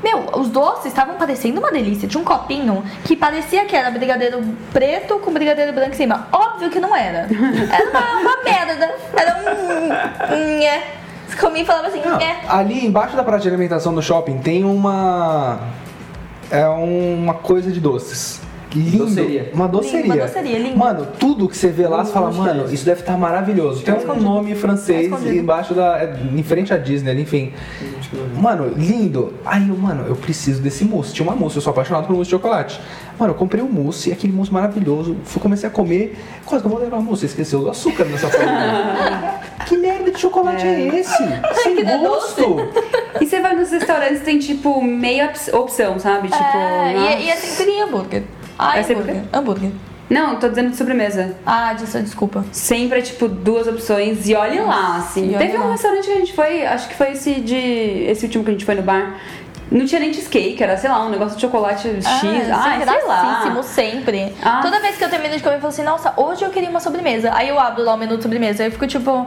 [0.03, 2.07] Meu, os doces estavam parecendo uma delícia.
[2.07, 6.27] Tinha um copinho que parecia que era brigadeiro preto com brigadeiro branco em cima.
[6.31, 7.27] Óbvio que não era.
[7.71, 8.95] Era uma, uma merda.
[9.15, 10.59] Era um.
[10.59, 10.83] Nhé.
[11.39, 12.37] Comia e falava assim, nhé.
[12.47, 15.59] ali embaixo da praça de alimentação do shopping tem uma.
[16.49, 18.41] É uma coisa de doces.
[18.75, 19.05] Lindo.
[19.05, 19.51] Doceria.
[19.53, 20.01] Uma doceria.
[20.01, 20.77] Lindo, uma doceria, lindo.
[20.77, 22.85] Mano, tudo que você vê lá, você fala, é mano, isso?
[22.85, 23.83] deve estar maravilhoso.
[23.83, 24.23] Tem um escondido.
[24.25, 25.39] nome francês Tá escondido.
[25.39, 25.97] embaixo da.
[25.99, 27.53] é, em frente à Disney, ali, enfim.
[28.35, 29.33] Mano, lindo.
[29.45, 31.13] Aí eu, mano, eu preciso desse mousse.
[31.13, 32.79] Tinha uma mousse, eu sou apaixonado por mousse de chocolate.
[33.17, 35.15] Mano, eu comprei um mousse, aquele mousse maravilhoso.
[35.23, 36.17] Fui, comecei a comer.
[36.45, 37.25] Quase que eu vou levar mousse.
[37.25, 38.51] Esqueceu do açúcar nessa forma.
[39.65, 41.23] que merda de chocolate é, esse?
[41.63, 42.57] Sem que gosto.
[43.21, 46.27] E você vai nos restaurantes tem tipo meia opção, sabe?
[46.27, 46.43] Tipo.
[46.43, 47.13] É, nossa.
[47.13, 48.23] e, e é sempre hambúrguer.
[48.57, 49.23] Ah, É hambúrguer.
[49.33, 49.71] Hambúrguer.
[50.09, 51.35] Não, tô dizendo de sobremesa.
[51.45, 52.45] Ah, disso, desculpa.
[52.51, 55.33] Sempre é tipo duas opções e olhe lá, assim.
[55.33, 55.71] e Teve um lá.
[55.71, 57.55] restaurante que a gente foi, acho que foi esse de.
[58.07, 59.15] Esse último que a gente foi no bar.
[59.71, 62.05] Não tinha nem cheesecake, era, sei lá, um negócio de chocolate X.
[62.05, 63.63] Ah, sei gracíssimo, lá.
[63.63, 64.31] sempre.
[64.43, 64.59] Ah.
[64.61, 66.79] Toda vez que eu termino de comer, eu falo assim, nossa, hoje eu queria uma
[66.79, 67.31] sobremesa.
[67.33, 69.25] Aí eu abro lá o menu de sobremesa, aí eu fico tipo,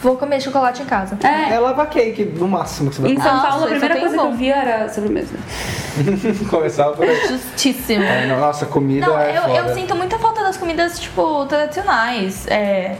[0.00, 1.18] vou comer chocolate em casa.
[1.22, 1.54] É.
[1.54, 4.00] É lava cake, no máximo que você vai Em São Nossa, Paulo, a isso primeira
[4.00, 4.30] coisa que bom.
[4.30, 5.34] eu vi era sobremesa.
[6.50, 7.28] começar por aí.
[7.28, 8.04] Justíssimo.
[8.04, 9.54] É, nossa, comida Não, é eu, foda.
[9.54, 12.46] eu sinto muita falta das comidas, tipo, tradicionais.
[12.48, 12.96] É.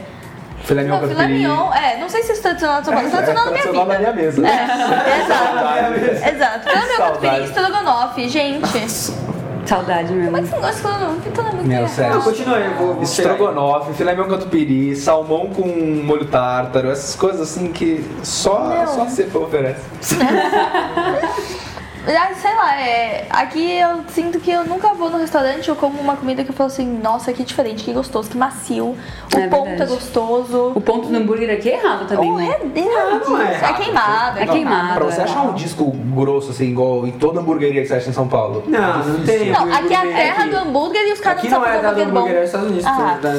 [0.63, 3.07] Filé mignon Não, filé mignon, é, não sei se isso é tradicional na São Paulo,
[3.07, 3.99] é tradicional na minha tradicional vida.
[3.99, 4.47] na minha mesa.
[4.47, 6.35] É, exato.
[6.35, 6.69] Exato.
[6.69, 9.38] Filé mignon catupiry, estrogonofe, gente.
[9.65, 10.25] Saudade mesmo.
[10.25, 11.29] Como é que você não gosta de estrogonofe?
[11.29, 12.15] Então é muito Meu, sério.
[12.15, 13.03] Não, continua aí, eu vou.
[13.03, 15.67] Estrogonofe, filé mignon catupiry, salmão com
[16.03, 19.81] molho tártaro, essas coisas assim que só, só a cepa oferece.
[22.07, 25.99] Ah, sei lá, é, aqui eu sinto que eu nunca vou no restaurante ou como
[25.99, 28.95] uma comida que eu falo assim, nossa, que diferente, que gostoso, que macio.
[29.33, 29.91] O É ponto verdade.
[29.91, 30.71] é gostoso.
[30.75, 32.55] O ponto do hambúrguer aqui é errado também, Oh, né?
[32.61, 33.75] é, Deus, não é é, errado.
[33.83, 34.39] queimado.
[34.39, 34.93] É queimado.
[34.95, 35.23] Pra você é.
[35.25, 38.63] achar um disco grosso assim, igual em toda hamburgueria que você acha em São Paulo.
[38.67, 39.51] Não, não tem.
[39.51, 40.49] Não, aqui é a terra aqui.
[40.51, 42.41] do hambúrguer e os caras Aqui não é sabem fazer do hambúrguer hambúrguer, é bom.
[42.41, 42.85] dos Estados Unidos.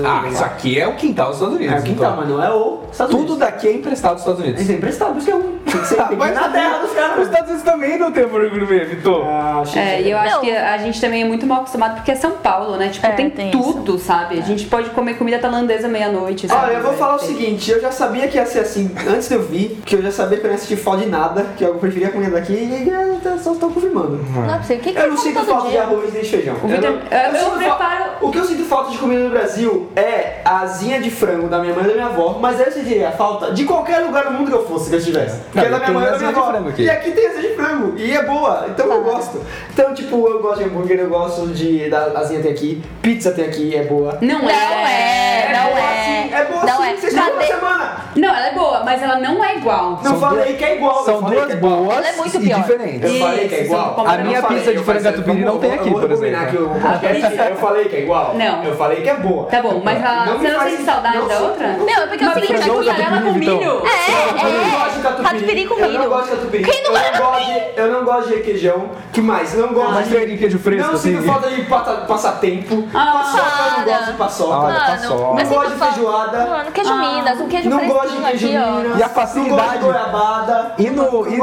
[0.07, 0.23] Ah.
[0.25, 1.77] Ah, isso aqui é o quintal dos Estados Unidos.
[1.77, 3.39] É o quintal, mas não é o Estados Tudo Unidos.
[3.39, 4.69] daqui é emprestado dos Estados Unidos.
[4.69, 5.60] É emprestado, por isso que é um.
[5.71, 7.19] Tem que ser tem que na terra dos Os caras.
[7.27, 9.25] Estados Unidos também não tem hambúrguer gourmet, Vitor.
[9.27, 10.41] Ah, É, e eu acho Não.
[10.43, 12.89] que a gente também é muito mal acostumado porque é São Paulo, né?
[12.89, 14.39] Tipo, É, tem, tem tudo, sabe?
[14.39, 16.67] A gente pode comer comida tailandesa meia-noite, sabe?
[16.67, 19.29] Olha, eu vou falar o Tem- seguinte, eu já sabia que ia ser assim antes
[19.29, 21.47] de eu vir, que eu já sabia que eu não ia sentir falta de nada,
[21.57, 24.19] que eu preferia comer daqui e eu só tô confirmando.
[24.35, 24.79] Não é possível.
[24.79, 25.83] O que, que Eu não sinto todo falta de dia?
[25.83, 26.57] arroz nem de feijão.
[26.63, 29.91] O Vitor- não- eu- eu preparo- O que eu sinto falta de comida no Brasil
[29.97, 32.73] é a asinha de frango da minha mãe e da minha avó, mas aí eu
[32.73, 35.41] sentiria falta de qualquer lugar no mundo que eu fosse que eu estivesse.
[35.61, 36.51] Porque é da minha mãe e da asinha minha de avó.
[36.53, 36.83] frango aqui.
[36.83, 39.41] E aqui tem asinha de frango, e é boa, então eu gosto.
[39.73, 41.89] Então, tipo, eu gosto de hambúrguer, eu gosto de.
[41.91, 44.19] Da asinha tem aqui, pizza tem aqui, é boa.
[44.21, 46.05] Não, Não é, não boa é.
[46.05, 46.97] sim, é boa Não sim, é.
[46.97, 47.97] vocês têm uma semana.
[48.17, 49.91] Não, ela é boa, mas ela não é igual.
[49.93, 50.99] Não São falei duas- que é igual.
[50.99, 52.61] eu São duas é boas Ela é muito e pior.
[52.61, 53.11] diferentes.
[53.15, 54.05] Eu falei que é igual.
[54.07, 56.49] A Eu minha não falei, pizza de eu frango catupiry não tem aqui, por combinar
[56.49, 56.51] exemplo.
[56.51, 58.35] que o podcast, eu falei que é igual.
[58.35, 58.65] Não.
[58.65, 59.47] Eu falei que é boa.
[59.47, 61.69] Tá bom, mas ela, Não você não sente saudade não da outra?
[61.69, 63.53] Meu, é porque é pizza de aqui mussarela com milho.
[63.61, 65.23] Eu não gosto de É, catupiry.
[65.23, 65.99] catupiry com Eu milho.
[66.01, 66.65] não gosto de catupiry.
[66.65, 68.91] Quem não eu, gosta não gosto de, eu não gosto de requeijão.
[69.13, 69.55] que mais?
[69.55, 70.15] Eu não gosto Mas de...
[70.17, 71.17] tem queijo fresco, Não assim.
[71.17, 72.89] sinto falta de passatempo.
[72.95, 74.73] Ah, paçoca, eu não gosto de paçoca.
[74.73, 76.47] Eu Não gosto de feijoada.
[76.47, 78.83] Mano, queijo Minas, um queijo Não gosto de fresquinho queijo aqui.
[78.83, 78.99] Minas.
[78.99, 79.61] E a Não facilidade.
[79.61, 80.75] gosto de goiabada.
[80.79, 81.37] E no- Não e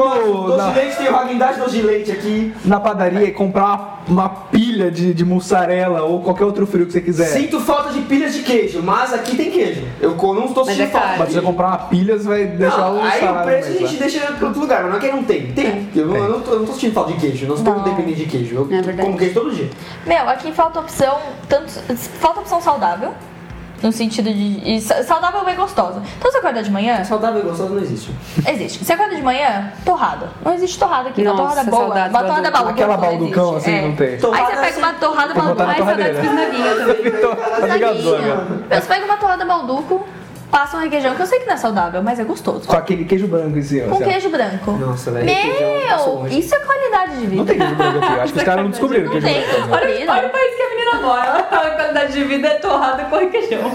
[0.47, 2.53] Doce de leite, tem o Häagen-Dazs doce de leite aqui.
[2.65, 4.29] Na padaria e comprar uma, uma
[4.78, 7.25] pilha de, de mussarela ou qualquer outro frio que você quiser.
[7.28, 9.82] Sinto falta de pilhas de queijo, mas aqui tem queijo.
[9.99, 11.19] Eu co- não estou Mas sentindo é falta caro.
[11.19, 13.67] Mas se você comprar uma pilha, você vai deixar Não, o aí o salário preço
[13.67, 13.99] a mais gente lá.
[14.07, 15.47] deixa em outro lugar, mas não é que não tem.
[15.53, 15.89] Tem.
[15.95, 17.84] Eu, não, eu não tô, eu não tô sentindo falta de queijo, não estou Não.
[17.84, 18.55] dependendo de queijo.
[18.55, 19.01] Eu É verdade.
[19.07, 19.69] como queijo todo dia.
[20.05, 21.17] Meu, aqui falta opção,
[21.49, 21.71] tanto,
[22.19, 23.11] falta opção saudável,
[23.82, 26.01] no sentido de, e sa- saudável bem gostosa.
[26.17, 28.11] Então você acorda de manhã, Saudável e gostoso não existe.
[28.47, 28.84] existe.
[28.84, 30.30] Você acorda de manhã, torrada.
[30.43, 32.09] Não existe torrada aqui, uma Nossa, torrada boa.
[32.09, 32.71] Uma torrada balduco.
[32.73, 33.82] Aquela balducão assim, É.
[33.82, 34.07] não tem.
[34.09, 35.86] Aí Torrada você pega assim, uma torrada Tem que botar balduco.
[35.86, 36.51] na Ai, saudades torradeira.
[36.51, 38.67] do bisnaguinha também.
[38.69, 38.82] Tá.
[38.82, 40.07] Você pega uma torrada balduco,
[40.51, 42.67] Passa um requeijão que eu sei que não é saudável, mas é gostoso.
[42.67, 43.51] Com aquele queijo branco.
[43.53, 43.97] Com assim, ó.
[43.97, 44.71] queijo branco.
[44.71, 46.39] Nossa, velho, Meu, longe.
[46.39, 47.35] isso é qualidade de vida.
[47.35, 48.19] Não tem queijo branco aqui.
[48.21, 49.59] Acho que os caras não descobriram Não queijo tem, branco.
[49.59, 50.13] não descobriram.
[50.13, 51.37] Olha o país que a menina mora.
[51.37, 51.43] A
[51.75, 53.71] qualidade de vida é torrada com requeijão.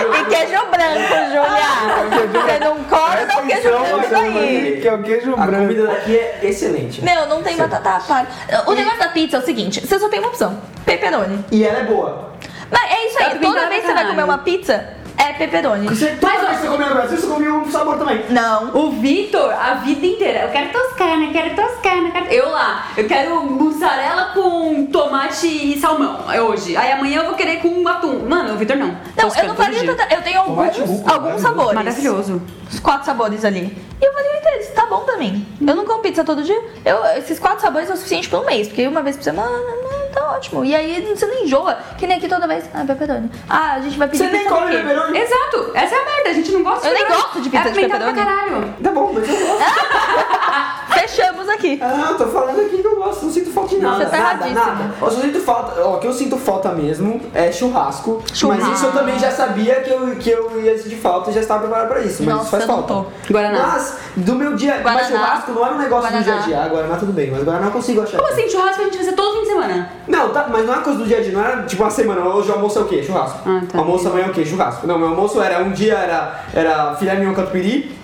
[0.00, 2.42] E queijo branco, Júlia.
[2.44, 4.78] Você não come, não queijo branco aí.
[4.80, 5.62] Que é o queijo A branco.
[5.66, 7.02] comida daqui é excelente.
[7.02, 8.28] Meu, não tem batata palha.
[8.66, 11.44] O negócio da pizza é o seguinte: você só tem uma opção: pepperoni.
[11.50, 12.32] E ela é boa.
[12.70, 14.84] Mas é isso aí, Tá toda vez que você vai comer uma pizza,
[15.16, 15.88] é pepperoni.
[15.88, 18.24] Você, toda vez que você comeu no Brasil, você comeu um sabor também.
[18.30, 18.70] Não.
[18.74, 22.26] O Vitor, a vida inteira, eu quero toscana, quero toscana, quero...
[22.26, 26.76] Eu lá, eu quero mussarela com tomate e salmão, é hoje.
[26.76, 28.26] Aí amanhã eu vou querer com atum.
[28.28, 28.88] Mano, o Vitor não.
[28.88, 30.14] Não, eu Toscana não todo faria tanta.
[30.14, 31.42] Eu tenho Tomate alguns, rúcula, alguns maravilhoso.
[31.42, 31.74] sabores.
[31.74, 32.42] Maravilhoso.
[32.72, 33.76] Os quatro sabores ali.
[34.00, 35.46] E eu faria inteiros, tá bom pra mim.
[35.60, 36.60] Eu não como pizza todo dia.
[36.84, 40.03] Eu, esses quatro sabores são suficientes por um mês, porque uma vez por semana não,
[40.14, 40.64] tá ótimo.
[40.64, 42.64] E aí você não enjoa, que nem aqui toda vez.
[42.72, 43.30] Ah, pepperoni.
[43.48, 45.18] Ah, a gente vai pedir Você nem pizza come pepperoni?
[45.18, 47.22] Exato, essa é a merda, a gente não gosta Eu de nem pepperoni.
[47.24, 48.50] gosto de pizza é de apimentado pra pepperoni.
[48.50, 48.74] caralho.
[48.82, 49.64] Tá bom, mas eu gosto.
[51.06, 51.78] Fechamos aqui.
[51.82, 54.04] Ah, tô falando aqui que eu gosto, não sinto falta de nada.
[54.04, 54.94] Você tá nada, nada.
[55.02, 58.22] Eu sinto falta, ó, o que eu sinto falta mesmo é churrasco.
[58.32, 58.64] Churrasco.
[58.66, 61.40] Mas isso eu também já sabia que eu, que eu ia sentir falta e já
[61.40, 62.22] estava preparado pra isso.
[62.22, 63.10] Mas Nossa, isso faz não falta.
[63.26, 63.32] tô.
[63.32, 63.66] Guaraná.
[63.66, 65.06] Mas do meu dia, mas Guaraná.
[65.08, 66.42] churrasco não era um negócio do dia Guaraná.
[66.42, 66.62] a dia.
[66.62, 68.16] Ah, Guaraná tudo bem, mas Guaraná eu consigo achar.
[68.16, 69.90] Como assim, churrasco a gente vai fazer todo fim de semana?
[70.08, 72.22] Não, tá, mas não é coisa do dia a dia, não era tipo uma semana,
[72.26, 73.02] hoje o almoço é o quê?
[73.02, 73.38] Churrasco.
[73.46, 73.78] Ah, tá.
[73.78, 74.44] Almoço amanhã é o quê?
[74.46, 74.86] Churrasco.
[74.86, 77.94] Não, meu almoço era um dia era, era filé mignon catupiry,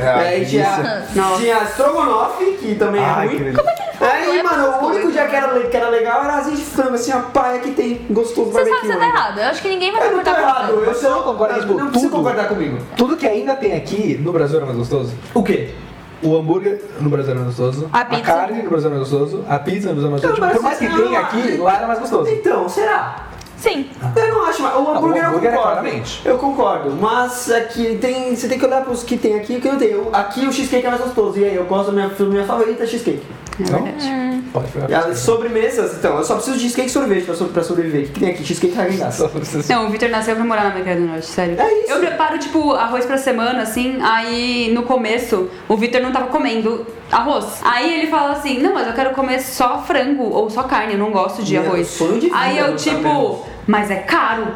[0.00, 1.36] Ah, aí tinha, Nossa.
[1.40, 3.52] tinha estrogonofe, que também Ai, é ruim.
[3.54, 5.12] Como é que ele Aí, Não é mano, o único coisas.
[5.12, 8.06] dia que era, que era legal era asinha de frango, assim, a paia que tem
[8.08, 9.06] gostoso Você sabe que você tá né?
[9.08, 9.38] errado.
[9.40, 10.88] Eu acho que ninguém vai Eu não tô concordar errado, você.
[10.88, 12.16] eu só não concordo, tipo, não precisa tudo.
[12.16, 12.78] concordar comigo.
[12.96, 15.12] Tudo que ainda tem aqui no Brasil era mais gostoso.
[15.34, 15.74] O quê?
[16.22, 17.90] O hambúrguer no Brasil era mais gostoso.
[17.92, 18.22] A pizza.
[18.22, 19.44] carne no Brasil era mais gostoso.
[19.48, 20.40] A pizza no Brasil era mais gostoso.
[20.40, 22.30] Não, Tipo, por mais que tenha aqui, lá era mais gostoso.
[22.30, 23.16] Então, será?
[23.60, 23.86] Sim.
[24.16, 25.62] Eu não acho, mas o hambúrguer, o hambúrguer é eu concordo.
[25.62, 26.22] claramente.
[26.24, 29.60] Eu concordo, mas aqui tem, você tem que olhar pros que tem aqui e o
[29.60, 29.88] que não tem.
[29.90, 32.84] Eu- Aqui o cheesecake é mais gostoso, e aí eu gosto da minha, minha favorita
[32.84, 33.22] é cheesecake.
[33.70, 34.39] Não?
[34.52, 34.98] Pode E pegar.
[35.00, 38.02] as sobremesas, então, eu só preciso de cheesecake e sorvete pra, so- pra sobreviver.
[38.02, 38.44] O que, que tem aqui?
[38.44, 39.14] Cheesecake e Häagen-Dazs.
[39.16, 41.60] Só pra você- Não, o Vitor nasceu pra morar na América do Norte, sério.
[41.60, 41.92] É isso.
[41.92, 46.86] Eu preparo, tipo, arroz pra semana, assim, aí no começo o Vitor não tava comendo
[47.12, 47.60] arroz.
[47.62, 50.98] Aí ele fala assim, não, mas eu quero comer só frango ou só carne, eu
[50.98, 51.86] não gosto de Meu arroz.
[51.88, 54.46] sonho de vida, aí eu, não tá tipo, mas é caro.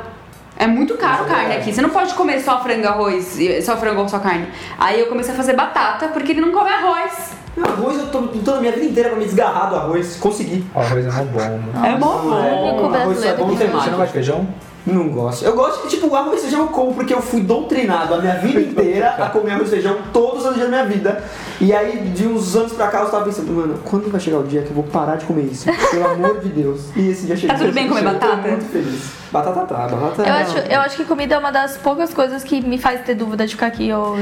[0.56, 1.72] É muito caro é carne aqui.
[1.72, 4.46] Você não pode comer só frango e arroz, e- só frango ou só carne.
[4.78, 7.32] Aí eu comecei a fazer batata, porque ele não come arroz.
[7.56, 10.16] Meu arroz, eu tô lutando a minha vida inteira pra me desgarrar do arroz.
[10.16, 10.64] Consegui.
[10.74, 11.86] O arroz é mó bom, mano.
[11.86, 12.22] É bom.
[12.22, 14.46] Não, é bom, arroz é bom ter Você não gosta de feijão?
[14.86, 15.44] Não gosto.
[15.44, 18.18] Eu gosto de, tipo, o arroz e feijão eu como porque eu fui doutrinado a
[18.18, 21.24] minha vida inteira a comer arroz e feijão todos os dias da minha vida.
[21.60, 24.44] E aí, de uns anos pra cá, eu tava pensando, mano, quando vai chegar o
[24.44, 25.66] dia que eu vou parar de comer isso?
[25.90, 26.80] Pelo amor de Deus.
[26.96, 27.56] E esse dia chegou.
[27.56, 28.36] Tá tudo bem comer Eu batata?
[28.42, 29.24] Tô muito feliz.
[29.32, 32.60] Batata tá, batata Eu acho, eu acho que comida é uma das poucas coisas que
[32.60, 34.14] me faz ter dúvida de ficar aqui ou.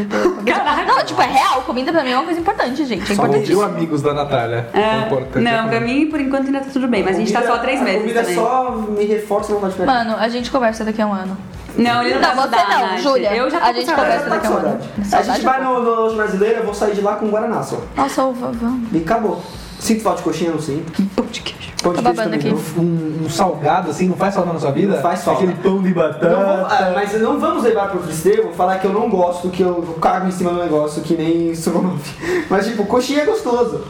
[0.46, 0.84] Caraca.
[0.86, 1.62] Não, tipo, é real.
[1.62, 3.12] Comida pra mim é uma coisa importante, gente.
[3.12, 4.68] É Só ouviu amigos da Natália.
[4.72, 5.92] O É, importante é não, pra comer.
[5.92, 7.84] mim, por enquanto, ainda tá tudo bem, mas a gente tá só há três A
[7.84, 8.36] meses comida também.
[8.36, 11.36] só me reforça a vontade de Mano, a gente conversa daqui a um ano.
[11.76, 13.00] Não, ele não, Não, vai você ajudar, não, Nath.
[13.00, 13.34] Júlia.
[13.34, 14.80] Eu já tô A com gente conversa daqui a um ano.
[15.12, 17.80] A gente vai no, no loja brasileira, eu vou sair de lá com Guaraná só.
[17.96, 18.92] Nossa, vamos.
[18.92, 19.42] E acabou.
[19.82, 20.92] Sinto falta de coxinha, não sinto.
[21.16, 21.72] Pão de queijo.
[21.82, 22.54] Pão de Tô queijo babando também.
[22.78, 24.94] Um, um salgado assim não faz falta na sua vida?
[24.94, 25.42] Não faz falta.
[25.42, 26.28] Aquele pão de batata.
[26.28, 29.60] Não vou- ah, mas não vamos levar pro extremo, falar que eu não gosto, que
[29.60, 32.44] eu cago em cima do negócio, que nem estrogonofe.
[32.48, 33.80] Mas tipo, coxinha é gostoso.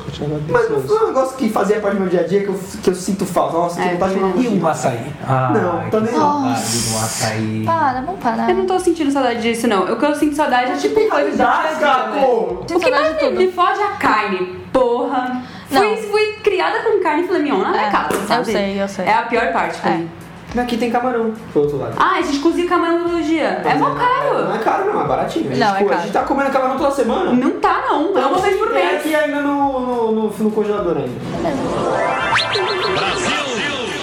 [0.48, 2.58] Mas não foi um negócio que fazia parte do meu dia a dia que eu,
[2.82, 3.52] que eu sinto falta.
[3.58, 4.64] Nossa, que É, vontade de comer uma E coxinha.
[4.64, 5.12] um açaí?
[5.28, 6.20] Ah, Não, também não.
[6.20, 7.62] saudade de um açaí.
[7.66, 8.48] Para, vamos parar.
[8.48, 9.92] Eu não tô sentindo saudade disso, não.
[9.92, 12.62] O que eu sinto saudade é tipo coisa de pô!
[12.74, 15.42] O que mais me, me fode é a carne, porra.
[15.72, 15.96] Não.
[15.96, 18.44] Fui, fui criada com carne filé mignon na minha É, casa, eu sabe?
[18.46, 19.04] sei, eu sei.
[19.06, 19.96] É a pior parte pra É.
[19.96, 20.10] mim.
[20.54, 21.94] Aqui tem camarão, pro outro lado.
[21.98, 23.62] Ah, a gente cozinha camarão todo dia.
[23.64, 24.52] É mó Não caro.
[24.54, 25.46] é caro, não, é baratinho.
[25.46, 26.02] A gente, Não, é pô, A caro.
[26.02, 27.32] gente tá comendo camarão toda semana.
[27.32, 28.18] Não tá, não.
[28.18, 28.96] É uma vez por Tem mês.
[29.00, 31.18] aqui ainda no, no, no, no congelador ainda.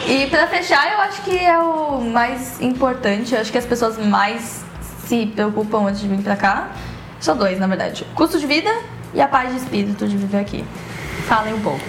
[0.07, 3.97] E pra fechar, eu acho que é o mais importante, eu acho que as pessoas
[4.03, 4.63] mais
[5.05, 6.69] se preocupam antes de vir pra cá.
[7.19, 8.07] São dois, na verdade.
[8.15, 8.71] Custo de vida
[9.13, 10.65] e a paz de espírito de viver aqui.
[11.29, 11.79] Falem um pouco.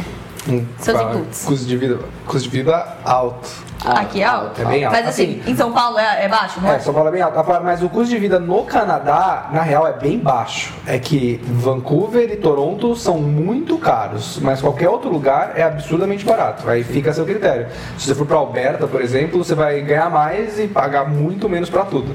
[0.47, 1.45] Hum, Seus fala, inputs.
[1.47, 3.49] Custo de vida, custo de vida alto.
[3.85, 4.61] aqui é alto.
[4.61, 4.95] É bem alto.
[4.95, 6.77] Mas assim, em São Paulo é, é baixo, não é?
[6.77, 7.39] É, São Paulo é bem alto.
[7.39, 10.75] Ah, Mas o custo de vida no Canadá, na real, é bem baixo.
[10.87, 16.69] É que Vancouver e Toronto são muito caros, mas qualquer outro lugar é absurdamente barato.
[16.69, 17.69] Aí fica a seu critério.
[17.97, 21.71] Se você for pra Alberta, por exemplo, você vai ganhar mais e pagar muito menos
[21.71, 22.15] pra tudo.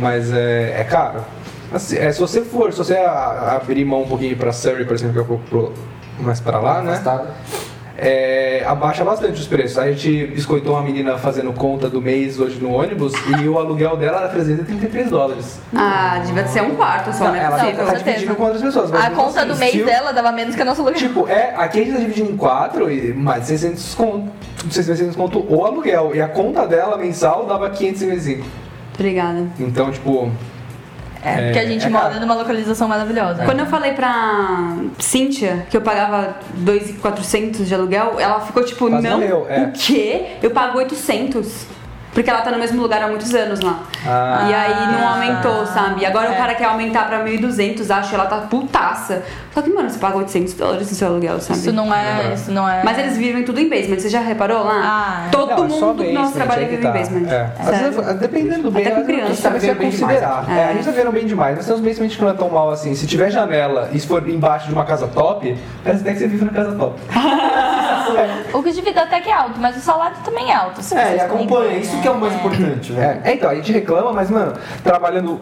[0.00, 1.24] Mas é, é caro.
[1.72, 5.24] Assim, é, se você for, se você abrir mão um pouquinho pra Surrey, por exemplo,
[5.24, 5.72] que é um
[6.20, 7.00] mais pra lá, né?
[8.00, 9.76] É, abaixa bastante os preços.
[9.76, 13.96] A gente biscoitou uma menina fazendo conta do mês hoje no ônibus e o aluguel
[13.96, 15.58] dela era 333 dólares.
[15.74, 17.42] Ah, devia ser um quarto só, né?
[17.42, 18.94] ela Não, tá, tá dividindo com outras pessoas.
[18.94, 21.00] A conta assim, do mês dela dava menos que a nossa aluguel.
[21.00, 24.30] Tipo, é, aqui a gente tá dividindo em quatro e mais de 600 conto,
[24.70, 26.12] 600 conto o aluguel.
[26.14, 28.46] E a conta dela mensal dava 555.
[28.94, 29.44] Obrigada.
[29.58, 30.30] Então, tipo.
[31.28, 33.44] É, porque a gente é mora numa localização maravilhosa.
[33.44, 39.06] Quando eu falei pra Cíntia que eu pagava 2,400 de aluguel, ela ficou tipo, Quase
[39.06, 39.62] não, morreu, é.
[39.62, 40.26] o quê?
[40.42, 41.66] Eu pago 800.
[42.12, 43.80] Porque ela tá no mesmo lugar há muitos anos lá.
[44.04, 44.46] Ah.
[44.50, 46.00] E aí não aumentou, sabe?
[46.02, 46.32] E agora É.
[46.32, 49.22] o cara quer aumentar pra 1.200, acho, ela tá putaça.
[49.58, 51.58] Só que, mano, você paga 800 dólares no seu aluguel, sabe?
[51.58, 52.32] Isso não é.
[52.32, 52.84] Isso não é.
[52.84, 55.26] Mas eles vivem tudo em basement, você já reparou lá?
[55.26, 55.28] Ah.
[55.32, 56.92] Todo Não, é mundo do nosso trabalho vive em tá.
[56.92, 57.26] basement.
[57.28, 57.50] É.
[57.64, 57.90] Sério.
[57.90, 59.42] vezes, dependendo do bem, Até com a gente criança.
[59.42, 60.42] tá vivendo bem considerar.
[60.42, 60.58] demais.
[60.60, 62.48] É, a gente tá vendo bem demais, mas tem uns basement que não é tão
[62.48, 62.94] mal assim.
[62.94, 66.28] Se tiver janela e se for embaixo de uma casa top, parece até que você
[66.28, 67.00] vive na casa top.
[68.52, 70.82] O custo de vida até que é alto, mas o salário também é alto.
[70.82, 72.38] se É, e acompanha, isso ver, que é o mais né?
[72.38, 73.06] importante, velho.
[73.06, 75.40] É, é, então, a gente reclama, mas, mano, trabalhando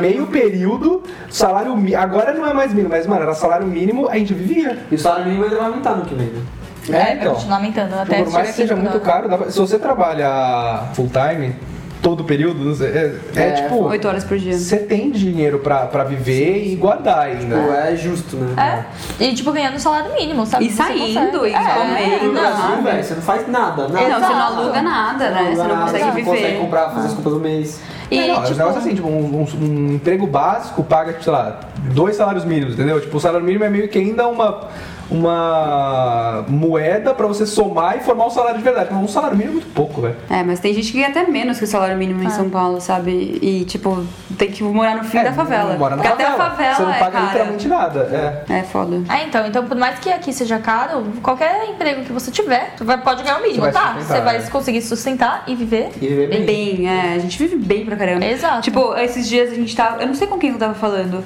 [0.00, 2.00] meio período, salário mínimo.
[2.00, 4.78] Agora não é mais mínimo, mas, mano, era salário mínimo, a gente vivia.
[4.90, 6.42] E o salário mínimo ainda vai aumentar no que vem, né?
[6.88, 7.34] É, vai então.
[7.34, 11.08] continuar aumentando até Por mais que seja muito caro, dá pra- se você trabalha full
[11.08, 11.54] time,
[12.02, 13.82] todo período, não é, é, É, tipo.
[13.84, 14.52] 8 horas por dia.
[14.58, 17.56] Você tem dinheiro pra, pra viver e guardar ainda.
[17.56, 18.84] Pô, é justo, né?
[19.18, 20.66] É, e tipo, ganhando salário mínimo, sabe?
[20.66, 22.40] E Você saindo, e É, comendo, No não.
[22.42, 24.08] Brasil, velho, você não faz nada, nada.
[24.08, 25.44] Não, você não aluga nada, né?
[25.50, 26.30] Você não nada, consegue Não viver.
[26.30, 27.80] consegue comprar, fazer as compras do mês.
[28.14, 31.12] E, É, não, é um tipo, negócio assim, tipo, um, um- um emprego básico paga,
[31.12, 31.60] tipo, sei lá,
[31.92, 33.00] dois salários mínimos, entendeu?
[33.00, 34.68] Tipo, o salário mínimo é meio que ainda uma,
[35.10, 38.88] uma moeda pra você somar e formar um salário de verdade.
[38.92, 40.16] Mas um salário mínimo é muito pouco, velho.
[40.30, 42.24] É, mas tem gente que ganha até menos que o salário mínimo Ah.
[42.24, 43.38] em São Paulo, sabe?
[43.42, 44.04] E, tipo,
[44.38, 45.76] tem que morar no fim É, da favela.
[45.76, 46.50] Mora na Porque até a favela.
[46.50, 47.24] favela Você não é paga cara.
[47.26, 48.44] literalmente nada.
[48.48, 48.54] É.
[48.58, 49.02] É foda.
[49.08, 52.84] É, então, então, por mais que aqui seja caro, qualquer emprego que você tiver, você
[52.84, 53.94] vai, pode ganhar o mínimo, Você vai tá?
[54.00, 54.46] Você vai né?
[54.50, 55.90] conseguir sustentar e viver.
[56.00, 56.44] E viver bem.
[56.44, 58.24] Bem, é, a gente vive bem pra caramba.
[58.24, 58.62] Exato.
[58.62, 60.00] Tipo, esses dias a gente tava.
[60.02, 61.24] Eu não sei com quem eu tava falando.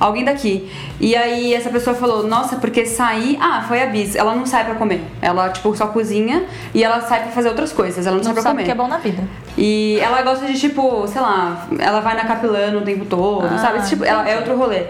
[0.00, 0.70] Alguém daqui.
[1.00, 3.36] E aí essa pessoa falou, nossa, porque sair.
[3.40, 4.14] Ah, foi a Bis.
[4.14, 5.02] Ela não sai pra comer.
[5.20, 8.06] Ela, tipo, só cozinha e ela sai pra fazer outras coisas.
[8.06, 8.64] Ela não, sai Não pra sabe comer.
[8.66, 9.22] que é bom na vida.
[9.56, 13.58] E ela gosta de, tipo, sei lá, ela vai na Capilano o tempo todo, Ah,
[13.58, 13.78] sabe?
[13.78, 14.84] Esse tipo, ela, é outro rolê.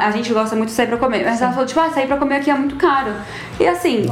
[0.00, 1.24] A gente gosta muito de sair pra comer.
[1.24, 3.12] Mas ela falou, tipo, ah, sair pra comer aqui é muito caro.
[3.58, 4.06] E assim,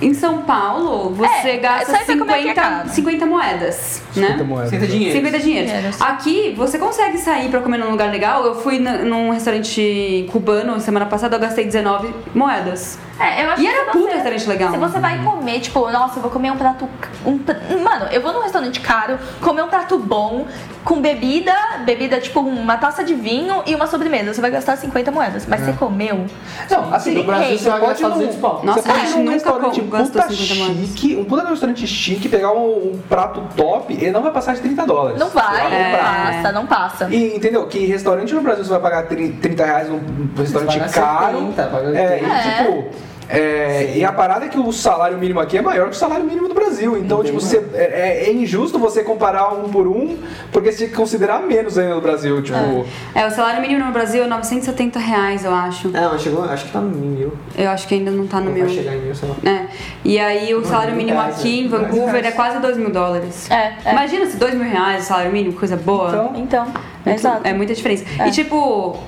[0.00, 2.88] em São Paulo, você É, gasta sair pra comer aqui é 50, caro.
[2.88, 4.26] 50 moedas, né?
[4.28, 4.70] 50 moedas.
[4.70, 5.14] Senta dinheiro.
[5.18, 5.70] 50 dinheiros.
[5.70, 6.00] Dinheiros.
[6.00, 8.44] Aqui, você consegue sair pra comer num lugar legal.
[8.44, 12.98] Eu fui num restaurante cubano semana passada, eu gastei 19 moedas.
[13.20, 14.72] É, eu acho E era puta restaurante legal.
[14.72, 16.88] Se você vai comer, tipo, nossa, eu vou comer um prato.
[17.24, 17.38] Um,
[17.82, 20.46] Mano, eu vou num restaurante caro, comer um prato bom,
[20.84, 21.52] com bebida,
[21.84, 24.34] bebida, tipo, uma taça de vinho e uma sobremesa.
[24.34, 25.46] Você vai gastar 50 moedas.
[25.46, 26.26] Mas você comeu.
[26.70, 28.60] Não, assim, No Brasil você você vai pode gastar ir num, 200 pau.
[28.62, 30.88] Nossa, você pode ir num restaurante puta 50 moedas.
[30.88, 34.60] chique, um puta restaurante chique, pegar um, um prato top, ele não vai passar de
[34.60, 35.18] 30 dólares.
[35.18, 35.90] Não vai, É.
[35.92, 37.08] não passa, não passa.
[37.10, 37.66] E entendeu?
[37.66, 40.00] Que restaurante no Brasil você vai pagar 30 30 reais num
[40.36, 41.38] restaurante paga caro.
[41.38, 42.26] 70, paga é, 80.
[42.26, 43.13] e tipo.
[43.28, 46.24] É, e a parada é que o salário mínimo aqui é maior que o salário
[46.24, 46.96] mínimo do Brasil.
[46.98, 50.16] Então, Bem tipo, você- é, é injusto você comparar um por um,
[50.52, 52.42] porque você tinha que considerar menos ainda no Brasil.
[52.42, 52.84] Tipo,
[53.14, 55.88] É, o salário mínimo no Brasil é 970 reais, eu acho.
[55.96, 57.32] É, mas chegou, acho que tá no mil.
[57.56, 58.66] Eu acho que ainda não tá no Não meu.
[58.66, 59.36] vai chegar em mil, sei lá.
[59.50, 59.66] É.
[60.04, 61.68] E aí o salário mil mínimo reais, aqui em né?
[61.78, 62.26] Vancouver reais.
[62.26, 63.50] é quase 2 mil dólares.
[63.50, 63.92] É, é.
[63.92, 66.08] Imagina se 2 mil reais o salário mínimo, coisa boa.
[66.08, 66.64] Então, Então,
[67.04, 67.40] Muito- exato.
[67.44, 68.04] É muita diferença.
[68.26, 68.98] E tipo,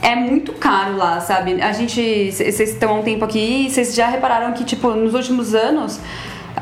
[0.00, 1.60] é muito caro lá, sabe?
[1.60, 2.32] A gente.
[2.32, 6.00] Vocês estão há um tempo aqui e vocês já repararam que, tipo, nos últimos anos.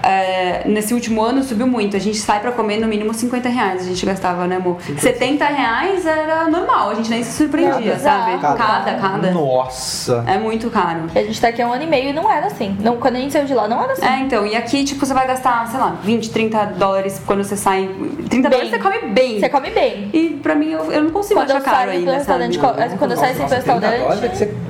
[0.02, 1.96] É, nesse último ano subiu muito.
[1.96, 3.82] A gente sai pra comer no mínimo 50 reais.
[3.82, 4.78] A gente gastava, né, amor?
[4.98, 7.98] 70 reais era normal, a gente nem se surpreendia, Cada.
[8.02, 8.38] sabe?
[8.40, 8.56] Cada.
[8.56, 9.30] Cada, cada.
[9.30, 10.24] nossa.
[10.26, 11.02] É muito caro.
[11.14, 12.76] A gente tá aqui há um ano e meio e não era assim.
[12.80, 14.04] Não, quando a gente saiu de lá, não era assim.
[14.04, 17.56] É, então, e aqui, tipo, você vai gastar, sei lá, 20, 30 dólares quando você
[17.56, 17.88] sai.
[18.28, 18.50] 30 Bem.
[18.50, 19.40] dólares você come bem.
[19.40, 20.10] Você come bem.
[20.12, 22.58] E pra mim, eu, eu não consigo Quando achar caro ainda, sabe?
[22.98, 24.69] quando eu saio pro Nossa, 30 dólares que restaurante.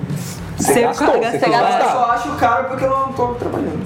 [0.63, 1.83] Você, gastou, gasta- você gasta.
[1.85, 3.81] Eu só acho caro porque eu não tô trabalhando.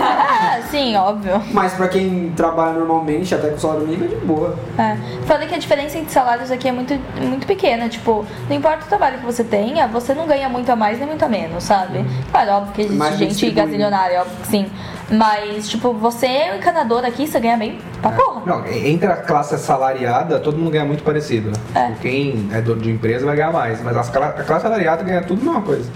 [0.00, 1.42] Ah, sim, óbvio.
[1.52, 4.56] Mas pra quem trabalha normalmente, até com salário mínimo, é de boa.
[4.78, 4.96] É.
[5.26, 7.88] Falei que a diferença entre salários aqui é muito, muito pequena.
[7.88, 11.06] Tipo, não importa o trabalho que você tenha, você não ganha muito a mais nem
[11.06, 12.04] muito a menos, sabe?
[12.30, 14.70] Claro, óbvio que existe bem gente gazilionária, óbvio que sim.
[15.10, 18.42] Mas, tipo, você é um encanador aqui, você ganha bem pra porra.
[18.46, 21.50] Não, entre a classe assalariada, todo mundo ganha muito parecido.
[21.74, 21.88] É.
[21.88, 25.40] Tipo, Quem é dono de empresa vai ganhar mais, mas a classe assalariada ganha tudo
[25.42, 25.90] a mesma coisa.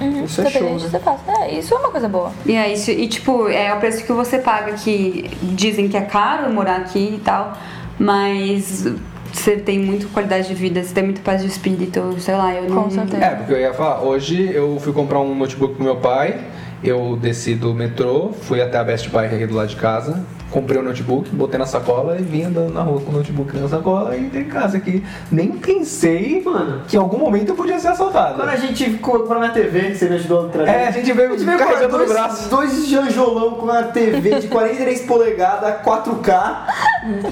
[0.00, 1.00] Uhum, Isso é show, né?
[1.42, 2.32] É, isso é uma coisa boa.
[2.46, 6.02] E é isso, e tipo, é o preço que você paga que dizem que é
[6.02, 7.52] caro morar aqui e tal,
[7.98, 8.86] mas
[9.32, 12.68] você tem muita qualidade de vida, você tem muita paz de espírito, sei lá, eu
[12.70, 12.84] não.
[12.84, 13.22] Com certeza.
[13.22, 16.40] É, porque eu ia falar, hoje eu fui comprar um notebook pro meu pai
[16.84, 20.78] Eu desci do metrô, fui até a Best Buy aqui do lado de casa, comprei
[20.78, 24.14] o notebook, botei na sacola e vim andando na rua com o notebook na sacola
[24.14, 25.02] e entrei em casa aqui.
[25.32, 26.82] Nem pensei, Mano.
[26.86, 28.34] que em algum momento eu podia ser assaltado.
[28.36, 30.70] Quando a gente comprou na TV, que você me ajudou a trazer.
[30.70, 32.48] É, a gente veio A gente veio com carregando no dois, braço.
[32.50, 36.56] dois janjolão com uma TV de 43 polegadas, 4K.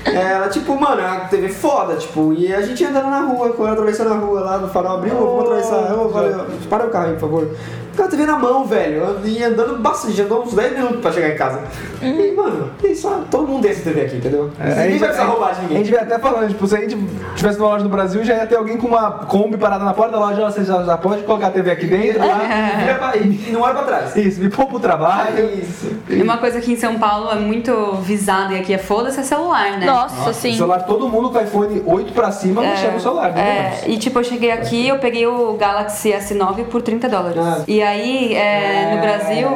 [0.07, 3.51] É, Ela, tipo, mano, é uma TV foda, tipo, e a gente andando na rua,
[3.51, 7.07] quando atravessando a rua lá no farol, abriu, vamos atravessar, ô, valeu, para o carro
[7.09, 7.51] aí, por favor.
[7.97, 11.29] Com a TV na mão, velho, e andando bastante, andou uns 10 minutos pra chegar
[11.29, 11.61] em casa.
[12.03, 14.51] E, mano, isso, ah, todo mundo tem essa TV aqui, entendeu?
[14.59, 15.77] É, a Ninguém gente- vai precisar roubar de A ninguém.
[15.79, 16.97] gente veio até falando, tipo, se a gente
[17.37, 20.13] tivesse numa loja no Brasil, já ia ter alguém com uma Kombi parada na porta
[20.13, 22.41] da loja, você já, já pode colocar a TV aqui dentro, lá.
[22.79, 24.17] Vira pra- E não olha pra trás.
[24.17, 25.39] Isso, me poupa o trabalho.
[25.39, 25.93] É isso.
[26.09, 29.23] E uma coisa que em São Paulo é muito visada e aqui é foda-se é
[29.23, 29.87] celular, né?
[29.87, 30.55] Nossa, O sim.
[30.57, 33.81] celular, todo mundo com iPhone 8 pra cima mexendo no celular, né?
[33.85, 37.39] É, e tipo, eu cheguei aqui, eu peguei o Galaxy S9 por 30 dólares.
[37.39, 37.63] Ah.
[37.69, 39.01] E aí, é, no É.
[39.01, 39.49] Brasil,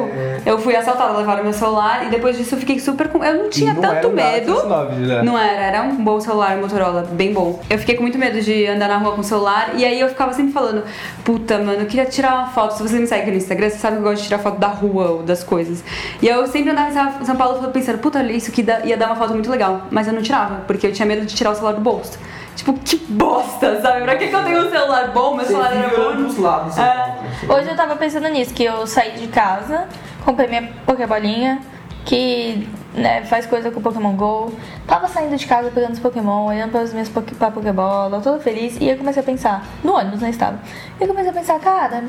[0.45, 3.23] eu fui assaltada, levaram meu celular e depois disso eu fiquei super com.
[3.23, 4.53] Eu não tinha não tanto era um medo.
[4.55, 5.23] S9 já.
[5.23, 7.59] Não era, era um bom celular Motorola, bem bom.
[7.69, 10.07] Eu fiquei com muito medo de andar na rua com o celular e aí eu
[10.09, 10.83] ficava sempre falando,
[11.23, 12.75] puta, mano, eu queria tirar uma foto.
[12.77, 14.67] Se você me segue no Instagram, você sabe que eu gosto de tirar foto da
[14.67, 15.83] rua ou das coisas.
[16.21, 16.89] E eu sempre andava
[17.21, 19.81] em São- Paulo pensando, puta, isso aqui ia dar uma foto muito legal.
[19.91, 22.17] Mas eu não tirava, porque eu tinha medo de tirar o celular do bolso.
[22.59, 24.01] Tipo, que bosta, sabe?
[24.01, 25.33] Pra que, que eu tenho um celular bom?
[25.33, 26.11] Meu Você celular era bom.
[26.17, 26.77] pros lados.
[26.77, 27.15] É.
[27.47, 29.87] Hoje eu tava pensando nisso, que eu saí de casa,
[30.25, 31.59] comprei minha Pokébolinha,
[32.03, 34.53] que né, faz coisa com o Pokémon GO.
[34.85, 38.39] Tava saindo de casa pegando os Pokémon, olhando para as minhas poké, pra Pokébola, toda
[38.41, 38.75] feliz.
[38.81, 40.59] E eu comecei a pensar, no ônibus, né, estava.
[40.99, 42.03] E eu comecei a pensar, cara,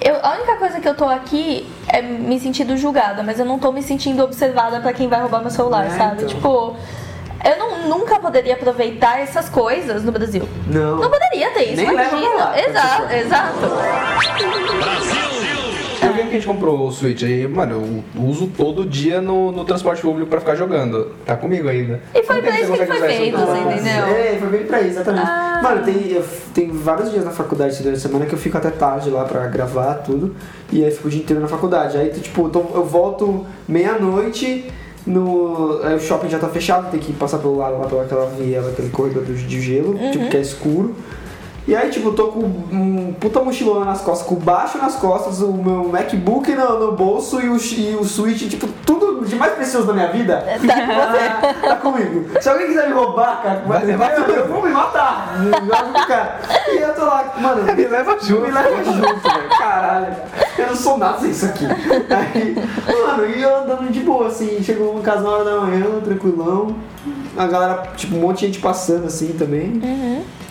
[0.00, 3.58] eu, a única coisa que eu tô aqui é me sentindo julgada, mas eu não
[3.58, 6.22] tô me sentindo observada pra quem vai roubar meu celular, É, sabe?
[6.22, 6.28] então.
[6.28, 6.76] Tipo,
[7.44, 10.48] eu não- nunca poderia aproveitar essas coisas no Brasil.
[10.66, 10.96] Não.
[11.00, 12.30] Não poderia ter isso, Nem leva imagina.
[12.32, 13.58] pra lá, exato, exato.
[16.02, 19.50] Eu lembro que a gente comprou o Switch aí, mano, eu uso todo dia no,
[19.50, 21.12] no transporte público pra ficar jogando.
[21.24, 22.00] Tá comigo ainda.
[22.14, 23.74] E foi Quanto pra isso você que foi feito, assim, Nossa.
[23.74, 24.06] entendeu?
[24.06, 25.26] É, foi bem pra isso, exatamente.
[25.26, 25.60] Ah.
[25.62, 28.56] Mano, tem, eu, tem vários dias na faculdade assim, durante a semana que eu fico
[28.56, 30.36] até tarde lá pra gravar tudo.
[30.70, 31.96] E aí fico o dia inteiro na faculdade.
[31.96, 34.70] Aí, tipo, tô- eu volto meia-noite.
[35.06, 38.70] No, aí o shopping já tá fechado, tem que passar pelo lado lá pelaquela viela,
[38.70, 40.94] aquele corredor de de gelo, tipo, que é escuro.
[41.66, 45.40] E aí, tipo, eu tô com um puta mochilona nas costas, com baixo nas costas,
[45.40, 49.54] o meu MacBook no, no bolso e o, e o Switch, tipo, tudo de mais
[49.54, 52.26] precioso da minha vida tá, tá comigo.
[52.40, 55.40] Se alguém quiser me roubar, cara, Vai levar eu, eu vou me matar.
[55.40, 56.38] Me joga, cara.
[56.68, 58.42] E eu tô lá, mano, Me leva junto.
[58.42, 59.48] me leva junto, velho.
[59.58, 60.16] Caralho.
[60.58, 61.64] Eu não sou nada sem isso aqui.
[61.66, 62.54] Aí,
[62.86, 66.76] mano, e eu andando de boa, assim, chegou em casa na hora da manhã, tranquilão.
[67.36, 69.80] A galera, tipo, um monte de gente passando assim também.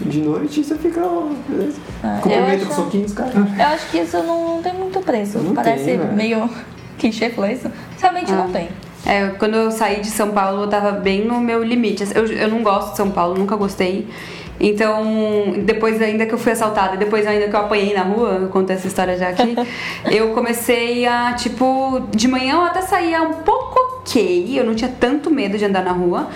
[0.01, 1.77] De noite, e você fica, ó, beleza.
[2.03, 3.31] Ah, Cumprimento eu com acho- soquinhos, cara.
[3.35, 5.39] Eu acho que isso não, não tem muito preço.
[5.39, 6.13] Não Parece tem, velho.
[6.13, 6.49] meio
[6.99, 7.71] clichê falar isso.
[8.01, 8.69] Realmente não tem.
[9.05, 12.03] É, quando eu saí de São Paulo, eu tava bem no meu limite.
[12.15, 14.07] Eu, eu não gosto de São Paulo, nunca gostei.
[14.59, 15.03] Então,
[15.63, 18.71] depois ainda que eu fui assaltada, depois ainda que eu apanhei na rua, eu conto
[18.71, 19.55] essa história já aqui,
[20.09, 24.91] eu comecei a, tipo, de manhã eu até saía um pouco ok, eu não tinha
[24.99, 26.29] tanto medo de andar na rua,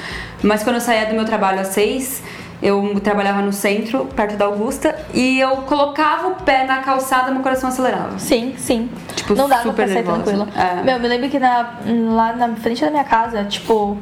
[0.44, 2.22] mas quando eu saía do meu trabalho às seis,
[2.62, 7.42] eu trabalhava no centro, perto da Augusta, e eu colocava o pé na calçada, meu
[7.42, 8.20] coração acelerava.
[8.20, 8.90] Sim, sim.
[9.16, 10.24] Tipo, não dava super pra sair nervosa.
[10.24, 10.48] tranquilo.
[10.58, 10.84] É.
[10.84, 11.76] Meu, me lembro que na,
[12.12, 13.98] lá na frente da minha casa, tipo,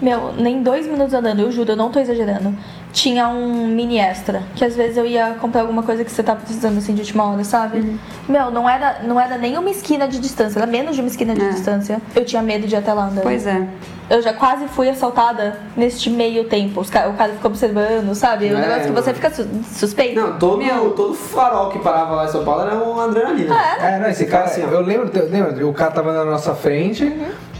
[0.00, 2.52] meu, nem dois minutos andando, eu juro, eu não tô exagerando.
[2.92, 6.40] Tinha um mini extra, que às vezes eu ia comprar alguma coisa que você tava
[6.40, 7.78] precisando assim de última hora, sabe?
[7.78, 7.98] Uhum.
[8.28, 11.34] Meu, não era, não era nem uma esquina de distância, era menos de uma esquina
[11.34, 11.48] de É.
[11.48, 12.00] distância.
[12.14, 13.22] Eu tinha medo de ir até lá andando.
[13.22, 13.66] Pois é.
[14.10, 16.84] Eu já quase fui assaltada neste meio tempo.
[16.90, 18.52] Ca- o cara ficou observando, sabe?
[18.52, 20.20] O É, negócio que você fica su- suspeito.
[20.20, 20.90] Não, todo, Meu.
[20.90, 23.54] todo farol que parava lá em São Paulo era uma adrenalina.
[23.54, 24.68] Ah, É, não, esse cara, assim, ó.
[24.68, 27.10] eu lembro, lembra, o cara tava na nossa frente,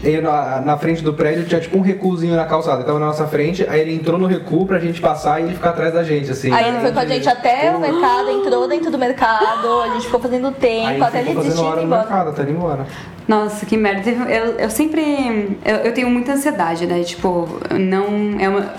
[0.03, 3.07] e na, na frente do prédio tinha tipo um recuozinho na calçada, ele tava na
[3.07, 6.03] nossa frente, aí ele entrou no recuo pra gente passar e ele ficar atrás da
[6.03, 6.51] gente, assim.
[6.51, 10.05] Aí ele foi com a gente até o mercado, entrou dentro do mercado, a gente
[10.05, 11.85] ficou fazendo Aí tempo, até ele desistir e ir embora.
[11.85, 12.85] mercado, até ele ir embora.
[13.27, 14.09] Nossa, que merda.
[14.09, 15.57] Eu, eu sempre.
[15.63, 17.01] Eu, eu tenho muita ansiedade, né?
[17.03, 18.39] Tipo, não.
[18.39, 18.73] É uma.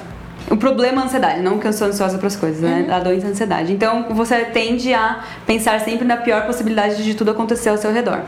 [0.50, 2.86] O problema é a ansiedade, não que eu sou ansiosa para as coisas, né?
[2.90, 3.72] A doença é a ansiedade.
[3.72, 8.20] Então você tende a pensar sempre na pior possibilidade de tudo acontecer ao seu redor.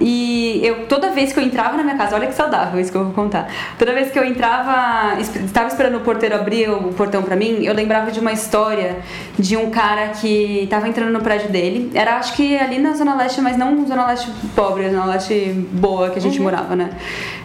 [0.00, 2.96] E eu, toda vez que eu entrava na minha casa, olha que saudável isso que
[2.96, 3.48] eu vou contar.
[3.78, 7.74] Toda vez que eu entrava, estava esperando o porteiro abrir o portão pra mim, eu
[7.74, 8.96] lembrava de uma história
[9.38, 11.90] de um cara que estava entrando no prédio dele.
[11.94, 16.10] Era acho que ali na Zona Leste, mas não Zona Leste pobre, Zona Leste boa
[16.10, 16.90] que a gente morava, né?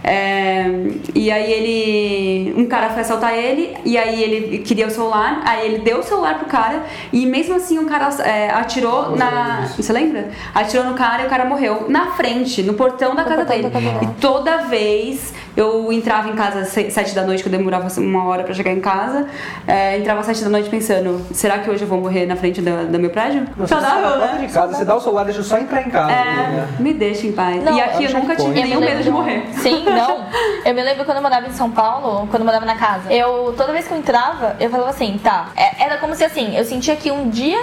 [0.03, 0.65] É,
[1.13, 2.53] e aí ele.
[2.57, 6.03] Um cara foi assaltar ele, e aí ele queria o celular, aí ele deu o
[6.03, 9.67] celular pro cara e mesmo assim o cara é, atirou na.
[9.75, 10.29] Você lembra?
[10.55, 13.71] Atirou no cara e o cara morreu na frente, no portão da casa dele.
[14.01, 17.87] E toda vez eu entrava em casa às se- sete da noite, que eu demorava
[17.99, 19.27] uma hora pra chegar em casa,
[19.67, 22.61] é, entrava às sete da noite pensando, será que hoje eu vou morrer na frente
[22.61, 23.45] da- do meu prédio?
[23.67, 24.37] Saudável, né?
[24.47, 26.11] de casa, você dá o celular, deixa eu só entrar em casa.
[26.11, 27.63] É, me deixa em paz.
[27.63, 29.47] Não, e aqui eu eu nunca tive nenhum me medo de lembro- morrer.
[29.53, 30.25] Sim, não.
[30.65, 33.11] Eu me lembro quando eu morava em São Paulo, quando eu morava na casa.
[33.11, 35.49] Eu, toda vez que eu entrava, eu falava assim, tá.
[35.57, 37.59] é- Era como se assim, eu sentia que um dia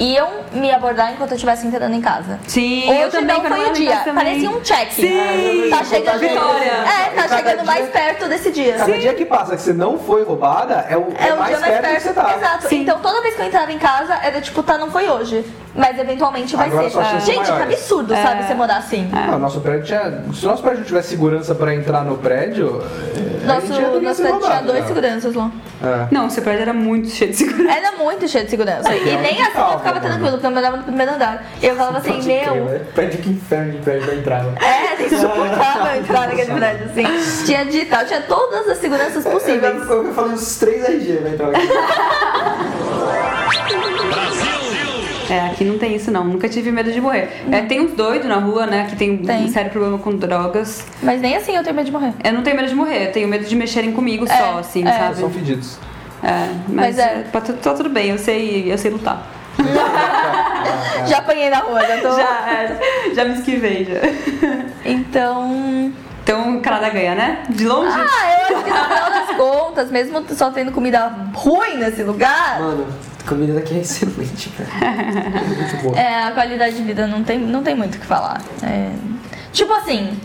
[0.00, 2.38] iam me abordar enquanto eu estivesse entrando em casa.
[2.48, 3.96] Sim, Hoje eu também não foi o dia.
[4.14, 4.90] Parecia um check.
[4.92, 6.18] Sim, Tá chegando.
[6.18, 6.72] Vitória.
[6.72, 8.74] É, tá chegando dia- mais perto desse dia.
[8.76, 11.50] Cada dia que passa que você não foi roubada, é o, é É o mais
[11.50, 12.02] dia mais perto, que perto.
[12.02, 12.34] você tá.
[12.36, 12.68] Exato.
[12.68, 12.80] Sim.
[12.82, 15.44] Então toda vez que eu entrava em casa, era tipo, tá, não foi hoje.
[15.74, 16.96] Mas eventualmente vai Agora ser.
[17.02, 17.74] chances Gente, que maiores.
[17.74, 19.08] absurdo, sabe, você morar assim.
[19.12, 20.24] Ah, nosso prédio tinha.
[20.34, 22.82] Se o nosso prédio não tivesse segurança pra entrar no prédio.
[22.82, 24.86] é, a Nosso, gente ia ter nosso prédio tinha roubado, dois né?
[24.88, 25.50] seguranças lá.
[25.82, 26.06] É.
[26.10, 27.78] Não, seu prédio era muito cheio de segurança.
[27.78, 28.94] Era muito cheio de segurança.
[28.94, 31.44] E é nem muito assim eu ficava tranquilo, porque eu morava no primeiro andar.
[31.62, 32.80] E eu falava assim, meu.
[32.94, 34.42] Prédio que inferno de prédio pra entrar.
[34.42, 34.54] né?
[34.60, 37.44] É, insuportável entrar naquele prédio, assim.
[37.46, 39.88] Tinha digital, tinha todas as seguranças Eu, possíveis.
[39.88, 41.68] eu, eu falei uns três RG pra entrar aqui.
[45.30, 47.44] É, aqui não tem isso não, nunca tive medo de morrer.
[47.52, 49.44] É, tem uns doidos na rua, né, que tem, Tem.
[49.44, 50.84] um sério problema com drogas.
[51.02, 52.12] Mas nem assim eu tenho medo de morrer.
[52.24, 54.86] Eu não tenho medo de morrer, eu tenho medo de mexerem comigo É, só, assim,
[54.86, 54.92] é.
[54.92, 55.16] sabe?
[55.16, 55.78] São fedidos.
[56.22, 57.22] É, mas, Mas é.
[57.32, 59.26] tá, tá tudo bem, eu sei, eu sei lutar.
[61.06, 62.16] Já apanhei na rua, já tô.
[62.16, 64.70] Já, é, já me esquivei, já.
[64.84, 65.92] Então.
[66.30, 67.42] Então o Canadá ganha, né?
[67.48, 67.90] De longe?
[67.92, 72.60] Ah, eu acho que no final das contas, mesmo só tendo comida ruim nesse lugar,
[72.60, 72.86] Mano,
[73.18, 74.70] a comida daqui é excelente, cara.
[75.44, 75.98] Muito boa.
[75.98, 78.40] é, a qualidade de vida não tem, não tem muito o que falar.
[78.62, 78.92] É,
[79.52, 80.16] tipo assim,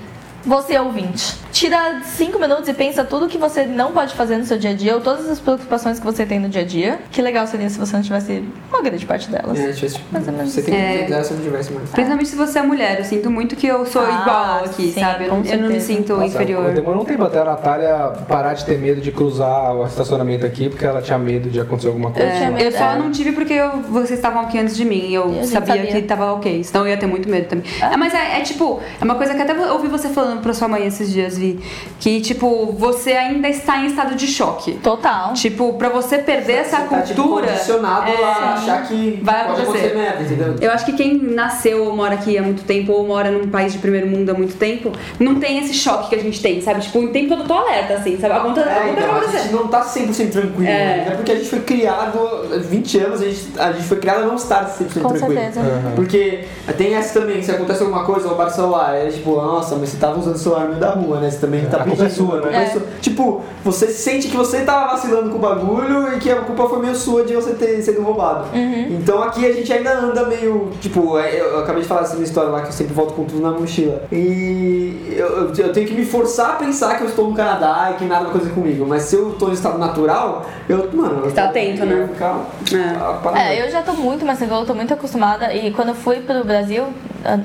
[0.46, 4.58] você ouvinte, tira cinco minutos e pensa tudo que você não pode fazer no seu
[4.58, 7.00] dia a dia, ou todas as preocupações que você tem no dia a dia.
[7.10, 9.58] Que legal seria se você não tivesse uma grande parte delas.
[9.58, 11.06] É, tivesse, tipo, Mais ou menos você tem É.
[11.06, 11.90] que se não tivesse mais.
[11.92, 15.00] Principalmente se você é mulher, eu sinto muito que eu sou Ah, igual aqui, sim,
[15.00, 15.28] sabe?
[15.28, 16.74] Eu, eu não me sinto Nossa, inferior.
[16.74, 17.96] Demorou um tempo até a Natália
[18.28, 21.88] parar de ter medo de cruzar o estacionamento aqui, porque ela tinha medo de acontecer
[21.88, 22.30] alguma coisa.
[22.32, 22.98] tinha É, eu só é.
[23.00, 25.92] não tive porque eu- vocês estavam aqui antes de mim e eu E sabia, sabia.
[25.94, 26.62] que tava ok.
[26.66, 27.64] Senão eu ia ter muito medo também.
[27.82, 30.68] É, mas é, é tipo, é uma coisa que até ouvi você falando pra sua
[30.68, 31.60] mãe esses dias, Vi.
[32.00, 34.74] Que, tipo, você ainda está em estado de choque.
[34.74, 35.34] Total.
[35.34, 37.48] Tipo, pra você perder essa Você tá, tipo, cultura.
[37.48, 39.86] condicionado é, a achar que vai pode acontecer.
[39.88, 40.56] acontecer merda, entendeu?
[40.62, 43.74] Eu acho que quem nasceu ou mora aqui há muito tempo, ou mora num país
[43.74, 46.82] de primeiro mundo há muito tempo, não tem esse choque que a gente tem, sabe?
[46.82, 48.34] Tipo, o tempo todo eu tô alerta, assim, sabe?
[48.36, 50.68] A conta, a É, conta então, a gente não tá 100% tranquilo.
[50.70, 50.74] É.
[50.74, 51.08] né?
[51.10, 52.20] É porque a gente foi criado,
[52.54, 55.34] há 20 anos, a gente, a gente foi criado a não estar 100% Com tranquilo.
[55.42, 55.62] certeza.
[55.96, 56.46] Porque
[56.78, 59.98] tem essa também, se acontece alguma coisa, roubar o celular, é tipo, nossa, mas você
[59.98, 61.30] tava usando o celular no meio da rua, né?
[61.40, 62.72] Também tá A culpa é sua, né?
[62.76, 63.00] É.
[63.02, 66.80] Tipo, você sente que você tava vacilando com o bagulho e que a culpa foi
[66.80, 68.46] meio sua de você ter sido roubado.
[68.54, 68.98] Uhum.
[69.00, 72.26] Então aqui a gente ainda anda meio, tipo, é, eu acabei de falar essa minha
[72.26, 74.04] história lá que eu sempre volto com tudo na mochila.
[74.12, 77.98] E eu, eu- tenho que me forçar a pensar que eu estou no Canadá e
[77.98, 78.86] que nada vai acontecer comigo.
[78.88, 82.10] Mas se eu tô em estado natural, eu, mano, eu Tá tô- atento, eu né?
[82.14, 82.96] Ficar, É.
[83.00, 83.40] ah.
[83.54, 85.54] É, eu já tô muito mais tranquila, eu tô muito acostumada.
[85.54, 86.86] E quando eu fui pro Brasil,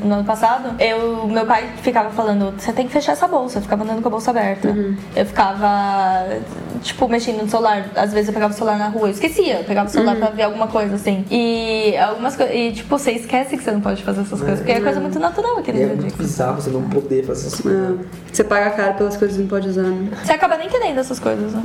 [0.04, 3.58] no ano passado, eu, meu pai ficava falando, você tem que fechar essa bolsa.
[3.58, 4.68] Eu ficava andando com a bolsa aberta.
[5.16, 6.24] Eu ficava,
[6.82, 7.90] tipo, mexendo no celular.
[7.94, 9.58] Às vezes eu pegava o celular na rua, eu esquecia.
[9.58, 11.24] Eu pegava o celular pra ver alguma coisa, assim.
[11.30, 12.54] E algumas coisas.
[12.54, 15.18] E, tipo, você esquece que você não pode fazer essas coisas, porque é coisa muito
[15.18, 16.16] natural aqui no E é dia a muito dia.
[16.26, 18.00] bizarro você não poder fazer essas coisas.
[18.00, 18.04] É.
[18.32, 20.08] Você paga caro pelas coisas que não pode usar, né?
[20.24, 21.62] Você acaba nem querendo essas coisas, né?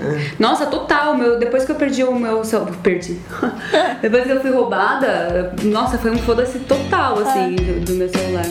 [0.00, 0.32] É.
[0.38, 1.16] Nossa, total.
[1.16, 2.72] Meu, depois que eu perdi o meu celular.
[2.82, 3.18] Perdi.
[4.02, 8.44] depois que eu fui roubada, nossa, foi um foda-se total, assim, do, do meu celular.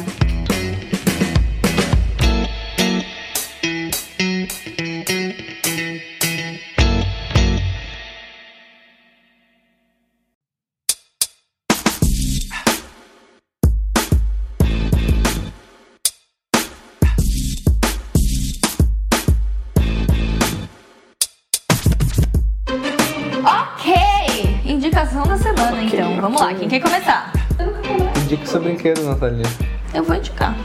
[28.64, 29.46] Brinquedo, Natália.
[29.94, 30.56] Eu vou indicar.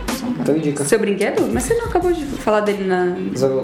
[0.41, 0.85] Então indica.
[0.85, 1.47] Seu brinquedo?
[1.53, 3.15] Mas você não acabou de falar dele na.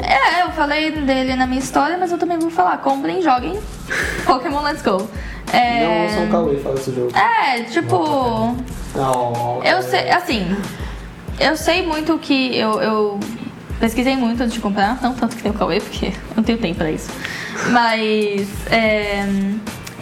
[0.03, 2.79] É, eu falei dele na minha história, mas eu também vou falar.
[2.79, 3.59] Comprem, joguem.
[4.27, 5.09] Pokémon Let's Go.
[5.53, 6.09] É...
[6.09, 7.13] Não sou um Cauê, fala esse jogo.
[7.17, 8.57] É, tipo.
[8.95, 10.55] Não, Eu sei, assim.
[11.41, 13.21] Eu sei muito que eu, eu
[13.81, 16.59] pesquisei muito antes de comprar, não tanto que tem o Cauê, porque eu não tenho
[16.59, 17.11] tempo pra isso.
[17.71, 18.49] Mas.
[18.71, 19.25] é,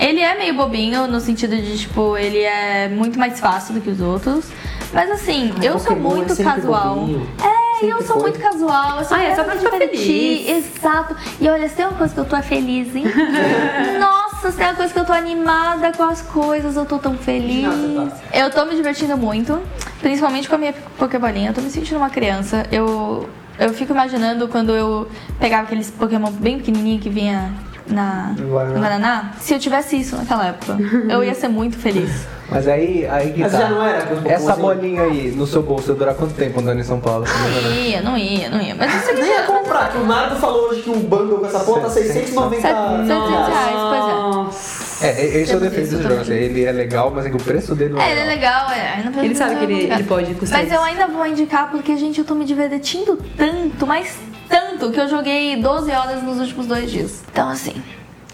[0.05, 3.91] ele é meio bobinho no sentido de, tipo, ele é muito mais fácil do que
[3.91, 4.47] os outros.
[4.93, 6.97] Mas assim, eu sou é muito sempre casual.
[6.97, 7.27] bobinho.
[7.43, 8.23] É, Ai, eu sou foi.
[8.31, 9.01] muito casual.
[9.01, 9.99] Eu Ai, é só pra ficar divertir.
[10.45, 10.49] feliz.
[10.77, 11.16] Exato.
[11.41, 13.05] E olha, se tem uma coisa que eu tô é feliz, hein?
[13.99, 17.16] Nossa, se tem uma coisa que eu tô animada com as coisas, eu tô tão
[17.16, 17.65] feliz.
[17.65, 19.59] Nossa, Eu tô me divertindo muito,
[20.01, 21.51] principalmente com a minha Pokébolinha.
[21.51, 22.66] Eu tô me sentindo uma criança.
[22.70, 25.09] Eu, eu fico imaginando quando eu
[25.39, 27.51] pegava aqueles Pokémon bem pequenininho que vinha
[27.87, 28.75] na, No Guaraná.
[28.75, 29.33] no Guaraná.
[29.41, 30.77] Se eu tivesse isso naquela época,
[31.09, 32.27] eu ia ser muito feliz.
[32.51, 33.59] Mas aí, aí que Mas tá.
[33.59, 36.81] já não era com Essa bolinha aí no seu bolso vai durar quanto tempo andando
[36.81, 37.25] em São Paulo?
[37.65, 38.75] Não ia, não ia, não ia.
[38.75, 41.61] Mas isso Nem ia comprar, que o Nardo falou hoje que um bundle com essa
[41.61, 44.82] porra tá 690 700 reais, pois é.
[45.03, 46.20] É, é- esse é o defeito do jogo.
[46.20, 48.70] assim, ele é legal, mas é que o preço dele não É, ele é legal,
[48.70, 49.03] é.
[49.05, 50.77] Ainda Ele sabe que ele- ele pode custar Mas isso.
[50.77, 54.16] eu ainda vou indicar porque, gente, eu tô me divertindo tanto, mas
[54.49, 57.23] tanto, que eu joguei 12 horas nos últimos dois dias.
[57.33, 57.74] Então, assim,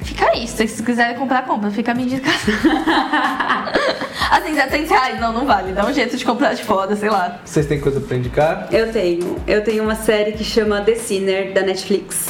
[0.03, 0.47] fica aí.
[0.47, 1.71] Se vocês quiserem comprar, compra.
[1.71, 2.55] Fica a minha indicação.
[4.31, 5.73] assim, 700 reais, não, não vale.
[5.73, 7.41] Dá um jeito de comprar de foda, sei lá.
[7.45, 8.69] Vocês têm coisa pra indicar?
[8.71, 9.37] Eu tenho.
[9.47, 12.29] Eu tenho uma série que chama The Sinner, da Netflix.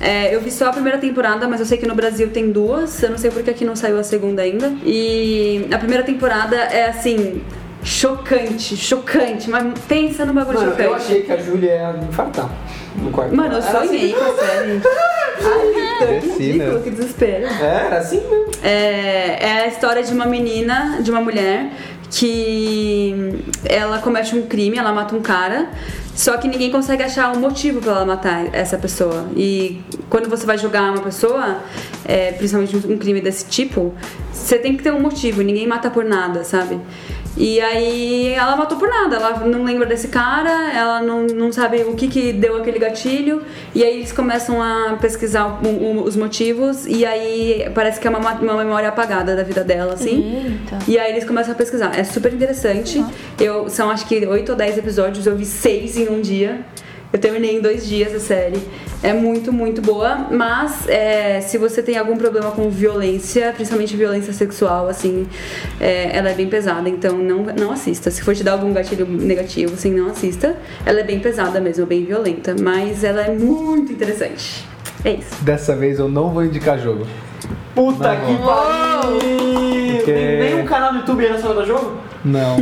[0.00, 3.02] É, eu vi só a primeira temporada, mas eu sei que no Brasil tem duas.
[3.02, 4.72] Eu não sei porque aqui não saiu a segunda ainda.
[4.84, 7.42] E a primeira temporada é assim.
[7.84, 10.88] Chocante, chocante, mas pensa no bagulho Mano, chocante.
[10.88, 12.50] eu achei que a Júlia ia infartar
[12.96, 13.36] no quarto.
[13.36, 14.24] Mano, eu sonhei assim.
[14.24, 14.80] com a série.
[15.44, 17.46] Ai, que ridículo, que desespero.
[17.46, 18.52] É, era assim mesmo.
[18.62, 21.72] É, é a história de uma menina, de uma mulher,
[22.10, 25.68] que ela comete um crime, ela mata um cara,
[26.14, 29.26] só que ninguém consegue achar um motivo pra ela matar essa pessoa.
[29.36, 31.58] E quando você vai jogar uma pessoa,
[32.04, 33.92] é, principalmente um crime desse tipo,
[34.32, 36.80] você tem que ter um motivo, ninguém mata por nada, sabe?
[37.36, 41.82] E aí ela matou por nada, ela não lembra desse cara, ela não, não sabe
[41.82, 43.42] o que, que deu aquele gatilho,
[43.74, 48.10] e aí eles começam a pesquisar o- o- os motivos, e aí parece que é
[48.10, 50.44] uma, ma- uma memória apagada da vida dela, assim.
[50.44, 50.78] Eita.
[50.86, 51.98] E aí eles começam a pesquisar.
[51.98, 53.04] É super interessante.
[53.40, 56.60] Eu, são acho que 8 ou 10 episódios, eu vi 6 em um dia.
[57.14, 58.60] Eu terminei em dois dias a série.
[59.00, 60.26] É muito, muito boa.
[60.32, 65.24] Mas é, se você tem algum problema com violência, principalmente violência sexual, assim,
[65.80, 66.88] é, ela é bem pesada.
[66.88, 68.10] Então não, não assista.
[68.10, 70.56] Se for te dar algum gatilho negativo, assim, não assista.
[70.84, 72.56] Ela é bem pesada mesmo, bem violenta.
[72.60, 74.64] Mas ela é muito interessante.
[75.04, 75.36] É isso.
[75.44, 77.06] Dessa vez eu não vou indicar jogo.
[77.76, 79.96] Puta Não que pariu!
[79.98, 81.96] Porque- Nem, nem um canal no YouTube relacionado ao jogo?
[82.24, 82.56] Não.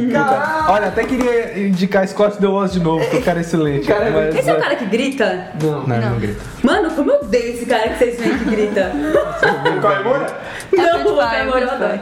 [0.68, 3.86] Olha, até queria indicar Scott The Walls de novo, que o cara é excelente.
[3.86, 5.48] Cara, mas, Esse é o cara que grita?
[5.62, 5.86] Não.
[5.86, 6.40] Não, ele não grita.
[6.62, 8.92] Mano, como eu odeio esse cara que vocês veem que grita.
[9.80, 10.26] Comemora?
[10.72, 12.00] É não, o o PewDiePie, Pegou, é o eu adoro.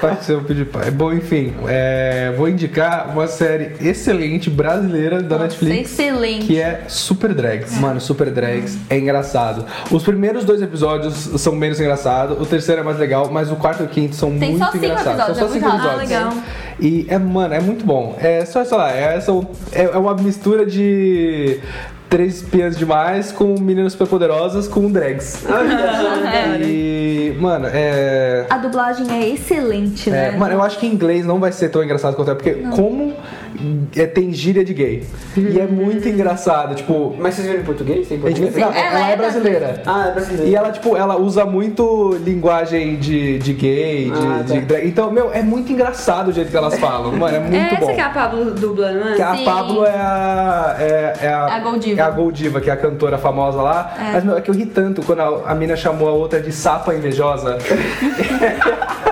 [0.00, 0.90] Participou de pai.
[0.90, 5.92] Bom, enfim, é, vou indicar uma série excelente brasileira da Nossa, Netflix.
[5.92, 6.46] excelente.
[6.46, 7.78] Que é Super Drags.
[7.78, 9.64] Mano, Super Drags é engraçado.
[9.90, 13.82] Os primeiros dois episódios são menos engraçados, o terceiro é mais legal, mas o quarto
[13.82, 15.20] e o quinto são Tem muito só cinco engraçados.
[15.20, 16.12] episódios, são só é cinco muito episódios.
[16.12, 16.32] Ah, legal.
[16.80, 18.16] E é, mano, é muito bom.
[18.18, 19.18] É só, sei lá, é,
[19.72, 21.60] é, é uma mistura de
[22.08, 25.44] três espiãs demais com meninas superpoderosas com drags.
[26.62, 28.46] E, mano, é.
[28.50, 30.30] A dublagem é excelente, É, né?
[30.32, 33.14] mano, eu acho que em inglês não vai ser tão engraçado quanto é, porque como
[33.96, 35.04] é, tem gíria de gay.
[35.36, 37.14] E é muito engraçado, tipo.
[37.18, 38.08] Mas vocês viram em português?
[38.08, 38.54] Tem português?
[38.56, 39.82] não, Ela ela é é brasileira.
[39.86, 40.50] Ah, é brasileiro.
[40.50, 44.54] E ela, tipo, ela usa muito linguagem de, de gay, de, Ah, tá.
[44.54, 44.86] de drag.
[44.88, 47.12] Então, meu, é muito engraçado o jeito que elas falam.
[47.12, 47.86] Mano, é muito É bom.
[47.86, 49.14] essa que a Pablo dubla, não é?
[49.14, 49.44] Que a Sim.
[49.44, 50.76] Pablo é a.
[50.78, 52.00] É, é a, A Goldiva.
[52.00, 53.94] É a Goldiva, que é a cantora famosa lá.
[54.12, 56.52] Mas, meu, é que eu ri tanto quando a, a mina chamou a outra de
[56.52, 57.58] sapa invejosa.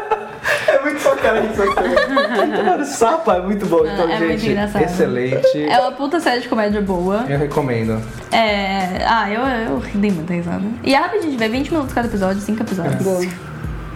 [1.19, 2.67] É cara isso.
[2.67, 3.81] Mano, sapa é muito bom.
[3.81, 4.83] Então, é muito gente, engraçado.
[4.83, 5.63] excelente.
[5.63, 7.25] É uma puta série de comédia boa.
[7.29, 8.01] Eu recomendo.
[8.33, 9.05] É.
[9.07, 10.65] Ah, eu, eu dei muita risada.
[10.85, 13.03] E é rapidinho, tiver 20 minutos cada episódio, 5 episódios.
[13.03, 13.21] Boa.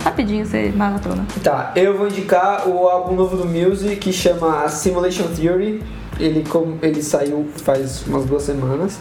[0.04, 1.24] Rapidinho você maratona.
[1.44, 5.82] Tá, eu vou indicar o álbum novo do Muse que chama Simulation Theory.
[6.18, 8.98] Ele, com, ele saiu faz umas duas semanas.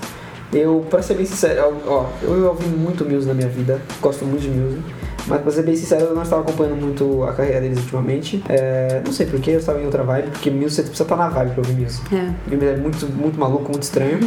[0.54, 4.42] Eu, pra ser bem sincero, ó, eu ouvi muito Muse na minha vida, gosto muito
[4.42, 4.80] de Muse.
[5.28, 8.44] Mas pra ser bem sincero, eu não estava acompanhando muito a carreira deles ultimamente.
[8.50, 11.30] É, não sei porquê, eu estava em outra vibe, porque Muse você precisa estar na
[11.30, 12.02] vibe pra ouvir Muse.
[12.12, 12.66] É.
[12.72, 14.20] É muito, muito maluco, muito estranho.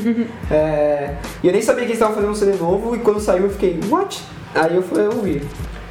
[0.51, 3.45] É, e eu nem sabia que eles estavam fazendo um CD novo e quando saiu
[3.45, 4.23] eu fiquei, what?
[4.55, 5.43] Aí eu falei, eu ouvi.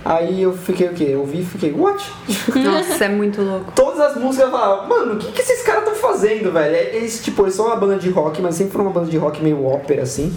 [0.05, 1.07] Aí eu fiquei o quê?
[1.11, 2.11] Eu ouvi e fiquei, what?
[2.55, 3.71] Nossa, é muito louco.
[3.75, 6.75] Todas as músicas eu falava, mano, o que, que esses caras estão fazendo, velho?
[6.75, 9.41] Eles, tipo, eles são uma banda de rock, mas sempre foram uma banda de rock
[9.41, 10.33] meio ópera, assim.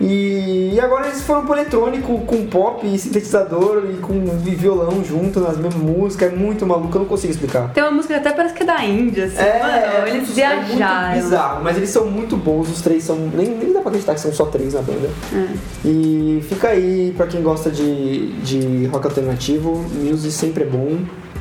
[0.00, 5.56] E, agora eles foram pro eletrônico com pop e sintetizador e com violão junto nas
[5.56, 6.32] mesmas músicas.
[6.32, 7.72] É muito maluco, eu não consigo explicar.
[7.72, 9.36] Tem uma música que até parece que é da Índia, assim.
[9.36, 11.06] Mano, eles muito- viajaram.
[11.06, 13.16] É muito bizarro, mas eles são muito bons, os três são.
[13.34, 15.08] Nem, nem dá pra acreditar que são só três na banda.
[15.32, 15.46] É.
[15.88, 20.98] E fica aí pra quem gosta de, de rock alternativo, Muse sempre é bom.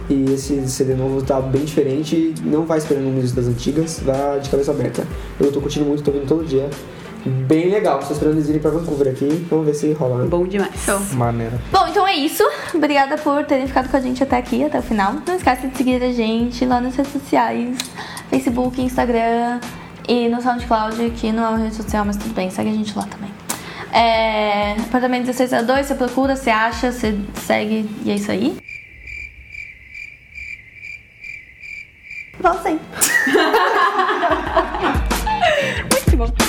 [0.08, 4.50] E esse CD novo tá bem diferente, não vai esperando músicas das antigas, vá de
[4.52, 5.04] cabeça aberta.
[5.40, 6.70] Eu tô curtindo muito, tô ouvindo todo dia
[7.30, 8.02] bem legal.
[8.02, 10.24] Vocês produzirem pra Vancouver aqui, vamos ver se rola.
[10.24, 10.28] Né?
[10.28, 10.72] Bom demais.
[10.84, 11.00] Show.
[11.14, 11.60] Maneiro.
[11.72, 12.44] Bom, então é isso.
[12.74, 15.16] Obrigada por terem ficado com a gente até aqui, até o final.
[15.26, 17.78] Não esquece de seguir a gente lá nas redes sociais,
[18.30, 19.60] Facebook, Instagram
[20.08, 22.98] e no SoundCloud, que não é uma rede social, mas tudo bem, segue a gente
[22.98, 23.32] lá também.
[23.92, 28.58] É, apartamento 1602, você procura, você acha, você segue e é isso aí.
[32.40, 32.78] Volta sim
[35.90, 36.45] Muito bom.